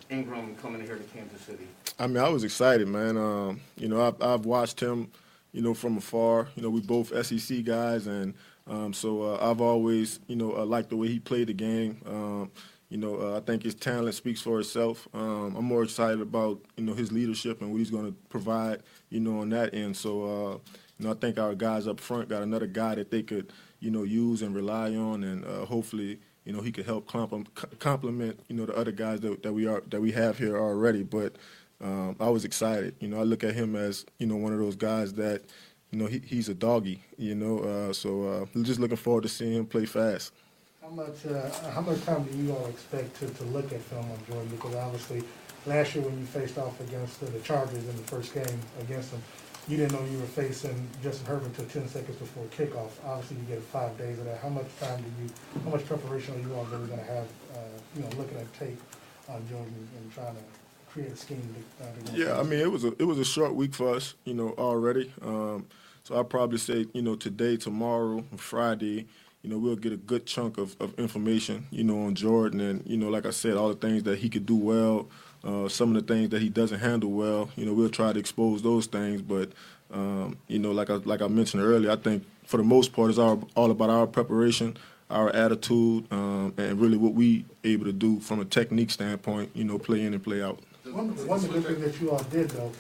Ingram 0.10 0.56
coming 0.56 0.82
here 0.82 0.98
to 0.98 1.04
Kansas 1.04 1.42
City? 1.42 1.68
I 2.00 2.08
mean, 2.08 2.18
I 2.18 2.30
was 2.30 2.44
excited, 2.44 2.88
man. 2.88 3.16
Um, 3.16 3.62
you 3.78 3.88
know, 3.88 4.02
I've, 4.08 4.20
I've 4.22 4.46
watched 4.46 4.80
him, 4.80 5.12
you 5.52 5.62
know, 5.62 5.74
from 5.74 5.98
afar. 5.98 6.48
You 6.56 6.64
know, 6.64 6.70
we 6.70 6.82
both 6.82 7.14
SEC 7.26 7.64
guys, 7.64 8.08
and 8.08 8.34
um, 8.68 8.94
so 8.94 9.24
uh, 9.24 9.50
I've 9.50 9.62
always, 9.62 10.20
you 10.28 10.36
know, 10.36 10.56
uh, 10.56 10.66
liked 10.66 10.90
the 10.90 10.98
way 10.98 11.08
he 11.08 11.20
played 11.20 11.48
the 11.48 11.54
game. 11.54 12.02
Um, 12.06 12.52
you 12.90 12.98
know, 12.98 13.20
uh, 13.22 13.38
I 13.38 13.40
think 13.42 13.64
his 13.64 13.76
talent 13.76 14.16
speaks 14.16 14.42
for 14.42 14.60
itself. 14.60 15.08
Um, 15.14 15.56
I'm 15.56 15.66
more 15.66 15.84
excited 15.84 16.22
about, 16.22 16.60
you 16.76 16.84
know, 16.84 16.94
his 16.94 17.12
leadership 17.12 17.62
and 17.62 17.72
what 17.72 17.78
he's 17.78 17.92
going 17.92 18.08
to 18.08 18.16
provide, 18.30 18.82
you 19.10 19.20
know, 19.20 19.40
on 19.40 19.50
that 19.50 19.76
end. 19.76 19.96
So, 19.96 20.24
uh, 20.24 20.58
you 20.98 21.06
know, 21.06 21.12
I 21.12 21.14
think 21.14 21.38
our 21.38 21.54
guys 21.54 21.88
up 21.88 22.00
front 22.00 22.30
got 22.30 22.42
another 22.42 22.66
guy 22.66 22.96
that 22.96 23.12
they 23.12 23.22
could, 23.22 23.54
you 23.80 23.92
know, 23.92 24.04
use 24.04 24.42
and 24.42 24.56
rely 24.56 24.96
on, 24.96 25.24
and 25.24 25.46
uh, 25.46 25.66
hopefully, 25.66 26.20
you 26.46 26.52
know, 26.52 26.62
he 26.62 26.72
could 26.72 26.86
help 26.86 27.08
complement, 27.08 28.40
you 28.48 28.56
know, 28.56 28.66
the 28.66 28.76
other 28.76 28.92
guys 28.92 29.20
that, 29.22 29.44
that 29.44 29.54
we 29.54 29.68
are 29.68 29.84
that 29.90 30.02
we 30.02 30.12
have 30.14 30.40
here 30.40 30.58
already. 30.58 31.04
But 31.04 31.36
um, 31.82 32.16
I 32.20 32.30
was 32.30 32.46
excited. 32.46 32.96
You 33.00 33.08
know, 33.08 33.20
I 33.20 33.24
look 33.24 33.44
at 33.44 33.56
him 33.56 33.76
as, 33.76 34.06
you 34.18 34.28
know, 34.28 34.36
one 34.36 34.54
of 34.54 34.60
those 34.60 34.76
guys 34.76 35.14
that, 35.14 35.44
you 35.92 36.00
know, 36.00 36.06
he, 36.06 36.20
he's 36.20 36.50
a 36.50 36.54
doggy. 36.54 37.04
You 37.18 37.36
know, 37.36 37.60
uh, 37.60 37.94
so 37.94 38.28
uh, 38.54 38.62
just 38.64 38.80
looking 38.80 38.98
forward 38.98 39.24
to 39.24 39.30
seeing 39.30 39.54
him 39.54 39.66
play 39.66 39.86
fast. 39.86 40.34
How 40.82 40.90
much, 40.90 41.26
uh, 41.26 41.50
how 41.72 41.82
much 41.82 42.04
time 42.04 42.24
do 42.24 42.38
you 42.38 42.52
all 42.52 42.66
expect 42.66 43.16
to, 43.20 43.28
to 43.28 43.44
look 43.46 43.72
at 43.72 43.80
film 43.82 44.06
on 44.10 44.18
Jordan? 44.28 44.50
Because 44.50 44.76
obviously, 44.76 45.24
last 45.66 45.94
year 45.94 46.04
when 46.04 46.18
you 46.20 46.26
faced 46.26 46.58
off 46.58 46.80
against 46.82 47.20
the, 47.20 47.40
Chargers 47.42 47.88
in 47.88 47.96
the 47.96 48.04
first 48.04 48.34
game 48.34 48.60
against 48.82 49.12
them, 49.12 49.22
you 49.68 49.78
didn't 49.78 49.92
know 49.92 50.04
you 50.12 50.18
were 50.18 50.26
facing 50.26 50.90
Justin 51.04 51.28
Herbert 51.28 51.46
until 51.46 51.66
ten 51.66 51.88
seconds 51.88 52.18
before 52.18 52.44
kickoff. 52.46 52.90
Obviously, 53.06 53.38
you 53.38 53.44
get 53.44 53.62
five 53.62 53.96
days 54.00 54.18
of 54.18 54.26
that. 54.26 54.40
How 54.40 54.50
much 54.50 54.66
time 54.80 55.00
do 55.00 55.24
you, 55.24 55.30
how 55.64 55.70
much 55.70 55.86
preparation 55.86 56.34
are 56.34 56.40
you 56.40 56.56
all 56.56 56.66
really 56.66 56.88
gonna 56.88 57.04
have, 57.04 57.28
uh, 57.54 57.60
you 57.96 58.02
know, 58.02 58.10
looking 58.18 58.40
at 58.40 58.52
tape 58.58 58.82
on 59.28 59.48
Jordan 59.48 59.88
and 59.96 60.12
trying 60.12 60.34
to 60.34 60.42
create 60.92 61.12
a 61.12 61.16
scheme 61.16 61.56
to, 61.80 61.86
uh, 61.86 62.14
to 62.14 62.18
Yeah, 62.18 62.40
I 62.40 62.44
mean 62.44 62.60
it 62.60 62.72
was 62.72 62.84
a 62.84 62.94
it 63.00 63.06
was 63.06 63.20
a 63.20 63.26
short 63.26 63.56
week 63.56 63.74
for 63.74 63.96
us, 63.96 64.16
you 64.26 64.34
know, 64.34 64.50
already. 64.58 65.14
Um, 65.22 65.68
so 66.04 66.20
I'd 66.20 66.30
probably 66.30 66.58
say, 66.58 66.88
you 66.94 67.02
know, 67.02 67.16
today, 67.16 67.56
tomorrow, 67.58 68.24
Friday, 68.36 69.06
you 69.44 69.50
know, 69.50 69.58
we'll 69.58 69.76
get 69.76 69.94
a 69.94 69.98
good 69.98 70.26
chunk 70.26 70.58
of, 70.58 70.76
of 70.80 70.98
information, 70.98 71.68
you 71.70 71.84
know, 71.84 72.02
on 72.06 72.16
Jordan 72.16 72.60
and, 72.60 72.84
you 72.88 72.98
know, 72.98 73.10
like 73.10 73.26
I 73.26 73.30
said, 73.30 73.58
all 73.58 73.70
the 73.70 73.76
things 73.76 74.04
that 74.04 74.18
he 74.18 74.30
could 74.30 74.46
do 74.46 74.56
well, 74.56 75.08
uh, 75.44 75.70
some 75.70 75.96
of 75.96 76.06
the 76.06 76.14
things 76.14 76.30
that 76.30 76.42
he 76.42 76.50
doesn't 76.50 76.80
handle 76.80 77.12
well, 77.12 77.50
you 77.56 77.66
know, 77.66 77.74
we'll 77.74 77.90
try 77.90 78.12
to 78.12 78.20
expose 78.20 78.62
those 78.64 78.88
things. 78.88 79.22
But 79.22 79.52
um, 79.92 80.38
you 80.48 80.60
know, 80.60 80.72
like 80.72 80.90
I 80.90 80.96
like 80.96 81.22
I 81.22 81.28
mentioned 81.28 81.64
earlier, 81.64 81.92
I 81.92 81.96
think 81.96 82.26
for 82.46 82.58
the 82.58 82.64
most 82.64 82.94
part 82.94 83.10
it's 83.10 83.20
all 83.20 83.48
all 83.56 83.72
about 83.72 83.90
our 83.90 84.08
preparation, 84.08 84.78
our 85.10 85.30
attitude, 85.30 86.06
um, 86.12 86.54
and 86.58 86.80
really 86.80 86.98
what 86.98 87.14
we 87.14 87.46
able 87.64 87.86
to 87.86 87.94
do 87.94 88.20
from 88.20 88.40
a 88.40 88.46
technique 88.46 88.92
standpoint, 88.92 89.52
you 89.54 89.64
know, 89.64 89.80
play 89.80 90.02
in 90.04 90.14
and 90.14 90.24
play 90.24 90.42
out. 90.42 90.60
One, 90.92 91.28
one 91.28 91.46
good 91.48 91.66
thing 91.66 91.82
that 91.82 92.00
you 92.02 92.12
all 92.12 92.24
did 92.24 92.50
though, 92.52 92.72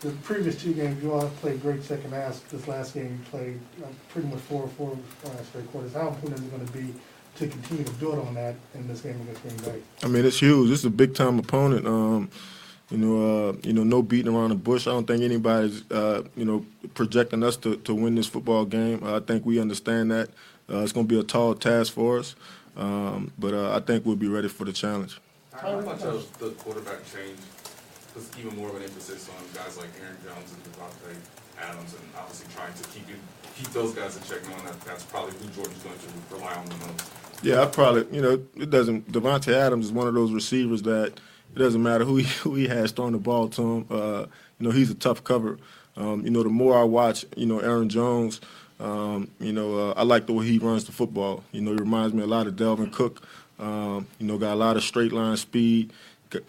the 0.00 0.10
previous 0.22 0.60
two 0.60 0.72
games, 0.72 1.02
you 1.02 1.12
all 1.12 1.28
played 1.40 1.60
great 1.60 1.82
second 1.82 2.12
halves. 2.12 2.40
This 2.50 2.68
last 2.68 2.94
game, 2.94 3.20
you 3.20 3.30
played 3.30 3.60
uh, 3.82 3.86
pretty 4.10 4.28
much 4.28 4.38
four 4.40 4.62
or 4.62 4.68
four 4.68 4.96
uh, 5.24 5.42
straight 5.44 5.70
quarters. 5.72 5.92
How 5.94 6.08
important 6.08 6.40
is 6.40 6.46
it 6.46 6.50
gonna 6.50 6.70
be 6.70 6.94
to 7.36 7.46
continue 7.48 7.84
to 7.84 7.92
build 7.92 8.18
on 8.18 8.34
that 8.34 8.54
in 8.74 8.86
this 8.86 9.00
game 9.00 9.20
against 9.20 9.42
Green 9.42 9.56
Bay? 9.74 9.82
I 10.02 10.08
mean, 10.08 10.24
it's 10.24 10.40
huge. 10.40 10.70
This 10.70 10.80
is 10.80 10.84
a 10.84 10.90
big 10.90 11.14
time 11.14 11.38
opponent. 11.38 11.86
Um, 11.86 12.30
you 12.90 12.98
know, 12.98 13.48
uh, 13.48 13.52
you 13.62 13.72
know, 13.72 13.84
no 13.84 14.02
beating 14.02 14.34
around 14.34 14.50
the 14.50 14.54
bush. 14.54 14.86
I 14.86 14.92
don't 14.92 15.06
think 15.06 15.22
anybody's, 15.22 15.88
uh, 15.90 16.22
you 16.36 16.44
know, 16.44 16.64
projecting 16.94 17.42
us 17.42 17.56
to, 17.58 17.76
to 17.76 17.94
win 17.94 18.14
this 18.14 18.26
football 18.26 18.64
game. 18.64 19.02
I 19.04 19.20
think 19.20 19.44
we 19.44 19.60
understand 19.60 20.10
that. 20.10 20.30
Uh, 20.70 20.78
it's 20.78 20.92
going 20.92 21.06
to 21.06 21.14
be 21.14 21.18
a 21.18 21.22
tall 21.22 21.54
task 21.54 21.92
for 21.92 22.18
us, 22.18 22.34
um, 22.76 23.30
but 23.38 23.52
uh, 23.54 23.76
I 23.76 23.80
think 23.80 24.06
we'll 24.06 24.16
be 24.16 24.28
ready 24.28 24.48
for 24.48 24.64
the 24.64 24.72
challenge. 24.72 25.18
How 25.52 25.80
much 25.80 26.02
of 26.02 26.38
the 26.38 26.50
quarterback 26.50 26.98
change 27.12 27.38
was 28.14 28.30
even 28.38 28.56
more 28.56 28.68
of 28.70 28.76
an 28.76 28.82
emphasis 28.82 29.28
on 29.28 29.42
guys 29.54 29.76
like 29.76 29.88
Aaron 30.02 30.16
Jones 30.24 30.52
and 30.52 30.62
Davante 30.64 31.16
Adams, 31.60 31.94
and 31.94 32.04
obviously 32.16 32.46
trying 32.54 32.72
to 32.74 32.88
keep 32.90 33.06
keep 33.56 33.68
those 33.72 33.92
guys 33.92 34.16
in 34.16 34.22
check, 34.22 34.42
knowing 34.48 34.64
that 34.64 34.80
that's 34.82 35.04
probably 35.04 35.32
who 35.38 35.48
Jordan's 35.48 35.82
going 35.82 35.98
to 35.98 36.34
rely 36.34 36.54
on 36.54 36.66
the 36.66 36.76
most. 36.86 37.10
Yeah, 37.42 37.62
I 37.62 37.66
probably, 37.66 38.06
you 38.14 38.22
know, 38.22 38.42
it 38.56 38.70
doesn't. 38.70 39.10
Davante 39.12 39.52
Adams 39.52 39.86
is 39.86 39.92
one 39.92 40.08
of 40.08 40.14
those 40.14 40.32
receivers 40.32 40.82
that 40.82 41.20
it 41.54 41.58
doesn't 41.58 41.82
matter 41.82 42.04
who 42.04 42.16
he, 42.16 42.24
who 42.42 42.54
he 42.54 42.66
has 42.68 42.92
throwing 42.92 43.12
the 43.12 43.18
ball 43.18 43.48
to 43.48 43.62
him. 43.62 43.86
Uh, 43.90 44.26
you 44.58 44.66
know, 44.66 44.70
he's 44.70 44.90
a 44.90 44.94
tough 44.94 45.24
cover. 45.24 45.58
Um, 45.96 46.24
you 46.24 46.30
know, 46.30 46.42
the 46.42 46.48
more 46.48 46.78
I 46.78 46.84
watch, 46.84 47.24
you 47.36 47.46
know, 47.46 47.58
Aaron 47.58 47.88
Jones, 47.88 48.40
um, 48.78 49.30
you 49.40 49.52
know, 49.52 49.90
uh, 49.90 49.94
I 49.96 50.04
like 50.04 50.26
the 50.26 50.32
way 50.32 50.46
he 50.46 50.58
runs 50.58 50.84
the 50.84 50.92
football. 50.92 51.42
You 51.50 51.60
know, 51.60 51.72
he 51.72 51.78
reminds 51.78 52.14
me 52.14 52.22
a 52.22 52.26
lot 52.26 52.46
of 52.46 52.54
Dalvin 52.54 52.92
Cook. 52.92 53.26
Um, 53.58 54.06
you 54.20 54.26
know, 54.26 54.38
got 54.38 54.52
a 54.52 54.54
lot 54.54 54.76
of 54.76 54.84
straight 54.84 55.10
line 55.10 55.36
speed, 55.36 55.92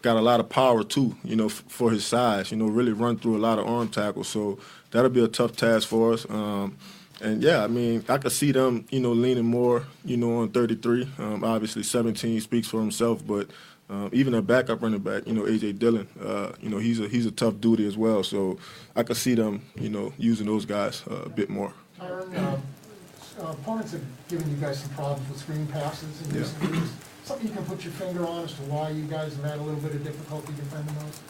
got 0.01 0.17
a 0.17 0.21
lot 0.21 0.39
of 0.39 0.49
power 0.49 0.83
too. 0.83 1.15
You 1.23 1.35
know, 1.35 1.45
f- 1.47 1.63
for 1.67 1.91
his 1.91 2.05
size. 2.05 2.51
You 2.51 2.57
know, 2.57 2.67
really 2.67 2.93
run 2.93 3.17
through 3.17 3.37
a 3.37 3.39
lot 3.39 3.59
of 3.59 3.67
arm 3.67 3.89
tackles. 3.89 4.27
So 4.27 4.59
that'll 4.91 5.09
be 5.09 5.23
a 5.23 5.27
tough 5.27 5.55
task 5.55 5.87
for 5.87 6.13
us. 6.13 6.29
Um, 6.29 6.77
and 7.21 7.43
yeah, 7.43 7.63
I 7.63 7.67
mean, 7.67 8.03
I 8.07 8.17
could 8.17 8.31
see 8.31 8.51
them, 8.51 8.85
you 8.89 8.99
know, 9.01 9.11
leaning 9.11 9.45
more, 9.45 9.85
you 10.05 10.15
know, 10.17 10.37
on 10.39 10.49
33. 10.49 11.09
Um, 11.17 11.43
obviously, 11.43 11.83
17 11.83 12.39
speaks 12.39 12.67
for 12.69 12.79
himself, 12.79 13.25
but 13.27 13.49
um, 13.89 14.09
even 14.13 14.33
a 14.35 14.41
backup 14.41 14.81
running 14.81 14.99
back, 14.99 15.27
you 15.27 15.33
know, 15.33 15.41
AJ 15.41 15.79
Dillon, 15.79 16.07
uh, 16.23 16.51
you 16.61 16.69
know, 16.69 16.77
he's 16.77 16.99
a 16.99 17.07
he's 17.07 17.25
a 17.25 17.31
tough 17.31 17.59
duty 17.59 17.87
as 17.87 17.97
well. 17.97 18.23
So 18.23 18.57
I 18.95 19.03
could 19.03 19.17
see 19.17 19.33
them, 19.33 19.61
you 19.75 19.89
know, 19.89 20.13
using 20.17 20.45
those 20.45 20.65
guys 20.65 21.03
uh, 21.09 21.23
a 21.25 21.29
bit 21.29 21.49
more. 21.49 21.73
Tyrann, 21.99 22.35
uh, 22.35 22.57
opponents 23.47 23.93
have 23.93 24.01
given 24.27 24.49
you 24.49 24.57
guys 24.57 24.79
some 24.79 24.91
problems 24.91 25.27
with 25.29 25.39
screen 25.39 25.65
passes 25.67 26.21
in 26.27 26.39
recent 26.39 26.71
weeks. 26.71 26.89
Something 27.29 27.49
you 27.49 27.53
can 27.53 27.65
put 27.65 27.83
your 27.83 27.93
finger 27.93 28.25
on 28.25 28.45
as 28.45 28.53
to 28.53 28.61
why 28.63 28.89
you 28.89 29.03
guys 29.03 29.35
have 29.35 29.45
had 29.45 29.59
a 29.59 29.61
little 29.61 29.79
bit 29.79 29.91
of 29.91 30.03
difficulty 30.03 30.51
defending 30.53 30.95
those? 30.95 31.21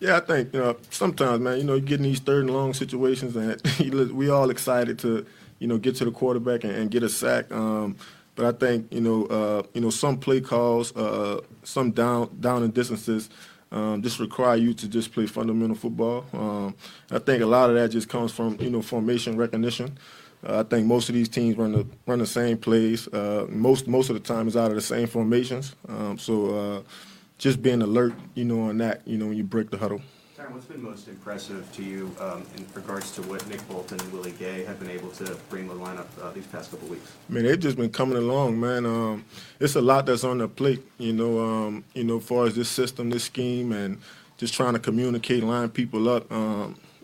Yeah, 0.00 0.16
I 0.16 0.20
think 0.20 0.54
you 0.54 0.60
know 0.60 0.78
sometimes, 0.88 1.40
man, 1.40 1.58
you 1.58 1.64
know, 1.64 1.74
you 1.74 1.82
get 1.82 1.98
in 1.98 2.04
these 2.04 2.20
third 2.20 2.46
and 2.46 2.54
long 2.54 2.72
situations, 2.72 3.36
and 3.36 3.60
we 4.14 4.30
all 4.30 4.48
excited 4.48 4.98
to, 5.00 5.26
you 5.58 5.68
know, 5.68 5.76
get 5.76 5.96
to 5.96 6.06
the 6.06 6.10
quarterback 6.10 6.64
and, 6.64 6.72
and 6.72 6.90
get 6.90 7.02
a 7.02 7.08
sack. 7.10 7.52
Um, 7.52 7.96
but 8.34 8.46
I 8.46 8.52
think 8.58 8.90
you 8.94 9.02
know, 9.02 9.26
uh, 9.26 9.62
you 9.74 9.82
know, 9.82 9.90
some 9.90 10.16
play 10.16 10.40
calls, 10.40 10.96
uh, 10.96 11.42
some 11.64 11.90
down 11.90 12.34
down 12.40 12.62
and 12.62 12.72
distances, 12.72 13.28
um, 13.72 14.00
just 14.00 14.20
require 14.20 14.56
you 14.56 14.72
to 14.72 14.88
just 14.88 15.12
play 15.12 15.26
fundamental 15.26 15.76
football. 15.76 16.24
Um, 16.32 16.74
I 17.10 17.18
think 17.18 17.42
a 17.42 17.46
lot 17.46 17.68
of 17.68 17.76
that 17.76 17.90
just 17.90 18.08
comes 18.08 18.32
from 18.32 18.56
you 18.58 18.70
know 18.70 18.80
formation 18.80 19.36
recognition. 19.36 19.98
Uh, 20.46 20.60
I 20.60 20.62
think 20.64 20.86
most 20.86 21.08
of 21.08 21.14
these 21.14 21.28
teams 21.28 21.56
run 21.56 21.72
the 21.72 21.86
run 22.06 22.18
the 22.18 22.26
same 22.26 22.58
plays. 22.58 23.06
Uh, 23.08 23.46
most 23.48 23.86
most 23.86 24.10
of 24.10 24.14
the 24.14 24.20
time 24.20 24.48
is 24.48 24.56
out 24.56 24.70
of 24.70 24.74
the 24.74 24.80
same 24.80 25.06
formations. 25.06 25.76
Um, 25.88 26.18
so 26.18 26.54
uh, 26.58 26.82
just 27.38 27.62
being 27.62 27.82
alert, 27.82 28.14
you 28.34 28.44
know, 28.44 28.62
on 28.62 28.78
that, 28.78 29.02
you 29.06 29.18
know, 29.18 29.26
when 29.26 29.36
you 29.36 29.44
break 29.44 29.70
the 29.70 29.78
huddle. 29.78 30.00
Tyrann, 30.36 30.52
what's 30.52 30.66
been 30.66 30.82
most 30.82 31.06
impressive 31.06 31.70
to 31.72 31.84
you 31.84 32.10
um, 32.18 32.42
in 32.56 32.66
regards 32.74 33.12
to 33.12 33.22
what 33.22 33.46
Nick 33.48 33.66
Bolton 33.68 34.00
and 34.00 34.12
Willie 34.12 34.32
Gay 34.32 34.64
have 34.64 34.80
been 34.80 34.90
able 34.90 35.10
to 35.10 35.36
bring 35.48 35.68
to 35.68 35.74
the 35.74 35.80
lineup 35.80 36.06
uh, 36.20 36.32
these 36.32 36.46
past 36.46 36.72
couple 36.72 36.88
weeks? 36.88 37.12
I 37.28 37.32
mean, 37.32 37.44
they've 37.44 37.58
just 37.58 37.76
been 37.76 37.90
coming 37.90 38.16
along, 38.18 38.58
man. 38.58 38.84
Um, 38.84 39.24
it's 39.60 39.76
a 39.76 39.80
lot 39.80 40.06
that's 40.06 40.24
on 40.24 40.38
their 40.38 40.48
plate, 40.48 40.84
you 40.98 41.12
know. 41.12 41.38
Um, 41.40 41.84
you 41.94 42.02
know, 42.02 42.16
as 42.16 42.24
far 42.24 42.46
as 42.46 42.56
this 42.56 42.68
system, 42.68 43.10
this 43.10 43.24
scheme, 43.24 43.70
and 43.72 43.98
just 44.38 44.54
trying 44.54 44.72
to 44.72 44.80
communicate, 44.80 45.44
line 45.44 45.68
people 45.68 46.08
up. 46.08 46.30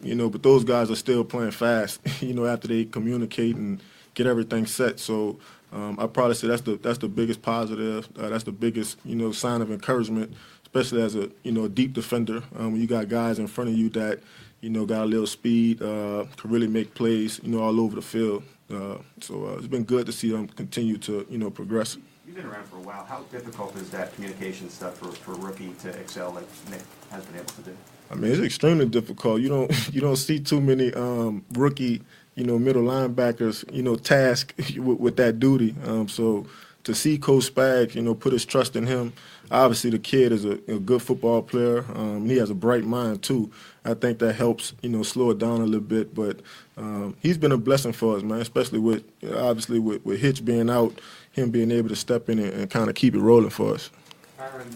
You 0.02 0.14
know, 0.14 0.30
but 0.30 0.42
those 0.42 0.64
guys 0.64 0.90
are 0.90 0.96
still 0.96 1.24
playing 1.24 1.50
fast. 1.50 2.00
you 2.20 2.34
know, 2.34 2.46
after 2.46 2.68
they 2.68 2.84
communicate 2.84 3.56
and 3.56 3.80
get 4.14 4.26
everything 4.26 4.66
set. 4.66 4.98
So 4.98 5.38
um, 5.72 5.98
I 5.98 6.06
probably 6.06 6.34
say 6.34 6.48
that's 6.48 6.62
the 6.62 6.76
that's 6.76 6.98
the 6.98 7.08
biggest 7.08 7.42
positive. 7.42 8.08
Uh, 8.18 8.28
that's 8.28 8.44
the 8.44 8.52
biggest 8.52 8.98
you 9.04 9.16
know 9.16 9.32
sign 9.32 9.60
of 9.60 9.70
encouragement, 9.70 10.34
especially 10.62 11.02
as 11.02 11.14
a 11.14 11.30
you 11.42 11.52
know 11.52 11.64
a 11.64 11.68
deep 11.68 11.92
defender. 11.92 12.42
Um, 12.56 12.72
when 12.72 12.80
you 12.80 12.86
got 12.86 13.08
guys 13.08 13.38
in 13.38 13.46
front 13.46 13.70
of 13.70 13.76
you 13.76 13.88
that 13.90 14.20
you 14.60 14.70
know 14.70 14.86
got 14.86 15.02
a 15.02 15.06
little 15.06 15.26
speed, 15.26 15.82
uh, 15.82 16.24
can 16.36 16.50
really 16.50 16.68
make 16.68 16.94
plays, 16.94 17.40
you 17.42 17.50
know, 17.50 17.60
all 17.62 17.80
over 17.80 17.96
the 17.96 18.02
field. 18.02 18.42
Uh, 18.70 18.98
so 19.20 19.46
uh, 19.46 19.56
it's 19.56 19.66
been 19.66 19.84
good 19.84 20.06
to 20.06 20.12
see 20.12 20.30
them 20.30 20.46
continue 20.48 20.98
to 20.98 21.26
you 21.30 21.38
know 21.38 21.50
progress. 21.50 21.96
You've 22.26 22.36
been 22.36 22.46
around 22.46 22.66
for 22.66 22.76
a 22.76 22.80
while. 22.80 23.04
How 23.04 23.22
difficult 23.30 23.74
is 23.76 23.88
that 23.90 24.14
communication 24.14 24.68
stuff 24.68 24.98
for, 24.98 25.10
for 25.10 25.32
a 25.32 25.38
rookie 25.38 25.72
to 25.80 25.88
excel 25.90 26.32
like 26.32 26.44
Nick 26.70 26.82
has 27.10 27.24
been 27.24 27.36
able 27.36 27.46
to 27.46 27.62
do? 27.62 27.76
I 28.10 28.14
mean, 28.14 28.32
it's 28.32 28.40
extremely 28.40 28.86
difficult. 28.86 29.40
You 29.40 29.48
don't 29.48 29.88
you 29.94 30.00
don't 30.00 30.16
see 30.16 30.40
too 30.40 30.60
many 30.60 30.92
um, 30.94 31.44
rookie, 31.52 32.02
you 32.34 32.44
know, 32.44 32.58
middle 32.58 32.82
linebackers, 32.82 33.70
you 33.72 33.82
know, 33.82 33.96
tasked 33.96 34.56
with, 34.76 34.98
with 34.98 35.16
that 35.16 35.38
duty. 35.38 35.74
Um, 35.84 36.08
so 36.08 36.46
to 36.84 36.94
see 36.94 37.18
Coach 37.18 37.52
Spags, 37.52 37.94
you 37.94 38.02
know, 38.02 38.14
put 38.14 38.32
his 38.32 38.46
trust 38.46 38.74
in 38.74 38.86
him. 38.86 39.12
Obviously, 39.50 39.90
the 39.90 39.98
kid 39.98 40.32
is 40.32 40.44
a, 40.44 40.52
a 40.72 40.78
good 40.78 41.02
football 41.02 41.42
player. 41.42 41.84
Um, 41.94 42.26
he 42.26 42.36
has 42.36 42.50
a 42.50 42.54
bright 42.54 42.84
mind 42.84 43.22
too. 43.22 43.50
I 43.84 43.94
think 43.94 44.18
that 44.20 44.34
helps, 44.34 44.72
you 44.82 44.88
know, 44.88 45.02
slow 45.02 45.30
it 45.30 45.38
down 45.38 45.60
a 45.60 45.64
little 45.64 45.80
bit. 45.80 46.14
But 46.14 46.40
um, 46.76 47.16
he's 47.20 47.36
been 47.36 47.52
a 47.52 47.58
blessing 47.58 47.92
for 47.92 48.16
us, 48.16 48.22
man. 48.22 48.40
Especially 48.40 48.78
with 48.78 49.04
obviously 49.34 49.78
with, 49.78 50.04
with 50.04 50.20
Hitch 50.20 50.44
being 50.44 50.70
out, 50.70 50.98
him 51.32 51.50
being 51.50 51.70
able 51.70 51.88
to 51.90 51.96
step 51.96 52.28
in 52.30 52.38
and, 52.38 52.52
and 52.52 52.70
kind 52.70 52.88
of 52.88 52.94
keep 52.94 53.14
it 53.14 53.20
rolling 53.20 53.50
for 53.50 53.74
us. 53.74 53.90
Tyrann, 54.38 54.72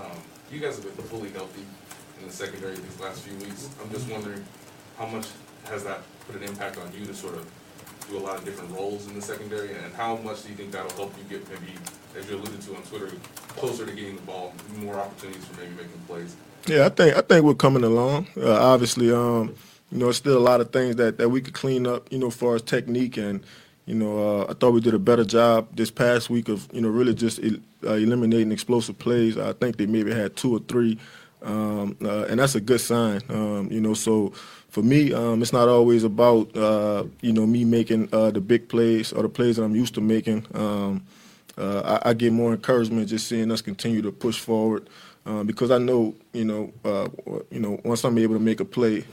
um, 0.00 0.10
you 0.52 0.60
guys 0.60 0.76
have 0.76 0.96
been 0.96 1.06
fully 1.06 1.30
healthy 1.30 1.62
secondary 2.36 2.74
these 2.74 3.00
last 3.00 3.22
few 3.22 3.36
weeks. 3.38 3.68
I'm 3.82 3.90
just 3.90 4.08
wondering, 4.10 4.44
how 4.98 5.06
much 5.06 5.26
has 5.64 5.82
that 5.84 6.02
put 6.26 6.36
an 6.36 6.42
impact 6.42 6.78
on 6.78 6.92
you 6.92 7.06
to 7.06 7.14
sort 7.14 7.34
of 7.34 7.50
do 8.10 8.18
a 8.18 8.20
lot 8.20 8.36
of 8.36 8.44
different 8.44 8.70
roles 8.72 9.06
in 9.08 9.14
the 9.14 9.22
secondary, 9.22 9.70
and 9.74 9.92
how 9.94 10.16
much 10.16 10.42
do 10.42 10.50
you 10.50 10.54
think 10.54 10.70
that'll 10.70 10.96
help 10.96 11.12
you 11.18 11.24
get 11.38 11.48
maybe, 11.48 11.72
as 12.16 12.28
you 12.28 12.36
alluded 12.36 12.60
to 12.60 12.76
on 12.76 12.82
Twitter, 12.82 13.10
closer 13.48 13.84
to 13.86 13.92
getting 13.92 14.16
the 14.16 14.22
ball, 14.22 14.52
more 14.76 14.94
opportunities 14.96 15.44
for 15.46 15.60
maybe 15.60 15.72
making 15.72 16.00
plays? 16.06 16.36
Yeah, 16.66 16.86
I 16.86 16.88
think 16.90 17.16
I 17.16 17.20
think 17.22 17.44
we're 17.44 17.54
coming 17.54 17.84
along. 17.84 18.28
Uh, 18.36 18.52
obviously, 18.52 19.10
um, 19.12 19.54
you 19.90 19.98
know, 19.98 20.12
still 20.12 20.36
a 20.36 20.38
lot 20.38 20.60
of 20.60 20.72
things 20.72 20.96
that, 20.96 21.18
that 21.18 21.28
we 21.30 21.40
could 21.40 21.54
clean 21.54 21.86
up, 21.86 22.12
you 22.12 22.18
know, 22.18 22.28
as 22.28 22.36
far 22.36 22.54
as 22.54 22.62
technique 22.62 23.16
and. 23.16 23.42
You 23.88 23.94
know, 23.94 24.40
uh, 24.40 24.46
I 24.50 24.54
thought 24.54 24.72
we 24.72 24.80
did 24.80 24.94
a 24.94 24.98
better 24.98 25.24
job 25.24 25.68
this 25.76 25.92
past 25.92 26.28
week 26.28 26.48
of, 26.48 26.68
you 26.72 26.80
know, 26.80 26.88
really 26.88 27.14
just 27.14 27.38
el- 27.38 27.60
uh, 27.84 27.92
eliminating 27.94 28.50
explosive 28.50 28.98
plays. 28.98 29.38
I 29.38 29.52
think 29.52 29.76
they 29.76 29.86
maybe 29.86 30.12
had 30.12 30.34
two 30.34 30.56
or 30.56 30.58
three, 30.58 30.98
um, 31.42 31.96
uh, 32.02 32.24
and 32.24 32.40
that's 32.40 32.54
a 32.54 32.60
good 32.60 32.80
sign. 32.80 33.20
Um, 33.28 33.68
you 33.70 33.80
know, 33.80 33.94
so 33.94 34.32
for 34.68 34.82
me, 34.82 35.12
um, 35.12 35.42
it's 35.42 35.52
not 35.52 35.68
always 35.68 36.04
about 36.04 36.54
uh, 36.56 37.04
you 37.20 37.32
know 37.32 37.46
me 37.46 37.64
making 37.64 38.08
uh, 38.12 38.30
the 38.30 38.40
big 38.40 38.68
plays 38.68 39.12
or 39.12 39.22
the 39.22 39.28
plays 39.28 39.56
that 39.56 39.64
I'm 39.64 39.74
used 39.76 39.94
to 39.94 40.00
making. 40.00 40.46
Um, 40.54 41.04
uh, 41.58 42.00
I, 42.04 42.10
I, 42.10 42.12
get 42.12 42.34
more 42.34 42.52
encouragement 42.52 43.08
just 43.08 43.28
seeing 43.28 43.50
us 43.50 43.62
continue 43.62 44.02
to 44.02 44.12
push 44.12 44.38
forward 44.38 44.90
uh, 45.24 45.42
because 45.42 45.70
I 45.70 45.78
know 45.78 46.14
you 46.34 46.44
know 46.44 46.72
uh, 46.84 47.08
you 47.50 47.60
know 47.60 47.80
once 47.82 48.04
I'm 48.04 48.18
able 48.18 48.34
to 48.34 48.40
make 48.40 48.60
a 48.60 48.64
play, 48.66 49.04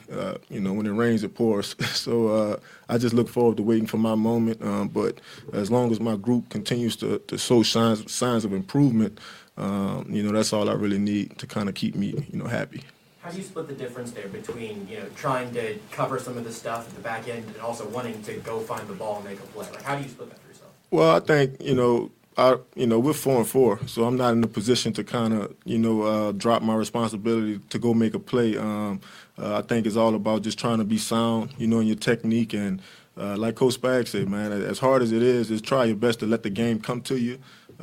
you 0.49 0.59
know 0.59 0.73
when 0.73 0.85
it 0.85 0.91
rains 0.91 1.23
it 1.23 1.35
pours. 1.35 1.75
so 1.93 2.59
I 2.89 2.97
just 2.97 3.13
look 3.13 3.29
forward 3.29 3.57
to 3.57 3.63
waiting 3.63 3.87
for 3.87 3.97
my 3.97 4.15
moment. 4.15 4.61
Um, 4.61 4.89
but 4.89 5.21
as 5.53 5.71
long 5.71 5.91
as 5.91 5.99
my 5.99 6.15
group 6.17 6.49
continues 6.49 6.95
to, 6.97 7.19
to 7.19 7.37
show 7.37 7.63
signs 7.63 8.11
signs 8.11 8.43
of 8.43 8.53
improvement, 8.53 9.19
um, 9.57 10.07
you 10.09 10.23
know 10.23 10.31
that's 10.31 10.53
all 10.53 10.69
I 10.69 10.73
really 10.73 10.99
need 10.99 11.37
to 11.39 11.47
kind 11.47 11.69
of 11.69 11.75
keep 11.75 11.95
me 11.95 12.07
you 12.31 12.39
know 12.39 12.45
happy. 12.45 12.83
How 13.21 13.31
do 13.31 13.37
you 13.37 13.43
split 13.43 13.67
the 13.67 13.73
difference 13.73 14.11
there 14.11 14.27
between 14.27 14.87
you 14.89 14.99
know 14.99 15.05
trying 15.15 15.53
to 15.53 15.77
cover 15.91 16.19
some 16.19 16.37
of 16.37 16.43
the 16.43 16.51
stuff 16.51 16.89
at 16.89 16.95
the 16.95 17.01
back 17.01 17.27
end 17.27 17.45
and 17.45 17.57
also 17.57 17.87
wanting 17.87 18.21
to 18.23 18.33
go 18.37 18.59
find 18.59 18.87
the 18.87 18.93
ball 18.93 19.17
and 19.17 19.25
make 19.25 19.39
a 19.39 19.43
play? 19.43 19.69
Like 19.71 19.83
how 19.83 19.95
do 19.95 20.03
you 20.03 20.09
split 20.09 20.29
that 20.29 20.39
for 20.39 20.47
yourself? 20.47 20.71
Well, 20.91 21.15
I 21.15 21.19
think 21.19 21.61
you 21.61 21.75
know. 21.75 22.11
I, 22.35 22.57
you 22.73 22.87
know, 22.87 22.97
we're 22.97 23.13
four 23.13 23.37
and 23.37 23.47
four, 23.47 23.79
so 23.85 24.05
I'm 24.05 24.17
not 24.17 24.33
in 24.33 24.43
a 24.43 24.47
position 24.47 24.91
to 24.93 25.03
kind 25.03 25.35
of, 25.35 25.55
you 25.65 25.77
know, 25.77 26.01
uh, 26.01 26.31
drop 26.31 26.63
my 26.63 26.73
responsibility 26.73 27.59
to 27.69 27.77
go 27.77 27.93
make 27.93 28.15
a 28.15 28.19
play. 28.19 28.57
Um, 28.57 29.01
uh, 29.37 29.59
I 29.59 29.61
think 29.61 29.85
it's 29.85 29.95
all 29.95 30.15
about 30.15 30.41
just 30.41 30.57
trying 30.57 30.79
to 30.79 30.83
be 30.83 30.97
sound, 30.97 31.53
you 31.59 31.67
know, 31.67 31.79
in 31.79 31.85
your 31.85 31.95
technique. 31.95 32.53
And 32.53 32.81
uh, 33.15 33.37
like 33.37 33.53
Coach 33.53 33.79
Spags 33.79 34.07
said, 34.07 34.27
man, 34.29 34.51
as 34.51 34.79
hard 34.79 35.03
as 35.03 35.11
it 35.11 35.21
is, 35.21 35.51
is 35.51 35.61
try 35.61 35.85
your 35.85 35.95
best 35.95 36.21
to 36.21 36.25
let 36.25 36.41
the 36.41 36.49
game 36.49 36.79
come 36.79 37.01
to 37.01 37.17
you. 37.17 37.37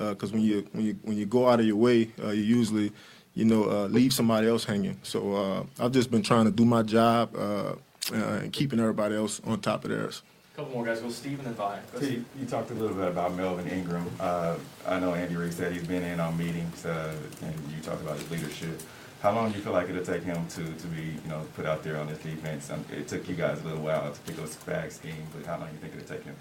Because 0.08 0.32
when 0.32 0.42
you 0.42 0.66
when 0.72 0.84
you 0.84 0.98
when 1.02 1.16
you 1.16 1.26
go 1.26 1.48
out 1.48 1.60
of 1.60 1.66
your 1.66 1.76
way, 1.76 2.10
uh, 2.22 2.30
you 2.30 2.42
usually 2.42 2.92
you 3.34 3.44
know, 3.44 3.70
uh, 3.70 3.86
leave 3.86 4.12
somebody 4.12 4.48
else 4.48 4.64
hanging. 4.64 4.98
So 5.02 5.34
uh, 5.34 5.64
I've 5.78 5.92
just 5.92 6.10
been 6.10 6.22
trying 6.22 6.46
to 6.46 6.50
do 6.50 6.64
my 6.64 6.82
job 6.82 7.34
uh, 7.36 7.74
and 8.12 8.52
keeping 8.52 8.80
everybody 8.80 9.14
else 9.16 9.40
on 9.44 9.60
top 9.60 9.84
of 9.84 9.90
theirs. 9.90 10.22
Couple 10.56 10.72
more 10.74 10.84
guys. 10.84 11.00
Go 11.00 11.10
Stephen 11.10 11.46
and 11.46 11.56
Vi. 11.56 11.80
Steve, 11.96 12.24
you 12.38 12.44
talked 12.44 12.70
a 12.70 12.74
little 12.74 12.96
bit 12.96 13.08
about 13.08 13.34
Melvin 13.34 13.68
Ingram. 13.68 14.10
Uh, 14.18 14.56
I 14.86 14.98
know 14.98 15.14
Andy 15.14 15.36
Reid 15.36 15.54
said 15.54 15.72
he's 15.72 15.86
been 15.86 16.02
in 16.02 16.18
on 16.18 16.36
meetings, 16.36 16.84
uh, 16.84 17.14
and 17.42 17.54
you 17.74 17.80
talked 17.82 18.02
about 18.02 18.18
his 18.18 18.30
leadership. 18.30 18.82
How 19.22 19.32
long 19.32 19.50
do 19.50 19.58
you 19.58 19.62
feel 19.62 19.72
like 19.72 19.88
it'll 19.88 20.04
take 20.04 20.24
him 20.24 20.46
to, 20.48 20.64
to 20.64 20.86
be, 20.88 21.02
you 21.02 21.28
know, 21.28 21.46
put 21.54 21.66
out 21.66 21.82
there 21.84 21.98
on 21.98 22.08
this 22.08 22.18
defense? 22.18 22.70
Um, 22.70 22.84
it 22.90 23.06
took 23.06 23.28
you 23.28 23.36
guys 23.36 23.60
a 23.60 23.64
little 23.64 23.82
while 23.82 24.10
to 24.10 24.20
pick 24.22 24.38
up 24.38 24.48
the 24.48 24.70
bag 24.70 24.90
scheme, 24.90 25.14
but 25.34 25.46
how 25.46 25.58
long 25.58 25.68
do 25.68 25.74
you 25.74 25.78
think 25.78 25.94
it'll 25.94 26.16
take 26.16 26.24
him? 26.24 26.34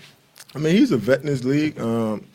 I 0.56 0.60
mean, 0.60 0.76
he's 0.76 0.92
a 0.92 0.98
vet 0.98 1.20
in 1.20 1.28
this 1.28 1.44
league. 1.44 1.80
Um, 1.80 2.26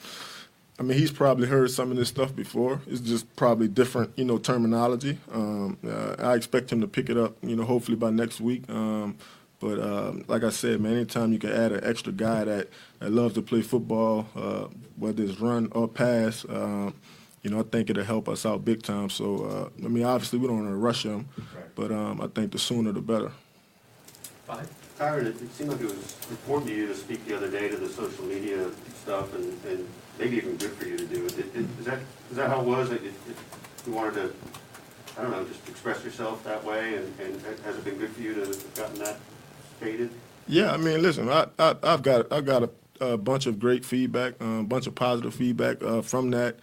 I 0.78 0.82
mean, 0.82 0.98
he's 0.98 1.12
probably 1.12 1.46
heard 1.46 1.70
some 1.70 1.90
of 1.92 1.96
this 1.96 2.08
stuff 2.08 2.34
before. 2.34 2.80
It's 2.88 3.00
just 3.00 3.34
probably 3.37 3.68
different, 3.68 4.10
you 4.16 4.24
know, 4.24 4.38
terminology. 4.38 5.18
Um, 5.32 5.78
uh, 5.87 6.16
I 6.18 6.34
expect 6.34 6.72
him 6.72 6.80
to 6.80 6.88
pick 6.88 7.08
it 7.08 7.16
up, 7.16 7.37
you 7.42 7.54
know, 7.54 7.64
hopefully 7.64 7.96
by 7.96 8.10
next 8.10 8.40
week. 8.40 8.68
Um, 8.68 9.16
but 9.60 9.80
um, 9.80 10.24
like 10.26 10.42
I 10.42 10.50
said, 10.50 10.80
man, 10.80 10.94
anytime 10.94 11.32
you 11.32 11.38
can 11.38 11.52
add 11.52 11.70
an 11.72 11.84
extra 11.84 12.12
guy 12.12 12.44
that, 12.44 12.68
that 12.98 13.12
loves 13.12 13.34
to 13.34 13.42
play 13.42 13.62
football, 13.62 14.26
uh, 14.34 14.66
whether 14.96 15.22
it's 15.22 15.38
run 15.38 15.68
or 15.72 15.87
pass, 15.87 16.44
um, 16.48 16.94
you 17.42 17.50
know, 17.50 17.60
I 17.60 17.62
think 17.62 17.88
it'll 17.88 18.02
help 18.02 18.28
us 18.28 18.44
out 18.44 18.64
big 18.64 18.82
time. 18.82 19.10
So, 19.10 19.44
uh, 19.44 19.84
I 19.84 19.88
mean, 19.88 20.04
obviously 20.04 20.40
we 20.40 20.48
don't 20.48 20.58
want 20.58 20.70
to 20.70 20.76
rush 20.76 21.04
him, 21.04 21.28
but 21.76 21.92
um, 21.92 22.20
I 22.20 22.26
think 22.26 22.50
the 22.50 22.58
sooner 22.58 22.90
the 22.90 23.00
better. 23.00 23.30
Five. 24.46 24.68
Tyrann, 24.98 25.26
it, 25.26 25.42
it 25.42 25.52
seemed 25.54 25.70
like 25.70 25.80
it 25.80 25.87
was 25.87 26.16
important 26.30 26.68
to 26.68 26.74
you 26.74 26.87
to 26.87 26.94
speak 26.94 27.24
the 27.26 27.37
other 27.37 27.50
day 27.50 27.68
to 27.68 27.76
the 27.76 27.88
social 27.88 28.24
media 28.24 28.70
stuff 29.02 29.34
and, 29.34 29.52
and 29.66 29.88
maybe 30.18 30.37
even 30.37 30.57
good 30.57 30.72
for 30.72 30.87
you 30.87 30.96
to 30.96 31.07
do. 31.07 31.24
Is, 31.27 31.38
is 31.38 31.85
that 31.85 31.98
is 32.31 32.37
that 32.37 32.48
how 32.48 32.61
it 32.61 32.66
was? 32.66 32.90
It, 32.90 33.03
you 33.87 33.92
wanted 33.92 34.14
to, 34.14 34.33
I 35.18 35.22
don't 35.22 35.31
know, 35.31 35.44
just 35.44 35.68
express 35.68 36.03
yourself 36.05 36.42
that 36.44 36.64
way, 36.64 36.96
and, 36.96 37.20
and 37.20 37.40
has 37.64 37.77
it 37.77 37.85
been 37.85 37.96
good 37.96 38.11
for 38.11 38.20
you 38.20 38.35
to 38.35 38.40
have 38.40 38.74
gotten 38.74 38.98
that 39.00 39.16
stated? 39.79 40.11
Yeah, 40.46 40.72
I 40.72 40.77
mean, 40.77 41.03
listen, 41.03 41.29
I, 41.29 41.46
I 41.59 41.74
have 41.83 42.03
got 42.03 42.33
I've 42.33 42.44
got 42.44 42.64
a, 42.64 42.70
a, 43.00 43.16
bunch 43.16 43.46
of 43.46 43.59
great 43.59 43.85
feedback, 43.85 44.35
a 44.40 44.44
um, 44.44 44.66
bunch 44.66 44.87
of 44.87 44.94
positive 44.94 45.35
feedback 45.35 45.83
uh, 45.83 46.03
from 46.03 46.31
that. 46.31 46.57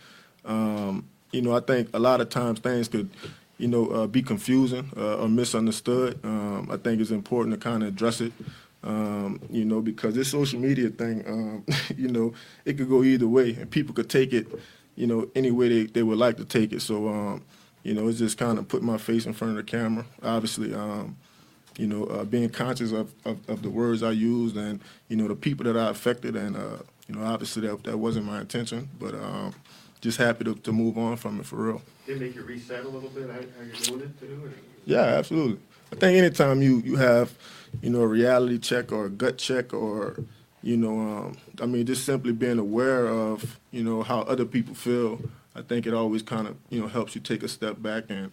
Um, 0.46 1.08
you 1.32 1.42
know, 1.42 1.56
I 1.56 1.62
think 1.62 1.90
a 1.94 2.00
lot 2.00 2.22
of 2.22 2.30
times 2.30 2.60
things 2.60 2.88
could, 2.88 3.10
you 3.58 3.68
know, 3.68 3.88
uh, 3.88 4.08
be 4.08 4.22
confusing 4.22 4.92
uh, 4.98 5.18
or 5.18 5.30
misunderstood. 5.30 6.20
Um, 6.24 6.70
I 6.72 6.78
think 6.78 7.02
it's 7.02 7.12
important 7.12 7.56
to 7.56 7.60
kind 7.60 7.84
of 7.84 7.90
address 7.90 8.22
it. 8.22 8.34
Um, 8.84 9.39
you 9.50 9.63
know, 9.63 9.80
because 9.80 10.15
this 10.15 10.32
social 10.32 10.60
media 10.60 10.89
thing, 10.89 11.24
um, 11.28 11.65
you 11.98 12.08
know, 12.08 12.34
it 12.65 12.78
could 12.78 12.89
go 12.89 13.04
either 13.04 13.28
way, 13.28 13.54
and 13.54 13.70
people 13.70 13.94
could 13.94 14.10
take 14.10 14.34
it, 14.34 14.48
you 14.96 15.06
know, 15.08 15.30
any 15.36 15.52
way 15.52 15.70
they, 15.70 15.86
they 15.86 16.04
would 16.04 16.17
like 16.17 16.38
to 16.38 16.46
take 16.46 16.74
it. 16.74 16.82
So, 16.82 17.08
um, 17.08 17.44
you 17.84 17.94
know, 17.94 18.08
it's 18.08 18.20
just 18.20 18.38
kind 18.38 18.58
of 18.58 18.67
put 18.67 18.82
my 18.82 18.98
face 18.98 19.26
in 19.26 19.34
front 19.34 19.58
of 19.58 19.58
the 19.58 19.72
camera. 19.72 20.06
Obviously, 20.24 20.74
um, 20.74 21.15
you 21.78 21.88
know, 21.88 22.06
uh, 22.06 22.24
being 22.24 22.50
conscious 22.50 22.91
of, 22.91 23.13
of, 23.24 23.38
of, 23.50 23.62
the 23.62 23.70
words 23.70 24.04
I 24.04 24.12
used 24.12 24.58
and, 24.58 24.82
you 25.08 25.15
know, 25.15 25.28
the 25.28 25.36
people 25.36 25.63
that 25.65 25.78
I 25.78 25.89
affected. 25.89 26.36
And, 26.36 26.56
uh, 26.56 26.78
you 27.08 27.15
know, 27.15 27.24
obviously 27.24 27.65
that, 27.67 27.84
that 27.84 27.98
wasn't 27.98 28.26
my 28.26 28.41
intention, 28.41 28.89
but 29.00 29.15
um, 29.15 29.54
just 30.02 30.17
happy 30.17 30.44
to, 30.44 30.56
to 30.56 30.72
move 30.72 30.98
on 30.98 31.17
from 31.17 31.39
it 31.39 31.46
for 31.46 31.56
real. 31.56 31.82
Did 32.06 32.17
it 32.17 32.20
make 32.20 32.36
you 32.36 32.44
reset 32.44 32.84
a 32.84 32.89
little 32.89 33.10
bit 33.10 33.30
how, 33.30 33.36
how 33.36 33.41
you're 33.63 33.76
doing 33.76 34.02
it 34.02 34.20
too? 34.20 34.41
Or? 34.44 34.52
Yeah, 34.86 35.02
absolutely. 35.02 35.60
I 35.94 35.96
think 35.96 36.17
anytime 36.17 36.62
you, 36.62 36.80
you 36.80 36.96
have– 36.96 37.34
you 37.82 37.90
know, 37.90 38.02
a 38.02 38.08
reality 38.08 38.58
check 38.60 38.92
or 38.92 39.06
a 39.06 39.10
gut 39.10 39.38
check 39.38 39.74
or, 39.74 40.18
you 40.62 40.78
know, 40.78 41.00
um, 41.00 41.38
I 41.62 41.66
mean, 41.66 41.86
just 41.86 42.06
simply 42.06 42.34
being 42.34 42.60
aware 42.60 43.08
of, 43.08 43.60
you 43.72 43.84
know, 43.84 44.04
how 44.04 44.22
other 44.22 44.46
people 44.46 44.76
feel. 44.76 45.20
I 45.56 45.62
think 45.62 45.86
it 45.86 45.94
always 45.94 46.22
kind 46.22 46.48
of, 46.48 46.56
you 46.70 46.80
know, 46.80 46.88
helps 46.88 47.14
you 47.16 47.22
take 47.22 47.44
a 47.44 47.48
step 47.48 47.82
back 47.82 48.06
and, 48.10 48.32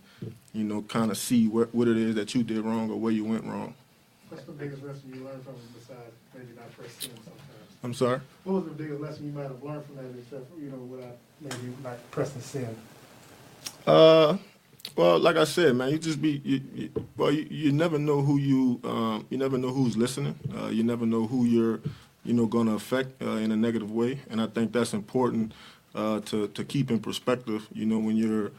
you 0.53 0.65
know, 0.65 0.83
kind 0.83 1.11
of 1.11 1.19
see 1.19 1.49
what, 1.49 1.75
what 1.75 1.89
it 1.89 1.97
is 1.97 2.15
that 2.15 2.35
you 2.35 2.43
did 2.43 2.65
wrong 2.65 2.91
or 2.91 2.97
where 2.97 3.13
you 3.13 3.25
went 3.25 3.45
wrong. 3.45 3.75
What's 4.29 4.45
the 4.45 4.53
biggest 4.53 4.83
lesson 4.83 5.13
you 5.15 5.25
learned 5.25 5.43
from 5.43 5.55
it 5.55 5.75
besides 5.75 6.13
maybe 6.35 6.49
not 6.55 6.71
pressing 6.77 7.11
sometimes? 7.11 7.39
I'm 7.83 7.95
sorry? 7.95 8.21
What 8.45 8.55
was 8.55 8.65
the 8.65 8.71
biggest 8.71 9.01
lesson 9.01 9.27
you 9.27 9.33
might 9.33 9.45
have 9.45 9.63
learned 9.63 9.85
from 9.87 9.97
that 9.97 10.05
except, 10.19 10.51
you 10.61 10.71
know, 10.71 10.77
without 10.77 11.17
maybe 11.41 11.75
not 11.83 12.11
pressing 12.11 12.43
sin? 12.43 12.77
Uh, 13.87 14.37
Well, 14.97 15.19
like 15.19 15.37
I 15.37 15.45
said, 15.45 15.77
man, 15.77 15.91
you 15.91 15.99
just 15.99 16.21
be 16.21 16.41
you, 16.45 16.61
you, 16.75 16.91
well. 17.17 17.31
You, 17.31 17.47
you 17.51 17.73
never 17.73 17.99
know 17.99 18.21
who 18.21 18.39
you 18.39 18.81
um, 18.85 19.27
you 19.31 19.39
never 19.39 19.59
know 19.59 19.69
who's 19.71 19.97
listening. 19.97 20.35
Uh, 20.57 20.69
you 20.69 20.83
never 20.83 21.07
know 21.07 21.27
who 21.27 21.45
you're 21.45 21.81
you 22.25 22.35
know 22.35 22.47
going 22.47 22.67
to 22.67 22.73
affect 22.75 23.23
uh, 23.23 23.31
in 23.33 23.53
a 23.53 23.57
negative 23.57 23.93
way, 23.93 24.21
and 24.31 24.41
I 24.41 24.47
think 24.47 24.73
that's 24.73 24.95
important 24.95 25.53
uh, 25.95 26.21
to 26.21 26.49
to 26.49 26.65
keep 26.65 26.91
in 26.91 26.99
perspective. 27.01 27.69
You 27.73 27.87
know, 27.87 27.99
when 27.99 28.17
you're 28.17 28.51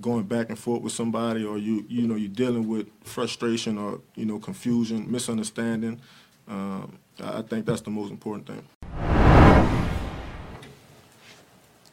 going 0.00 0.24
back 0.24 0.48
and 0.48 0.58
forth 0.58 0.82
with 0.82 0.92
somebody, 0.92 1.44
or 1.44 1.58
you 1.58 1.84
you 1.88 2.06
know 2.06 2.16
you're 2.16 2.28
dealing 2.28 2.68
with 2.68 2.88
frustration 3.04 3.78
or 3.78 4.00
you 4.14 4.26
know 4.26 4.38
confusion, 4.38 5.10
misunderstanding. 5.10 6.00
Um, 6.46 6.98
I 7.20 7.42
think 7.42 7.66
that's 7.66 7.82
the 7.82 7.90
most 7.90 8.10
important 8.10 8.46
thing. 8.46 9.07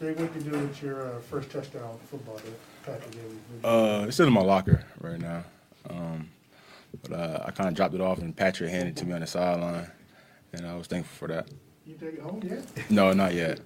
Dave, 0.05 0.19
what 0.19 0.33
did 0.35 0.45
you 0.45 0.51
do 0.51 0.59
with 0.59 0.83
your 0.83 1.07
uh, 1.07 1.19
first 1.19 1.49
touchdown 1.49 1.97
football 2.11 2.35
that 2.35 2.85
Patrick 2.85 3.11
gave 3.11 3.23
you? 3.23 3.67
Uh, 3.67 4.05
it's 4.07 4.19
in 4.19 4.31
my 4.31 4.41
locker 4.41 4.85
right 5.01 5.19
now. 5.19 5.43
Um, 5.89 6.29
but 7.01 7.11
uh, 7.11 7.43
I 7.43 7.49
kind 7.49 7.69
of 7.69 7.73
dropped 7.73 7.95
it 7.95 8.01
off, 8.01 8.19
and 8.19 8.35
Patrick 8.35 8.69
handed 8.69 8.89
it 8.89 8.95
to 8.97 9.05
me 9.05 9.13
on 9.13 9.21
the 9.21 9.27
sideline, 9.27 9.89
and 10.53 10.67
I 10.67 10.75
was 10.75 10.85
thankful 10.85 11.27
for 11.27 11.33
that. 11.33 11.47
You 11.87 11.95
take 11.95 12.13
it 12.13 12.21
home 12.21 12.39
yet? 12.47 12.65
No, 12.91 13.13
not 13.13 13.33
yet. 13.33 13.61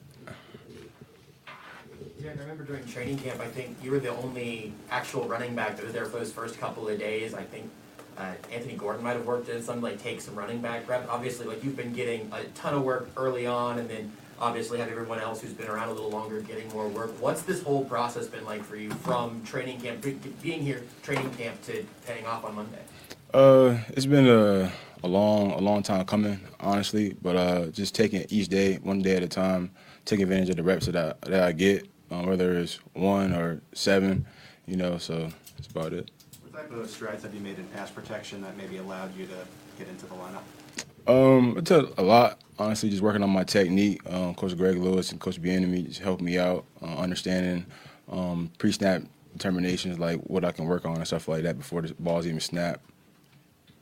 Yeah, 2.22 2.30
I 2.30 2.40
remember 2.40 2.64
during 2.64 2.86
training 2.86 3.18
camp, 3.18 3.42
I 3.42 3.48
think 3.48 3.76
you 3.84 3.92
were 3.92 4.00
the 4.00 4.16
only 4.16 4.72
actual 4.90 5.26
running 5.26 5.56
back 5.56 5.76
that 5.76 5.84
was 5.84 5.94
there 5.94 6.06
for 6.06 6.20
those 6.20 6.32
first 6.32 6.58
couple 6.58 6.88
of 6.88 6.98
days. 6.98 7.34
I 7.34 7.44
think 7.44 7.70
uh, 8.18 8.32
Anthony 8.50 8.76
Gordon 8.76 9.04
might 9.04 9.18
have 9.18 9.26
worked 9.26 9.50
in 9.50 9.62
some 9.62 9.82
like 9.82 10.02
take 10.02 10.22
some 10.22 10.36
running 10.36 10.62
back 10.62 10.88
reps. 10.88 11.10
Obviously, 11.10 11.48
like 11.48 11.66
you've 11.66 11.76
been 11.76 11.92
getting 11.92 12.32
a 12.32 12.46
ton 12.56 12.76
of 12.76 12.84
work 12.84 13.10
early 13.18 13.46
on, 13.46 13.78
and 13.78 13.90
then 13.90 14.14
obviously 14.42 14.80
have 14.80 14.90
everyone 14.90 15.20
else 15.20 15.42
who's 15.42 15.54
been 15.54 15.68
around 15.68 15.90
a 15.90 15.94
little 15.94 16.10
longer 16.10 16.42
getting 16.42 16.68
more 16.70 16.88
work. 16.88 17.12
What's 17.22 17.42
this 17.42 17.62
whole 17.62 17.86
process 17.86 18.28
been 18.28 18.46
like 18.46 18.64
for 18.64 18.76
you 18.76 18.90
from 18.92 19.44
training 19.44 19.82
camp, 19.82 20.06
being 20.42 20.62
here 20.62 20.84
training 21.04 21.30
camp 21.32 21.62
to 21.64 21.86
paying 22.06 22.26
off 22.26 22.46
on 22.46 22.56
Monday? 22.56 22.80
Uh, 23.34 23.78
it's 23.90 24.06
been 24.06 24.28
a, 24.28 24.72
a 25.04 25.08
long, 25.08 25.52
a 25.52 25.60
long 25.60 25.84
time 25.84 26.06
coming, 26.06 26.40
honestly. 26.60 27.16
But 27.22 27.36
uh, 27.36 27.66
just 27.68 27.94
taking 27.94 28.26
each 28.30 28.48
day, 28.48 28.76
one 28.76 29.02
day 29.02 29.18
at 29.18 29.24
a 29.24 29.28
time, 29.28 29.72
taking 30.06 30.24
advantage 30.24 30.50
of 30.50 30.56
the 30.56 30.64
reps 30.64 30.86
that 30.88 30.96
I, 30.96 31.14
that 31.30 31.44
I 31.44 31.52
get, 31.52 31.88
um, 32.10 32.26
whether 32.26 32.58
it's 32.58 32.80
one 32.94 33.34
or 33.34 33.62
seven, 33.74 34.26
you 34.66 34.78
know. 34.78 34.98
So 34.98 35.30
that's 35.58 35.68
about 35.70 35.94
it. 35.94 36.10
What 36.44 36.54
type 36.54 36.72
of 36.72 36.90
strides 36.90 37.24
have 37.24 37.34
you 37.34 37.42
made 37.42 37.60
in 37.60 37.66
pass 37.68 37.92
protection 37.92 38.42
that 38.42 38.58
maybe 38.58 38.78
allowed 38.78 39.16
you 39.16 39.26
to 39.26 39.36
get 39.78 39.88
into 39.88 40.06
the 40.06 40.16
lineup? 40.16 40.44
Um, 41.08 41.58
it 41.58 41.66
took 41.66 41.98
a 41.98 42.04
lot, 42.04 42.40
honestly, 42.58 42.90
just 42.90 43.02
working 43.02 43.24
on 43.24 43.30
my 43.30 43.44
technique. 43.44 44.02
Um, 44.10 44.36
Coach 44.36 44.56
Greg 44.56 44.78
Lewis 44.78 45.12
and 45.12 45.20
Coach 45.20 45.42
Bieniemy 45.42 45.88
just 45.88 46.02
helped 46.02 46.22
me 46.22 46.38
out, 46.38 46.66
uh, 46.82 46.98
understanding 46.98 47.66
um, 48.12 48.52
pre-snap 48.58 49.04
determinations, 49.34 50.00
like 50.00 50.20
what 50.22 50.46
I 50.46 50.52
can 50.52 50.66
work 50.66 50.86
on 50.86 50.98
and 50.98 51.08
stuff 51.08 51.28
like 51.28 51.44
that 51.44 51.58
before 51.58 51.82
the 51.82 51.94
ball's 52.00 52.28
even 52.28 52.40
snapped. 52.40 52.82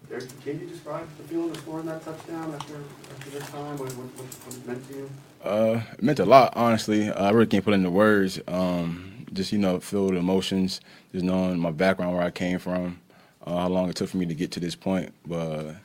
Can 0.09 0.59
you 0.61 0.67
describe 0.67 1.05
the 1.17 1.23
feeling 1.23 1.49
of 1.49 1.57
scoring 1.57 1.85
that 1.87 2.03
touchdown 2.03 2.53
after, 2.53 2.75
after 2.75 3.29
this 3.29 3.49
time? 3.49 3.77
What, 3.77 3.91
what, 3.91 4.07
what 4.17 4.55
it 4.55 4.67
meant 4.67 4.87
to 4.87 4.93
you? 4.95 5.09
Uh, 5.43 5.81
it 5.93 6.03
meant 6.03 6.19
a 6.19 6.25
lot, 6.25 6.53
honestly. 6.55 7.11
I 7.11 7.31
really 7.31 7.47
can't 7.47 7.65
put 7.65 7.73
into 7.73 7.89
words. 7.89 8.39
Um, 8.47 9.25
just 9.33 9.51
you 9.51 9.57
know, 9.59 9.81
feel 9.81 10.07
the 10.07 10.15
emotions, 10.15 10.79
just 11.11 11.25
knowing 11.25 11.59
my 11.59 11.71
background, 11.71 12.15
where 12.15 12.23
I 12.23 12.31
came 12.31 12.57
from, 12.57 13.01
uh, 13.45 13.57
how 13.57 13.67
long 13.67 13.89
it 13.89 13.97
took 13.97 14.09
for 14.09 14.17
me 14.17 14.25
to 14.27 14.33
get 14.33 14.51
to 14.51 14.61
this 14.61 14.75
point. 14.75 15.13
But 15.25 15.75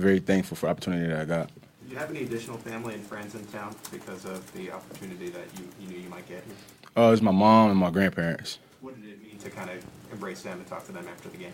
very 0.00 0.18
thankful 0.18 0.56
for 0.56 0.66
the 0.66 0.70
opportunity 0.70 1.06
that 1.06 1.20
I 1.20 1.24
got. 1.24 1.50
Did 1.82 1.92
you 1.92 1.98
have 1.98 2.10
any 2.10 2.22
additional 2.22 2.56
family 2.58 2.94
and 2.94 3.04
friends 3.04 3.34
in 3.34 3.44
town 3.46 3.74
because 3.90 4.24
of 4.24 4.52
the 4.52 4.70
opportunity 4.72 5.28
that 5.30 5.46
you, 5.58 5.68
you 5.80 5.88
knew 5.88 5.98
you 5.98 6.08
might 6.08 6.28
get 6.28 6.44
here? 6.44 6.54
Uh, 6.96 7.12
it's 7.12 7.22
my 7.22 7.30
mom 7.30 7.70
and 7.70 7.78
my 7.78 7.90
grandparents. 7.90 8.58
What 8.80 9.00
did 9.00 9.10
it 9.10 9.22
mean 9.22 9.38
to 9.38 9.50
kind 9.50 9.70
of 9.70 9.84
embrace 10.12 10.42
them 10.42 10.58
and 10.58 10.66
talk 10.66 10.84
to 10.86 10.92
them 10.92 11.06
after 11.08 11.28
the 11.28 11.36
game? 11.36 11.52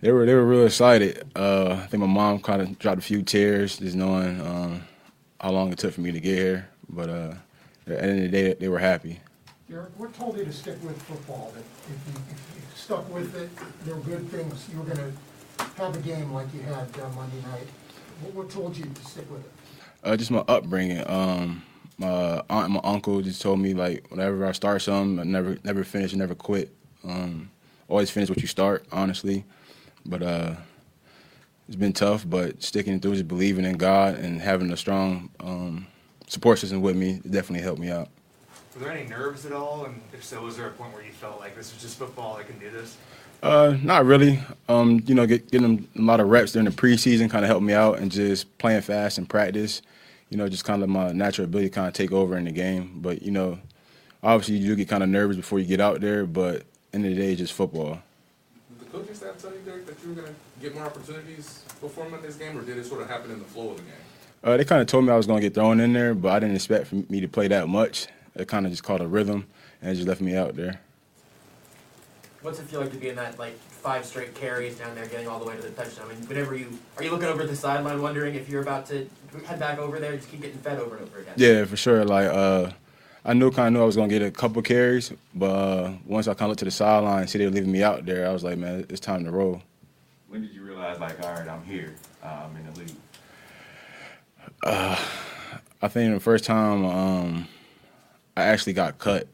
They 0.00 0.12
were 0.12 0.26
they 0.26 0.34
were 0.34 0.44
real 0.44 0.66
excited. 0.66 1.24
Uh, 1.34 1.80
I 1.82 1.86
think 1.86 2.02
my 2.02 2.06
mom 2.06 2.40
kind 2.40 2.60
of 2.60 2.78
dropped 2.78 2.98
a 2.98 3.02
few 3.02 3.22
tears 3.22 3.78
just 3.78 3.96
knowing 3.96 4.40
um, 4.42 4.82
how 5.40 5.52
long 5.52 5.72
it 5.72 5.78
took 5.78 5.94
for 5.94 6.02
me 6.02 6.12
to 6.12 6.20
get 6.20 6.36
here. 6.36 6.68
But 6.88 7.08
uh, 7.08 7.34
at 7.86 7.86
the 7.86 8.02
end 8.02 8.24
of 8.24 8.30
the 8.30 8.42
day, 8.42 8.54
they 8.54 8.68
were 8.68 8.78
happy. 8.78 9.20
Derrick, 9.68 9.88
what 9.96 10.14
told 10.14 10.36
you 10.36 10.44
to 10.44 10.52
stick 10.52 10.76
with 10.84 11.00
football? 11.02 11.52
That 11.54 11.64
if 11.92 12.14
you, 12.14 12.20
if 12.30 12.56
you 12.56 12.62
stuck 12.76 13.12
with 13.12 13.34
it, 13.34 13.50
there 13.84 13.94
were 13.94 14.02
good 14.02 14.28
things, 14.30 14.68
you 14.70 14.78
were 14.78 14.84
gonna 14.84 15.10
have 15.76 15.96
a 15.96 16.00
game 16.00 16.32
like 16.32 16.52
you 16.54 16.60
had 16.60 16.88
uh, 17.00 17.08
Monday 17.14 17.40
night. 17.42 17.66
What, 18.22 18.34
what 18.34 18.50
told 18.50 18.76
you 18.76 18.84
to 18.84 19.04
stick 19.04 19.30
with 19.30 19.44
it? 19.44 19.52
Uh, 20.02 20.16
just 20.16 20.30
my 20.30 20.44
upbringing. 20.48 21.02
Um, 21.08 21.62
my 21.98 22.42
aunt 22.50 22.66
and 22.66 22.74
my 22.74 22.80
uncle 22.84 23.20
just 23.22 23.40
told 23.40 23.58
me 23.58 23.74
like 23.74 24.10
whenever 24.10 24.46
I 24.46 24.52
start 24.52 24.82
something, 24.82 25.18
I 25.18 25.24
never 25.24 25.58
never 25.64 25.84
finish, 25.84 26.14
never 26.14 26.34
quit. 26.34 26.74
Um, 27.04 27.50
always 27.88 28.10
finish 28.10 28.28
what 28.28 28.40
you 28.40 28.48
start, 28.48 28.86
honestly. 28.92 29.44
But 30.04 30.22
uh, 30.22 30.54
it's 31.66 31.76
been 31.76 31.92
tough, 31.92 32.28
but 32.28 32.62
sticking 32.62 33.00
through, 33.00 33.14
just 33.14 33.28
believing 33.28 33.64
in 33.64 33.76
God 33.76 34.16
and 34.16 34.40
having 34.40 34.70
a 34.70 34.76
strong 34.76 35.30
um, 35.40 35.86
support 36.28 36.58
system 36.58 36.80
with 36.80 36.96
me 36.96 37.20
definitely 37.28 37.62
helped 37.62 37.80
me 37.80 37.90
out. 37.90 38.08
Were 38.74 38.80
there 38.84 38.92
any 38.92 39.08
nerves 39.08 39.46
at 39.46 39.52
all? 39.52 39.86
And 39.86 40.00
if 40.12 40.22
so, 40.22 40.42
was 40.42 40.56
there 40.56 40.66
a 40.66 40.70
point 40.70 40.92
where 40.92 41.02
you 41.02 41.12
felt 41.12 41.40
like 41.40 41.56
this 41.56 41.72
was 41.72 41.82
just 41.82 41.98
football, 41.98 42.36
I 42.36 42.42
can 42.42 42.58
do 42.58 42.70
this? 42.70 42.98
Uh, 43.42 43.76
not 43.82 44.04
really. 44.04 44.40
Um, 44.68 45.02
you 45.06 45.14
know, 45.14 45.26
get, 45.26 45.50
getting 45.50 45.88
a 45.96 46.00
lot 46.00 46.20
of 46.20 46.28
reps 46.28 46.52
during 46.52 46.68
the 46.68 46.74
preseason 46.74 47.30
kind 47.30 47.44
of 47.44 47.48
helped 47.48 47.64
me 47.64 47.72
out, 47.72 47.98
and 47.98 48.10
just 48.10 48.56
playing 48.58 48.80
fast 48.82 49.18
and 49.18 49.28
practice. 49.28 49.82
You 50.30 50.36
know, 50.36 50.48
just 50.48 50.64
kind 50.64 50.82
of 50.82 50.88
my 50.88 51.12
natural 51.12 51.44
ability 51.44 51.70
kind 51.70 51.86
of 51.86 51.94
take 51.94 52.12
over 52.12 52.36
in 52.36 52.44
the 52.44 52.50
game. 52.50 52.98
But 53.00 53.22
you 53.22 53.30
know, 53.30 53.58
obviously 54.22 54.56
you 54.56 54.68
do 54.68 54.76
get 54.76 54.88
kind 54.88 55.02
of 55.02 55.08
nervous 55.08 55.36
before 55.36 55.58
you 55.58 55.66
get 55.66 55.80
out 55.80 56.00
there. 56.00 56.26
But 56.26 56.64
end 56.92 57.04
of 57.04 57.14
the 57.14 57.16
day, 57.16 57.32
it's 57.32 57.40
just 57.40 57.52
football. 57.52 58.00
Did 58.78 58.80
the 58.80 58.84
coaching 58.98 59.14
staff 59.14 59.40
tell 59.40 59.52
you, 59.52 59.58
Derrick, 59.64 59.86
that 59.86 59.96
you 60.02 60.08
were 60.08 60.22
going 60.22 60.28
to 60.28 60.34
get 60.60 60.74
more 60.74 60.84
opportunities 60.84 61.62
before 61.80 62.08
Monday's 62.08 62.36
game, 62.36 62.58
or 62.58 62.62
did 62.62 62.78
it 62.78 62.86
sort 62.86 63.02
of 63.02 63.08
happen 63.08 63.30
in 63.30 63.38
the 63.38 63.44
flow 63.44 63.70
of 63.70 63.76
the 63.76 63.82
game? 63.82 63.92
Uh, 64.42 64.56
they 64.56 64.64
kind 64.64 64.80
of 64.80 64.86
told 64.86 65.04
me 65.04 65.12
I 65.12 65.16
was 65.16 65.26
going 65.26 65.40
to 65.40 65.46
get 65.46 65.54
thrown 65.54 65.80
in 65.80 65.92
there, 65.92 66.14
but 66.14 66.32
I 66.32 66.38
didn't 66.38 66.54
expect 66.56 66.88
for 66.88 66.96
me 66.96 67.20
to 67.20 67.28
play 67.28 67.48
that 67.48 67.68
much. 67.68 68.08
It 68.34 68.48
kind 68.48 68.66
of 68.66 68.72
just 68.72 68.82
caught 68.82 69.00
a 69.00 69.06
rhythm, 69.06 69.46
and 69.80 69.92
it 69.92 69.94
just 69.94 70.08
left 70.08 70.20
me 70.20 70.36
out 70.36 70.56
there. 70.56 70.80
What's 72.46 72.60
it 72.60 72.68
feel 72.68 72.80
like 72.80 72.92
to 72.92 72.96
be 72.96 73.08
in 73.08 73.16
that 73.16 73.40
like 73.40 73.58
five 73.58 74.06
straight 74.06 74.32
carries 74.36 74.78
down 74.78 74.94
there, 74.94 75.04
getting 75.06 75.26
all 75.26 75.40
the 75.40 75.46
way 75.46 75.56
to 75.56 75.62
the 75.62 75.70
touchdown? 75.70 76.06
I 76.08 76.14
mean, 76.14 76.28
whenever 76.28 76.54
you 76.54 76.78
are 76.96 77.02
you 77.02 77.10
looking 77.10 77.26
over 77.26 77.42
at 77.42 77.48
the 77.48 77.56
sideline, 77.56 78.00
wondering 78.00 78.36
if 78.36 78.48
you're 78.48 78.62
about 78.62 78.86
to 78.86 79.10
head 79.46 79.58
back 79.58 79.80
over 79.80 79.98
there, 79.98 80.14
just 80.14 80.30
keep 80.30 80.42
getting 80.42 80.58
fed 80.58 80.78
over 80.78 80.96
and 80.96 81.08
over 81.08 81.18
again. 81.18 81.34
Yeah, 81.34 81.64
for 81.64 81.76
sure. 81.76 82.04
Like 82.04 82.28
uh, 82.28 82.70
I 83.24 83.32
knew 83.32 83.50
kind 83.50 83.66
of 83.66 83.72
knew 83.72 83.82
I 83.82 83.84
was 83.84 83.96
gonna 83.96 84.06
get 84.06 84.22
a 84.22 84.30
couple 84.30 84.62
carries, 84.62 85.12
but 85.34 85.50
uh, 85.50 85.92
once 86.06 86.28
I 86.28 86.34
kind 86.34 86.42
of 86.42 86.50
looked 86.50 86.60
to 86.60 86.66
the 86.66 86.70
sideline, 86.70 87.22
and 87.22 87.28
see 87.28 87.38
they 87.38 87.46
were 87.46 87.50
leaving 87.50 87.72
me 87.72 87.82
out 87.82 88.06
there, 88.06 88.28
I 88.28 88.32
was 88.32 88.44
like, 88.44 88.58
man, 88.58 88.86
it's 88.90 89.00
time 89.00 89.24
to 89.24 89.32
roll. 89.32 89.60
When 90.28 90.42
did 90.42 90.54
you 90.54 90.62
realize, 90.62 91.00
like, 91.00 91.20
all 91.24 91.34
right, 91.34 91.48
I'm 91.48 91.64
here, 91.64 91.96
I'm 92.22 92.54
in 92.54 92.72
the 92.72 92.78
league? 92.78 92.96
Uh, 94.62 94.96
I 95.82 95.88
think 95.88 96.14
the 96.14 96.20
first 96.20 96.44
time 96.44 96.84
um, 96.84 97.48
I 98.36 98.44
actually 98.44 98.74
got 98.74 98.98
cut 98.98 99.26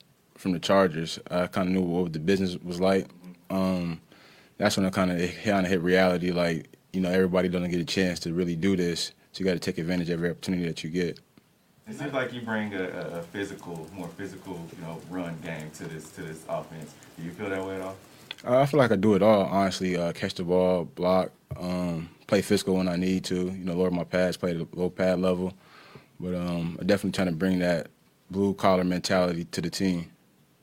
from 0.43 0.53
the 0.53 0.59
Chargers, 0.59 1.21
I 1.31 1.47
kind 1.47 1.69
of 1.69 1.75
knew 1.75 1.83
what 1.83 2.13
the 2.13 2.19
business 2.19 2.57
was 2.57 2.81
like. 2.81 3.07
Um, 3.49 4.01
that's 4.59 4.77
when 4.77 4.85
I 4.85 4.91
kind 4.91 5.13
of 5.13 5.31
kind 5.45 5.65
of 5.65 5.71
hit 5.71 5.81
reality. 5.81 6.33
Like, 6.33 6.67
you 6.93 7.01
know, 7.01 7.11
everybody 7.11 7.49
doesn't 7.49 7.71
get 7.71 7.81
a 7.81 7.85
chance 7.85 8.19
to 8.21 8.35
really 8.35 8.57
do 8.57 8.77
this, 8.77 9.13
so 9.31 9.39
you 9.39 9.45
got 9.45 9.53
to 9.53 9.61
take 9.61 9.79
advantage 9.79 10.11
of 10.11 10.15
every 10.15 10.31
opportunity 10.31 10.67
that 10.67 10.83
you 10.83 10.91
get. 10.91 11.21
It 11.87 11.97
seems 11.97 12.13
like 12.13 12.33
you 12.33 12.41
bring 12.41 12.75
a, 12.75 12.83
a- 12.85 13.23
physical, 13.23 13.87
more 13.95 14.09
physical, 14.09 14.61
you 14.77 14.85
know, 14.85 15.01
run 15.11 15.37
game 15.45 15.71
to 15.77 15.85
this 15.85 16.11
to 16.13 16.23
this 16.23 16.45
offense. 16.49 16.93
Do 17.17 17.25
you 17.25 17.31
feel 17.31 17.49
that 17.49 17.65
way 17.65 17.77
at 17.77 17.83
all? 17.83 17.97
Uh, 18.45 18.59
I 18.59 18.67
feel 18.67 18.79
like 18.79 18.91
I 18.91 18.97
do 18.97 19.15
it 19.15 19.23
all, 19.23 19.45
honestly. 19.45 19.97
Uh, 19.97 20.13
catch 20.13 20.35
the 20.35 20.43
ball, 20.43 20.85
block, 20.85 21.31
um, 21.57 22.09
play 22.27 22.43
physical 22.43 22.75
when 22.75 22.89
I 22.89 22.97
need 22.97 23.25
to. 23.27 23.37
You 23.37 23.65
know, 23.65 23.75
lower 23.75 23.93
my 23.93 24.05
pads, 24.05 24.37
play 24.37 24.55
the 24.55 24.67
low 24.75 24.91
pad 24.91 25.21
level. 25.21 25.53
But 26.19 26.35
um, 26.35 26.77
I'm 26.81 26.87
definitely 26.87 27.13
trying 27.13 27.29
to 27.29 27.37
bring 27.37 27.61
that 27.61 27.89
blue 28.31 28.55
collar 28.55 28.85
mentality 28.85 29.45
to 29.45 29.61
the 29.61 29.71
team. 29.71 30.11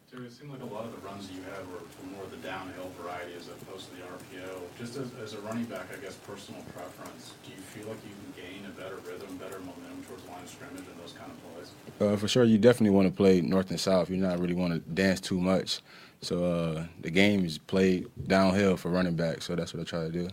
Terry, 0.09 0.25
it 0.25 0.33
seemed 0.33 0.49
like 0.49 0.61
a 0.61 0.73
lot 0.73 0.85
of 0.85 0.91
the 0.91 0.97
runs 1.05 1.27
that 1.27 1.35
you 1.35 1.43
had 1.43 1.61
were, 1.69 1.85
were 1.85 2.09
more 2.15 2.23
of 2.23 2.31
the 2.31 2.37
downhill 2.37 2.89
variety 2.99 3.33
as 3.37 3.47
opposed 3.47 3.89
to 3.89 3.95
the 3.95 4.01
RPO. 4.01 4.57
Just 4.79 4.97
as, 4.97 5.11
as 5.21 5.33
a 5.35 5.41
running 5.41 5.65
back, 5.65 5.85
I 5.93 6.01
guess 6.01 6.15
personal 6.25 6.61
preference, 6.73 7.33
do 7.45 7.51
you 7.51 7.61
feel 7.61 7.87
like 7.87 7.99
you 8.01 8.15
can 8.17 8.43
gain 8.43 8.65
a 8.65 8.73
better 8.73 8.95
rhythm, 9.05 9.37
better 9.37 9.59
momentum 9.59 10.03
towards 10.07 10.25
line 10.25 10.41
of 10.41 10.49
scrimmage 10.49 10.81
and 10.89 10.99
those 10.99 11.13
kind 11.13 11.29
of 11.29 11.37
plays? 11.53 11.69
Uh, 12.01 12.17
for 12.17 12.27
sure, 12.27 12.43
you 12.43 12.57
definitely 12.57 12.95
want 12.95 13.07
to 13.07 13.13
play 13.13 13.41
north 13.41 13.69
and 13.69 13.79
south. 13.79 14.09
You're 14.09 14.17
not 14.17 14.39
really 14.39 14.55
want 14.55 14.73
to 14.73 14.79
dance 14.79 15.19
too 15.19 15.39
much. 15.39 15.81
So 16.21 16.43
uh, 16.43 16.85
the 17.01 17.11
game 17.11 17.45
is 17.45 17.59
played 17.59 18.07
downhill 18.27 18.77
for 18.77 18.89
running 18.89 19.15
back. 19.15 19.43
So 19.43 19.55
that's 19.55 19.75
what 19.75 19.81
I 19.81 19.83
try 19.83 20.05
to 20.05 20.11
do. 20.11 20.27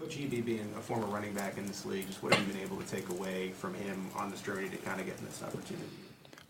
Coach 0.00 0.18
EB 0.18 0.44
being 0.44 0.74
a 0.76 0.80
former 0.80 1.06
running 1.06 1.34
back 1.34 1.56
in 1.56 1.66
this 1.66 1.86
league, 1.86 2.08
just 2.08 2.20
what 2.20 2.34
have 2.34 2.44
you 2.46 2.52
been 2.52 2.62
able 2.62 2.78
to 2.78 2.86
take 2.88 3.08
away 3.10 3.50
from 3.50 3.74
him 3.74 4.10
on 4.16 4.32
this 4.32 4.42
journey 4.42 4.68
to 4.68 4.76
kind 4.78 4.98
of 4.98 5.06
getting 5.06 5.24
this 5.24 5.40
opportunity? 5.40 5.86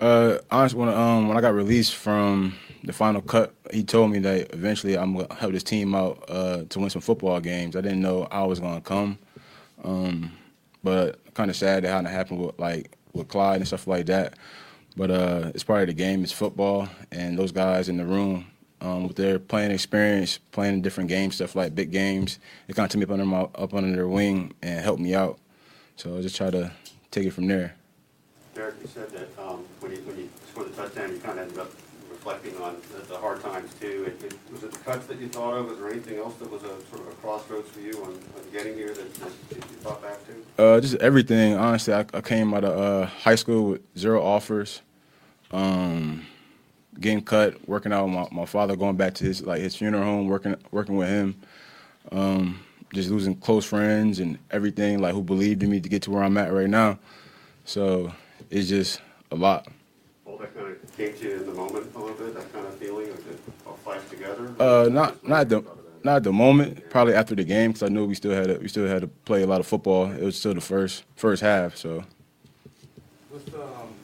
Uh, 0.01 0.39
honestly, 0.51 0.79
when 0.79 0.89
um 0.89 1.29
when 1.29 1.37
I 1.37 1.43
got 1.43 1.53
released 1.53 1.95
from 1.95 2.55
the 2.85 2.93
final 2.93 3.21
cut, 3.21 3.55
he 3.71 3.85
told 3.85 4.11
me 4.11 4.19
that 4.21 4.53
eventually 4.55 4.97
I'm 4.97 5.15
gonna 5.15 5.35
help 5.35 5.53
this 5.53 5.63
team 5.63 5.95
out 5.95 6.25
uh, 6.29 6.65
to 6.71 6.79
win 6.79 6.89
some 6.89 7.03
football 7.03 7.39
games. 7.39 7.77
I 7.77 7.83
didn't 7.83 8.01
know 8.01 8.27
I 8.31 8.45
was 8.45 8.61
gonna 8.61 8.81
come, 8.81 9.19
um, 9.85 10.33
but 10.83 11.23
kind 11.35 11.51
of 11.51 11.57
sad 11.57 11.85
that 11.85 11.91
how 11.91 11.99
it 11.99 12.07
happened 12.07 12.41
with 12.41 12.59
like 12.59 12.97
with 13.13 13.29
Clyde 13.29 13.57
and 13.59 13.67
stuff 13.67 13.87
like 13.87 14.07
that. 14.07 14.35
But 14.97 15.11
uh, 15.11 15.53
it's 15.55 15.65
part 15.65 15.83
of 15.83 15.89
the 15.89 15.93
game. 15.93 16.23
It's 16.25 16.33
football, 16.33 16.89
and 17.13 17.39
those 17.39 17.53
guys 17.53 17.91
in 17.91 17.99
the 17.99 18.07
room 18.07 18.47
um, 18.81 19.07
with 19.07 19.17
their 19.17 19.39
playing 19.39 19.71
experience, 19.71 20.39
playing 20.51 20.81
different 20.81 21.11
games, 21.11 21.35
stuff 21.35 21.55
like 21.55 21.75
big 21.75 21.91
games. 21.93 22.39
They 22.67 22.73
kind 22.73 22.87
of 22.87 22.91
took 22.91 23.01
me 23.01 23.05
up 23.05 23.11
under 23.11 23.27
my 23.27 23.41
up 23.55 23.75
under 23.75 23.95
their 23.95 24.09
wing 24.09 24.55
and 24.63 24.83
helped 24.83 25.01
me 25.01 25.15
out. 25.15 25.39
So 25.97 26.17
I 26.17 26.23
just 26.23 26.37
try 26.37 26.51
to 26.51 26.73
take 27.11 27.27
it 27.27 27.33
from 27.33 27.49
there. 27.49 27.75
Derrick, 28.55 28.75
you 28.83 28.89
said 28.89 29.11
that 29.11 29.29
um, 29.43 29.65
when 29.81 29.93
you, 29.93 29.99
when 29.99 30.17
you 30.19 30.29
scored 30.51 30.73
the 30.73 30.77
touchdown, 30.77 31.11
you 31.13 31.19
kind 31.21 31.39
of 31.39 31.45
ended 31.47 31.59
up 31.59 31.71
reflecting 32.11 32.57
on 32.59 32.77
the- 32.93 33.07
the 33.07 33.17
hard 33.17 33.41
times 33.43 33.71
too. 33.81 34.05
It- 34.09 34.25
it- 34.25 34.39
Was 34.53 34.65
it 34.65 34.73
the 34.73 34.79
cuts 34.79 35.07
that 35.07 35.19
you 35.21 35.29
thought 35.29 35.55
of? 35.55 35.69
Was 35.69 35.79
there 35.79 35.91
anything 35.91 36.19
else 36.19 36.35
that 36.37 36.51
was 36.51 36.63
a 36.65 36.75
sort 36.91 37.03
of 37.03 37.09
a 37.09 37.17
crossroads 37.23 37.69
for 37.71 37.81
you 37.81 37.93
on 38.03 38.11
on 38.11 38.51
getting 38.53 38.75
here 38.75 38.89
that 38.93 39.05
you 39.51 39.61
thought 39.83 40.03
back 40.03 40.19
to? 40.27 40.63
Uh, 40.63 40.81
just 40.81 40.97
everything. 40.97 41.55
Honestly, 41.55 41.95
I, 41.95 42.05
I 42.13 42.21
came 42.21 42.53
out 42.53 42.65
of 42.65 42.77
uh, 42.79 43.07
high 43.07 43.37
school 43.37 43.71
with 43.71 43.83
zero 43.97 44.23
offers. 44.23 44.83
Um, 45.53 46.27
getting 46.99 47.23
cut, 47.23 47.57
working 47.69 47.93
out 47.93 48.05
with 48.07 48.15
my, 48.15 48.27
my 48.33 48.45
father, 48.47 48.77
going 48.77 48.97
back 48.97 49.15
to 49.15 49.25
his 49.25 49.43
like 49.43 49.61
his 49.61 49.77
funeral 49.77 50.03
home, 50.05 50.27
working 50.29 50.57
working 50.73 50.97
with 50.97 51.09
him. 51.09 51.37
Um, 52.13 52.61
just 52.93 53.09
losing 53.09 53.37
close 53.37 53.65
friends 53.65 54.19
and 54.19 54.37
everything 54.51 54.99
like 55.01 55.15
who 55.15 55.23
believed 55.23 55.63
in 55.63 55.71
me 55.71 55.81
to 55.81 55.89
get 55.89 56.03
to 56.03 56.11
where 56.11 56.25
I'm 56.25 56.37
at 56.37 56.53
right 56.53 56.69
now. 56.69 56.99
So 57.65 58.13
it's 58.51 58.69
just 58.69 59.01
a 59.31 59.37
lot. 59.37 59.69
All 60.27 60.37
that 60.39 60.55
kind 60.55 60.69
of 60.69 60.97
came 60.97 61.15
to 61.17 61.25
you 61.25 61.37
in 61.37 61.47
the 61.47 61.53
moment 61.53 61.87
a 61.95 61.99
little 61.99 62.15
bit, 62.15 62.35
that 62.35 62.53
kind 62.53 62.67
of 62.67 62.75
feeling, 62.77 63.11
like 63.11 63.21
it 63.21 63.41
all 63.67 63.77
flashed 63.77 64.11
together? 64.11 64.53
Uh, 64.59 64.89
not 64.91 65.27
not 65.27 65.49
the 65.49 65.65
not 66.03 66.17
at 66.17 66.23
the 66.25 66.33
moment. 66.33 66.89
Probably 66.91 67.15
after 67.15 67.35
the 67.35 67.45
game 67.45 67.73
because 67.73 67.83
I 67.83 67.89
knew 67.89 68.07
we 68.07 68.15
still 68.15 68.33
had 68.33 68.49
to, 68.49 68.59
we 68.59 68.69
still 68.69 68.87
had 68.87 69.03
to 69.03 69.09
play 69.09 69.43
a 69.43 69.47
lot 69.47 69.61
of 69.61 69.67
football. 69.67 70.11
It 70.11 70.23
was 70.23 70.37
still 70.37 70.55
the 70.55 70.61
first 70.61 71.05
first 71.17 71.43
half. 71.43 71.77
So 71.77 72.05
With, 73.31 73.55
um, 73.55 73.95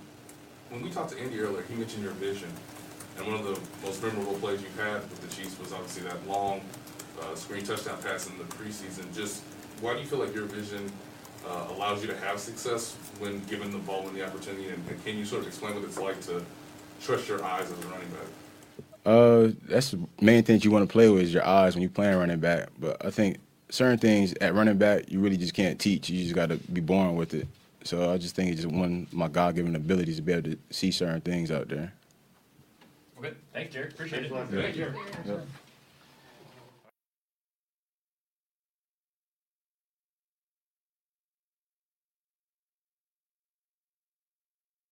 when 0.71 0.83
we 0.83 0.91
talked 0.91 1.11
to 1.13 1.19
Andy 1.19 1.41
earlier, 1.41 1.63
he 1.69 1.75
mentioned 1.75 2.03
your 2.03 2.13
vision. 2.13 2.49
And 3.19 3.27
one 3.27 3.37
of 3.41 3.45
the 3.45 3.59
most 3.87 4.03
memorable 4.03 4.35
plays 4.35 4.61
you've 4.61 4.79
had 4.79 5.01
with 5.01 5.21
the 5.23 5.35
Chiefs 5.35 5.59
was 5.59 5.73
obviously 5.73 6.03
that 6.03 6.27
long 6.29 6.61
uh, 7.23 7.35
screen 7.35 7.65
touchdown 7.65 7.97
pass 8.03 8.29
in 8.29 8.37
the 8.37 8.45
preseason. 8.45 9.13
Just 9.15 9.43
why 9.81 9.95
do 9.95 10.01
you 10.01 10.07
feel 10.07 10.19
like 10.19 10.35
your 10.35 10.45
vision 10.45 10.93
uh, 11.45 11.67
allows 11.71 12.03
you 12.03 12.09
to 12.09 12.17
have 12.19 12.39
success 12.41 12.95
when 13.19 13.45
given 13.47 13.71
the 13.71 13.79
ball 13.79 14.07
and 14.07 14.17
the 14.17 14.25
opportunity? 14.25 14.69
And, 14.69 14.83
and 14.89 15.05
can 15.05 15.19
you 15.19 15.25
sort 15.25 15.43
of 15.43 15.49
explain 15.49 15.75
what 15.75 15.85
it's 15.85 15.99
like 15.99 16.21
to 16.23 16.45
trust 17.01 17.29
your 17.29 17.45
eyes 17.45 17.71
as 17.71 17.85
a 17.85 17.89
running 17.89 18.09
back? 18.09 18.27
uh, 19.07 19.53
that's 19.69 19.93
the 19.93 20.01
main 20.21 20.43
thing 20.43 20.61
you 20.63 20.71
want 20.71 20.87
to 20.87 20.93
play 20.93 21.09
with 21.09 21.23
is 21.23 21.33
your 21.33 21.47
eyes 21.47 21.75
when 21.75 21.83
you're 21.83 21.91
playing 21.91 22.19
running 22.19 22.41
back. 22.41 22.69
But 22.79 23.05
I 23.05 23.11
think 23.11 23.39
certain 23.71 23.99
things 23.99 24.35
at 24.41 24.55
running 24.55 24.79
back 24.79 25.11
you 25.11 25.21
really 25.21 25.37
just 25.37 25.55
can't 25.55 25.79
teach. 25.79 26.11
You 26.11 26.23
just 26.23 26.35
got 26.35 26.49
to 26.49 26.57
be 26.57 26.81
born 26.81 27.15
with 27.15 27.33
it. 27.33 27.47
So 27.85 28.13
I 28.13 28.19
just 28.19 28.35
think 28.35 28.51
it's 28.51 28.63
just 28.63 28.75
one 28.75 29.07
of 29.07 29.15
my 29.15 29.29
God 29.29 29.55
given 29.55 29.77
abilities 29.77 30.17
to 30.17 30.23
be 30.23 30.33
able 30.33 30.51
to 30.51 30.59
see 30.71 30.91
certain 30.91 31.21
things 31.21 31.53
out 31.53 31.69
there. 31.69 31.93
Okay, 33.19 33.33
thanks, 33.53 33.73
Jared. 33.73 33.93
Appreciate 33.93 34.25
it. 34.25 34.33
Thanks 34.33 34.53
a 34.53 34.57
lot, 34.57 34.63
Thank 34.65 34.77
you. 34.77 34.93
Yep. 35.25 35.47